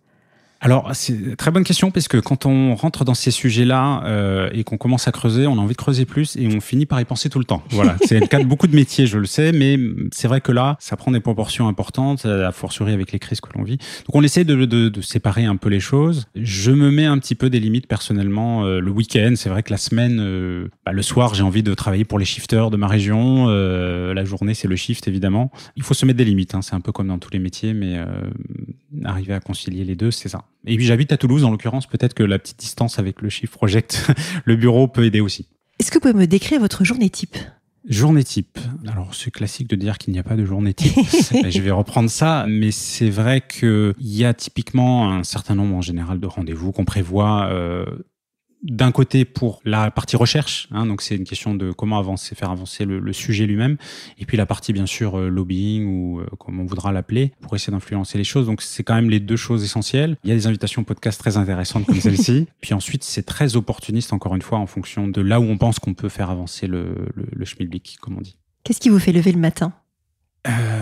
Alors, 0.63 0.91
c'est 0.93 1.35
très 1.37 1.49
bonne 1.49 1.63
question 1.63 1.89
parce 1.89 2.07
que 2.07 2.17
quand 2.17 2.45
on 2.45 2.75
rentre 2.75 3.03
dans 3.03 3.15
ces 3.15 3.31
sujets-là 3.31 4.03
euh, 4.05 4.47
et 4.53 4.63
qu'on 4.63 4.77
commence 4.77 5.07
à 5.07 5.11
creuser, 5.11 5.47
on 5.47 5.53
a 5.53 5.57
envie 5.57 5.73
de 5.73 5.77
creuser 5.77 6.05
plus 6.05 6.35
et 6.37 6.47
on 6.55 6.61
finit 6.61 6.85
par 6.85 7.01
y 7.01 7.05
penser 7.05 7.31
tout 7.31 7.39
le 7.39 7.45
temps. 7.45 7.63
Voilà, 7.71 7.97
c'est 8.05 8.19
le 8.19 8.27
cas 8.27 8.37
de 8.37 8.45
beaucoup 8.45 8.67
de 8.67 8.75
métiers, 8.75 9.07
je 9.07 9.17
le 9.17 9.25
sais, 9.25 9.53
mais 9.53 9.79
c'est 10.11 10.27
vrai 10.27 10.39
que 10.39 10.51
là, 10.51 10.77
ça 10.79 10.95
prend 10.97 11.09
des 11.09 11.19
proportions 11.19 11.67
importantes, 11.67 12.27
à 12.27 12.51
fortiori 12.51 12.93
avec 12.93 13.11
les 13.11 13.17
crises 13.17 13.41
que 13.41 13.49
l'on 13.57 13.63
vit. 13.63 13.77
Donc, 13.77 14.13
on 14.13 14.21
essaie 14.21 14.43
de, 14.43 14.65
de, 14.65 14.89
de 14.89 15.01
séparer 15.01 15.45
un 15.45 15.55
peu 15.55 15.69
les 15.69 15.79
choses. 15.79 16.27
Je 16.35 16.69
me 16.69 16.91
mets 16.91 17.05
un 17.05 17.17
petit 17.17 17.33
peu 17.33 17.49
des 17.49 17.59
limites 17.59 17.87
personnellement. 17.87 18.63
Euh, 18.63 18.79
le 18.79 18.91
week-end, 18.91 19.33
c'est 19.37 19.49
vrai 19.49 19.63
que 19.63 19.71
la 19.71 19.77
semaine, 19.77 20.19
euh, 20.19 20.67
bah, 20.85 20.91
le 20.91 21.01
soir, 21.01 21.33
j'ai 21.33 21.41
envie 21.41 21.63
de 21.63 21.73
travailler 21.73 22.05
pour 22.05 22.19
les 22.19 22.25
shifters 22.25 22.69
de 22.69 22.77
ma 22.77 22.87
région. 22.87 23.47
Euh, 23.49 24.13
la 24.13 24.25
journée, 24.25 24.53
c'est 24.53 24.67
le 24.67 24.75
shift, 24.75 25.07
évidemment. 25.07 25.51
Il 25.75 25.81
faut 25.81 25.95
se 25.95 26.05
mettre 26.05 26.17
des 26.17 26.25
limites. 26.25 26.53
Hein. 26.53 26.61
C'est 26.61 26.75
un 26.75 26.81
peu 26.81 26.91
comme 26.91 27.07
dans 27.07 27.17
tous 27.17 27.31
les 27.31 27.39
métiers, 27.39 27.73
mais 27.73 27.97
euh, 27.97 28.05
arriver 29.05 29.33
à 29.33 29.39
concilier 29.39 29.83
les 29.83 29.95
deux, 29.95 30.11
c'est 30.11 30.29
ça. 30.29 30.43
Et 30.65 30.75
puis 30.77 30.85
j'habite 30.85 31.11
à 31.11 31.17
Toulouse, 31.17 31.43
en 31.43 31.51
l'occurrence, 31.51 31.87
peut-être 31.87 32.13
que 32.13 32.23
la 32.23 32.39
petite 32.39 32.59
distance 32.59 32.99
avec 32.99 33.21
le 33.21 33.29
Shift 33.29 33.53
Project, 33.53 34.11
le 34.45 34.55
bureau 34.55 34.87
peut 34.87 35.05
aider 35.05 35.19
aussi. 35.19 35.47
Est-ce 35.79 35.89
que 35.89 35.95
vous 35.95 36.01
pouvez 36.01 36.13
me 36.13 36.27
décrire 36.27 36.59
votre 36.59 36.83
journée 36.83 37.09
type? 37.09 37.37
Journée 37.87 38.23
type. 38.23 38.59
Alors 38.87 39.15
c'est 39.15 39.31
classique 39.31 39.67
de 39.67 39.75
dire 39.75 39.97
qu'il 39.97 40.13
n'y 40.13 40.19
a 40.19 40.23
pas 40.23 40.35
de 40.35 40.45
journée 40.45 40.75
type. 40.75 40.93
je 41.49 41.61
vais 41.61 41.71
reprendre 41.71 42.11
ça, 42.11 42.45
mais 42.47 42.69
c'est 42.69 43.09
vrai 43.09 43.41
qu'il 43.41 43.95
y 43.99 44.23
a 44.23 44.35
typiquement 44.35 45.11
un 45.11 45.23
certain 45.23 45.55
nombre 45.55 45.75
en 45.75 45.81
général 45.81 46.19
de 46.19 46.27
rendez-vous 46.27 46.71
qu'on 46.71 46.85
prévoit. 46.85 47.47
Euh, 47.51 47.85
d'un 48.63 48.91
côté 48.91 49.25
pour 49.25 49.61
la 49.65 49.89
partie 49.89 50.15
recherche, 50.15 50.67
hein, 50.71 50.85
donc 50.85 51.01
c'est 51.01 51.15
une 51.15 51.23
question 51.23 51.55
de 51.55 51.71
comment 51.71 51.97
avancer, 51.97 52.35
faire 52.35 52.51
avancer 52.51 52.85
le, 52.85 52.99
le 52.99 53.13
sujet 53.13 53.47
lui-même, 53.47 53.77
et 54.19 54.25
puis 54.25 54.37
la 54.37 54.45
partie 54.45 54.71
bien 54.71 54.85
sûr 54.85 55.17
euh, 55.17 55.29
lobbying 55.29 55.85
ou 55.87 56.19
euh, 56.19 56.25
comme 56.39 56.59
on 56.59 56.65
voudra 56.65 56.91
l'appeler, 56.91 57.31
pour 57.41 57.55
essayer 57.55 57.71
d'influencer 57.71 58.17
les 58.17 58.23
choses. 58.23 58.45
Donc 58.45 58.61
c'est 58.61 58.83
quand 58.83 58.95
même 58.95 59.09
les 59.09 59.19
deux 59.19 59.35
choses 59.35 59.63
essentielles. 59.63 60.17
Il 60.23 60.29
y 60.29 60.33
a 60.33 60.35
des 60.35 60.47
invitations 60.47 60.83
podcast 60.83 61.19
très 61.19 61.37
intéressantes 61.37 61.85
comme 61.85 61.99
celle-ci, 61.99 62.47
puis 62.61 62.73
ensuite 62.73 63.03
c'est 63.03 63.23
très 63.23 63.55
opportuniste 63.55 64.13
encore 64.13 64.35
une 64.35 64.41
fois 64.41 64.59
en 64.59 64.67
fonction 64.67 65.07
de 65.07 65.21
là 65.21 65.39
où 65.39 65.43
on 65.43 65.57
pense 65.57 65.79
qu'on 65.79 65.93
peut 65.93 66.09
faire 66.09 66.29
avancer 66.29 66.67
le, 66.67 66.95
le, 67.15 67.25
le 67.31 67.45
schmilblick, 67.45 67.97
comme 68.01 68.17
on 68.17 68.21
dit. 68.21 68.37
Qu'est-ce 68.63 68.79
qui 68.79 68.89
vous 68.89 68.99
fait 68.99 69.11
lever 69.11 69.31
le 69.31 69.39
matin? 69.39 69.73
Euh, 70.47 70.80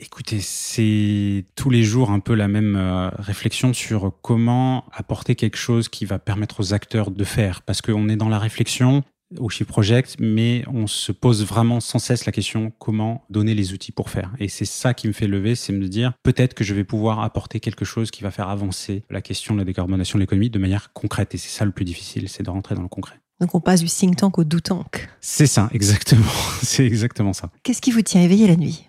Écoutez, 0.00 0.40
c'est 0.40 1.44
tous 1.56 1.70
les 1.70 1.82
jours 1.82 2.10
un 2.10 2.20
peu 2.20 2.34
la 2.34 2.46
même 2.46 2.76
euh, 2.76 3.08
réflexion 3.18 3.72
sur 3.72 4.12
comment 4.22 4.84
apporter 4.92 5.34
quelque 5.34 5.56
chose 5.56 5.88
qui 5.88 6.04
va 6.04 6.20
permettre 6.20 6.60
aux 6.60 6.72
acteurs 6.72 7.10
de 7.10 7.24
faire. 7.24 7.62
Parce 7.62 7.82
qu'on 7.82 8.08
est 8.08 8.16
dans 8.16 8.28
la 8.28 8.38
réflexion 8.38 9.02
au 9.36 9.48
Shift 9.48 9.68
Project, 9.68 10.16
mais 10.20 10.64
on 10.68 10.86
se 10.86 11.10
pose 11.10 11.44
vraiment 11.44 11.80
sans 11.80 11.98
cesse 11.98 12.26
la 12.26 12.32
question 12.32 12.72
comment 12.78 13.24
donner 13.28 13.54
les 13.54 13.72
outils 13.72 13.92
pour 13.92 14.08
faire? 14.08 14.32
Et 14.38 14.48
c'est 14.48 14.64
ça 14.64 14.94
qui 14.94 15.08
me 15.08 15.12
fait 15.12 15.26
lever, 15.26 15.54
c'est 15.54 15.72
me 15.72 15.88
dire 15.88 16.12
peut-être 16.22 16.54
que 16.54 16.64
je 16.64 16.74
vais 16.74 16.84
pouvoir 16.84 17.20
apporter 17.20 17.60
quelque 17.60 17.84
chose 17.84 18.10
qui 18.10 18.22
va 18.22 18.30
faire 18.30 18.48
avancer 18.48 19.04
la 19.10 19.20
question 19.20 19.54
de 19.54 19.58
la 19.58 19.64
décarbonation 19.64 20.18
de 20.18 20.22
l'économie 20.22 20.48
de 20.48 20.58
manière 20.58 20.92
concrète. 20.92 21.34
Et 21.34 21.38
c'est 21.38 21.50
ça 21.50 21.64
le 21.64 21.72
plus 21.72 21.84
difficile, 21.84 22.28
c'est 22.28 22.44
de 22.44 22.50
rentrer 22.50 22.74
dans 22.74 22.82
le 22.82 22.88
concret. 22.88 23.16
Donc 23.40 23.54
on 23.54 23.60
passe 23.60 23.80
du 23.80 23.88
think 23.88 24.16
tank 24.16 24.38
au 24.38 24.44
do 24.44 24.60
tank. 24.60 25.08
C'est 25.20 25.46
ça, 25.46 25.68
exactement. 25.74 26.22
c'est 26.62 26.86
exactement 26.86 27.32
ça. 27.32 27.50
Qu'est-ce 27.62 27.82
qui 27.82 27.90
vous 27.90 28.02
tient 28.02 28.22
éveillé 28.22 28.46
la 28.46 28.56
nuit? 28.56 28.87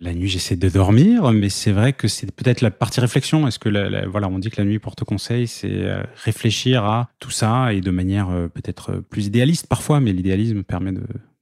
La 0.00 0.14
nuit, 0.14 0.28
j'essaie 0.28 0.54
de 0.54 0.68
dormir, 0.68 1.32
mais 1.32 1.48
c'est 1.48 1.72
vrai 1.72 1.92
que 1.92 2.06
c'est 2.06 2.30
peut-être 2.30 2.60
la 2.60 2.70
partie 2.70 3.00
réflexion. 3.00 3.48
Est-ce 3.48 3.58
que 3.58 3.68
la, 3.68 4.06
voilà, 4.06 4.28
on 4.28 4.38
dit 4.38 4.48
que 4.48 4.60
la 4.60 4.64
nuit 4.64 4.78
porte 4.78 5.02
conseil, 5.02 5.48
c'est 5.48 5.72
euh, 5.72 6.04
réfléchir 6.14 6.84
à 6.84 7.10
tout 7.18 7.32
ça 7.32 7.72
et 7.72 7.80
de 7.80 7.90
manière 7.90 8.30
euh, 8.30 8.46
peut-être 8.46 8.92
euh, 8.92 9.00
plus 9.00 9.26
idéaliste 9.26 9.66
parfois, 9.66 9.98
mais 9.98 10.12
l'idéalisme 10.12 10.62
permet 10.62 10.92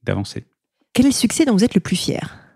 d'avancer. 0.01 0.45
Quel 0.93 1.05
est 1.05 1.09
le 1.09 1.13
succès 1.13 1.45
dont 1.45 1.53
vous 1.53 1.63
êtes 1.63 1.75
le 1.75 1.81
plus 1.81 1.95
fier? 1.95 2.46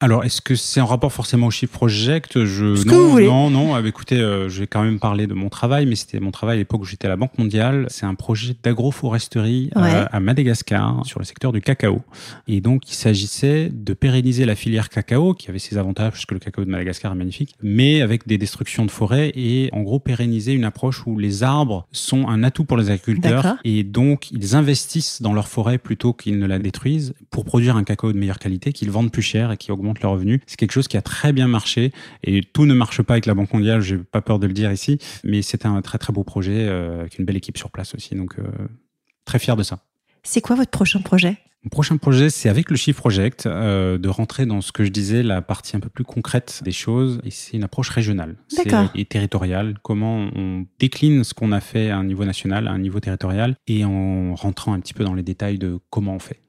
Alors, 0.00 0.22
est-ce 0.24 0.40
que 0.40 0.54
c'est 0.54 0.80
en 0.80 0.86
rapport 0.86 1.12
forcément 1.12 1.48
au 1.48 1.50
Shift 1.50 1.72
Project? 1.72 2.44
Je 2.44 2.76
Ce 2.76 2.84
que 2.84 2.88
non, 2.90 2.98
vous 3.02 3.10
voulez. 3.10 3.26
non, 3.26 3.50
non. 3.50 3.74
Ah, 3.74 3.82
bah, 3.82 3.88
écoutez, 3.88 4.20
euh, 4.20 4.48
je 4.48 4.60
vais 4.60 4.68
quand 4.68 4.84
même 4.84 5.00
parler 5.00 5.26
de 5.26 5.34
mon 5.34 5.48
travail, 5.48 5.86
mais 5.86 5.96
c'était 5.96 6.20
mon 6.20 6.30
travail 6.30 6.54
à 6.54 6.58
l'époque 6.58 6.82
où 6.82 6.84
j'étais 6.84 7.06
à 7.06 7.08
la 7.10 7.16
Banque 7.16 7.36
mondiale. 7.36 7.86
C'est 7.88 8.06
un 8.06 8.14
projet 8.14 8.54
d'agroforesterie 8.62 9.70
euh, 9.76 9.82
Ouais. 9.82 10.04
à 10.12 10.20
Madagascar 10.20 11.04
sur 11.04 11.18
le 11.18 11.24
secteur 11.24 11.50
du 11.50 11.60
cacao. 11.60 12.02
Et 12.46 12.60
donc, 12.60 12.88
il 12.88 12.94
s'agissait 12.94 13.70
de 13.72 13.92
pérenniser 13.92 14.44
la 14.44 14.54
filière 14.54 14.88
cacao, 14.88 15.34
qui 15.34 15.50
avait 15.50 15.58
ses 15.58 15.78
avantages 15.78 16.12
puisque 16.12 16.30
le 16.30 16.38
cacao 16.38 16.64
de 16.64 16.70
Madagascar 16.70 17.10
est 17.10 17.16
magnifique, 17.16 17.56
mais 17.60 18.00
avec 18.00 18.24
des 18.28 18.38
destructions 18.38 18.86
de 18.86 18.92
forêts 18.92 19.32
et 19.34 19.68
en 19.72 19.82
gros 19.82 19.98
pérenniser 19.98 20.52
une 20.52 20.64
approche 20.64 21.04
où 21.08 21.18
les 21.18 21.42
arbres 21.42 21.88
sont 21.90 22.28
un 22.28 22.44
atout 22.44 22.64
pour 22.64 22.76
les 22.76 22.90
agriculteurs 22.90 23.56
et 23.64 23.82
donc 23.82 24.30
ils 24.30 24.54
investissent 24.54 25.22
dans 25.22 25.32
leur 25.32 25.48
forêt 25.48 25.78
plutôt 25.78 26.12
qu'ils 26.12 26.38
ne 26.38 26.46
la 26.46 26.60
détruisent 26.60 27.14
pour 27.30 27.44
produire 27.44 27.76
un 27.76 27.82
cacao 27.82 28.12
de 28.12 28.18
meilleure 28.18 28.38
qualité 28.38 28.72
qu'ils 28.72 28.92
vendent 28.92 29.10
plus 29.10 29.22
cher 29.22 29.50
et 29.50 29.56
qui 29.56 29.72
augmente 29.72 29.87
leurs 30.02 30.12
revenus. 30.12 30.40
C'est 30.46 30.56
quelque 30.56 30.72
chose 30.72 30.88
qui 30.88 30.96
a 30.96 31.02
très 31.02 31.32
bien 31.32 31.48
marché 31.48 31.92
et 32.24 32.42
tout 32.42 32.66
ne 32.66 32.74
marche 32.74 33.02
pas 33.02 33.14
avec 33.14 33.26
la 33.26 33.34
Banque 33.34 33.52
mondiale, 33.52 33.80
j'ai 33.80 33.98
pas 33.98 34.20
peur 34.20 34.38
de 34.38 34.46
le 34.46 34.52
dire 34.52 34.72
ici, 34.72 34.98
mais 35.24 35.42
c'était 35.42 35.66
un 35.66 35.80
très 35.82 35.98
très 35.98 36.12
beau 36.12 36.24
projet 36.24 36.66
euh, 36.68 37.00
avec 37.00 37.18
une 37.18 37.24
belle 37.24 37.36
équipe 37.36 37.58
sur 37.58 37.70
place 37.70 37.94
aussi, 37.94 38.14
donc 38.14 38.38
euh, 38.38 38.42
très 39.24 39.38
fier 39.38 39.56
de 39.56 39.62
ça. 39.62 39.80
C'est 40.22 40.40
quoi 40.40 40.56
votre 40.56 40.70
prochain 40.70 41.00
projet? 41.00 41.38
Mon 41.64 41.70
prochain 41.70 41.96
projet, 41.96 42.30
c'est 42.30 42.48
avec 42.48 42.70
le 42.70 42.76
Chiffre 42.76 43.00
Project, 43.00 43.46
euh, 43.46 43.98
de 43.98 44.08
rentrer 44.08 44.46
dans 44.46 44.60
ce 44.60 44.70
que 44.70 44.84
je 44.84 44.90
disais, 44.90 45.24
la 45.24 45.42
partie 45.42 45.76
un 45.76 45.80
peu 45.80 45.88
plus 45.88 46.04
concrète 46.04 46.60
des 46.64 46.70
choses. 46.70 47.20
Et 47.24 47.32
c'est 47.32 47.56
une 47.56 47.64
approche 47.64 47.88
régionale 47.88 48.36
et 48.94 49.04
territoriale. 49.04 49.74
Comment 49.82 50.30
on 50.36 50.66
décline 50.78 51.24
ce 51.24 51.34
qu'on 51.34 51.50
a 51.50 51.60
fait 51.60 51.90
à 51.90 51.98
un 51.98 52.04
niveau 52.04 52.24
national, 52.24 52.68
à 52.68 52.70
un 52.70 52.78
niveau 52.78 53.00
territorial, 53.00 53.56
et 53.66 53.84
en 53.84 54.36
rentrant 54.36 54.72
un 54.72 54.80
petit 54.80 54.94
peu 54.94 55.02
dans 55.02 55.14
les 55.14 55.24
détails 55.24 55.58
de 55.58 55.80
comment 55.90 56.14
on 56.14 56.20
fait. 56.20 56.40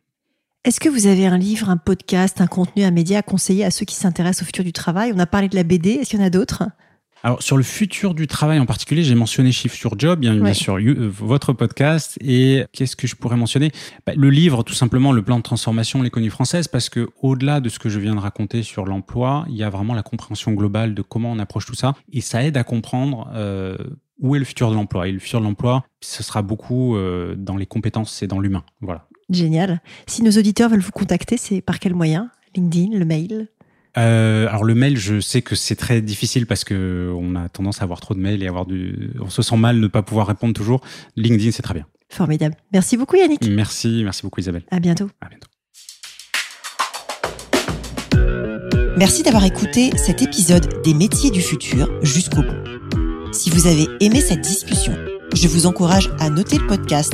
Est-ce 0.65 0.81
que 0.81 0.89
vous 0.89 1.07
avez 1.07 1.25
un 1.25 1.37
livre, 1.37 1.69
un 1.69 1.77
podcast, 1.77 2.41
un 2.41 2.47
contenu, 2.47 2.83
un 2.83 2.91
média 2.91 3.19
à 3.19 3.21
conseiller 3.21 3.63
à 3.63 3.71
ceux 3.71 3.85
qui 3.85 3.95
s'intéressent 3.95 4.43
au 4.43 4.45
futur 4.45 4.65
du 4.65 4.73
travail? 4.73 5.13
On 5.15 5.19
a 5.19 5.25
parlé 5.25 5.47
de 5.47 5.55
la 5.55 5.63
BD, 5.63 5.91
est-ce 5.91 6.09
qu'il 6.09 6.19
y 6.19 6.21
en 6.21 6.25
a 6.25 6.29
d'autres? 6.29 6.63
Alors 7.23 7.41
sur 7.41 7.55
le 7.55 7.63
futur 7.63 8.13
du 8.13 8.27
travail 8.27 8.59
en 8.59 8.65
particulier, 8.65 9.03
j'ai 9.03 9.15
mentionné 9.15 9.53
Chiffre 9.53 9.75
sur 9.75 9.97
Job, 9.97 10.19
bien, 10.19 10.35
bien 10.35 10.53
sûr, 10.53 10.75
euh, 10.75 11.09
votre 11.09 11.53
podcast. 11.53 12.17
Et 12.19 12.65
qu'est-ce 12.73 12.97
que 12.97 13.07
je 13.07 13.15
pourrais 13.15 13.37
mentionner? 13.37 13.71
Bah, 14.05 14.11
Le 14.17 14.29
livre, 14.29 14.63
tout 14.63 14.73
simplement, 14.73 15.13
le 15.13 15.21
plan 15.21 15.37
de 15.37 15.43
transformation 15.43 16.01
l'économie 16.01 16.29
française, 16.29 16.67
parce 16.67 16.89
que 16.89 17.07
au-delà 17.21 17.61
de 17.61 17.69
ce 17.69 17.79
que 17.79 17.87
je 17.87 17.99
viens 18.01 18.15
de 18.15 18.19
raconter 18.19 18.61
sur 18.61 18.83
l'emploi, 18.83 19.45
il 19.47 19.55
y 19.55 19.63
a 19.63 19.69
vraiment 19.69 19.93
la 19.93 20.03
compréhension 20.03 20.51
globale 20.51 20.93
de 20.93 21.01
comment 21.01 21.31
on 21.31 21.39
approche 21.39 21.67
tout 21.67 21.75
ça, 21.75 21.93
et 22.11 22.19
ça 22.19 22.43
aide 22.43 22.57
à 22.57 22.65
comprendre. 22.65 23.31
Euh, 23.33 23.77
où 24.19 24.35
est 24.35 24.39
le 24.39 24.45
futur 24.45 24.69
de 24.69 24.75
l'emploi? 24.75 25.07
Et 25.07 25.13
le 25.13 25.19
futur 25.19 25.39
de 25.39 25.45
l'emploi, 25.45 25.85
ce 26.01 26.21
sera 26.21 26.41
beaucoup 26.41 26.97
euh, 26.97 27.35
dans 27.37 27.55
les 27.55 27.65
compétences 27.65 28.21
et 28.21 28.27
dans 28.27 28.41
l'humain. 28.41 28.65
Voilà. 28.81 29.07
Génial. 29.29 29.81
Si 30.07 30.23
nos 30.23 30.31
auditeurs 30.31 30.69
veulent 30.69 30.79
vous 30.79 30.91
contacter, 30.91 31.37
c'est 31.37 31.61
par 31.61 31.79
quel 31.79 31.93
moyen? 31.93 32.31
LinkedIn, 32.55 32.97
le 32.97 33.05
mail? 33.05 33.47
Euh, 33.97 34.47
alors 34.47 34.63
le 34.63 34.75
mail, 34.75 34.97
je 34.97 35.19
sais 35.19 35.41
que 35.41 35.55
c'est 35.55 35.75
très 35.75 36.01
difficile 36.01 36.45
parce 36.45 36.63
que 36.63 37.13
on 37.17 37.35
a 37.35 37.49
tendance 37.49 37.81
à 37.81 37.83
avoir 37.83 37.99
trop 37.99 38.13
de 38.13 38.19
mails 38.19 38.43
et 38.43 38.47
avoir 38.47 38.65
du, 38.65 39.11
on 39.19 39.29
se 39.29 39.41
sent 39.41 39.57
mal 39.57 39.75
de 39.75 39.81
ne 39.81 39.87
pas 39.87 40.03
pouvoir 40.03 40.27
répondre 40.27 40.53
toujours. 40.53 40.81
LinkedIn, 41.15 41.51
c'est 41.51 41.63
très 41.63 41.73
bien. 41.73 41.85
Formidable. 42.09 42.55
Merci 42.71 42.97
beaucoup 42.97 43.15
Yannick. 43.17 43.47
Merci, 43.49 44.01
merci 44.03 44.21
beaucoup 44.23 44.39
Isabelle. 44.39 44.63
À 44.71 44.79
bientôt. 44.79 45.09
À 45.21 45.29
bientôt. 45.29 45.47
Merci 48.97 49.23
d'avoir 49.23 49.45
écouté 49.45 49.91
cet 49.95 50.21
épisode 50.21 50.81
des 50.83 50.93
métiers 50.93 51.31
du 51.31 51.41
futur 51.41 51.89
jusqu'au 52.03 52.41
bout. 52.41 53.31
Si 53.31 53.49
vous 53.49 53.67
avez 53.67 53.87
aimé 54.01 54.19
cette 54.21 54.41
discussion, 54.41 54.93
je 55.33 55.47
vous 55.47 55.67
encourage 55.67 56.09
à 56.19 56.29
noter 56.29 56.57
le 56.57 56.67
podcast 56.67 57.13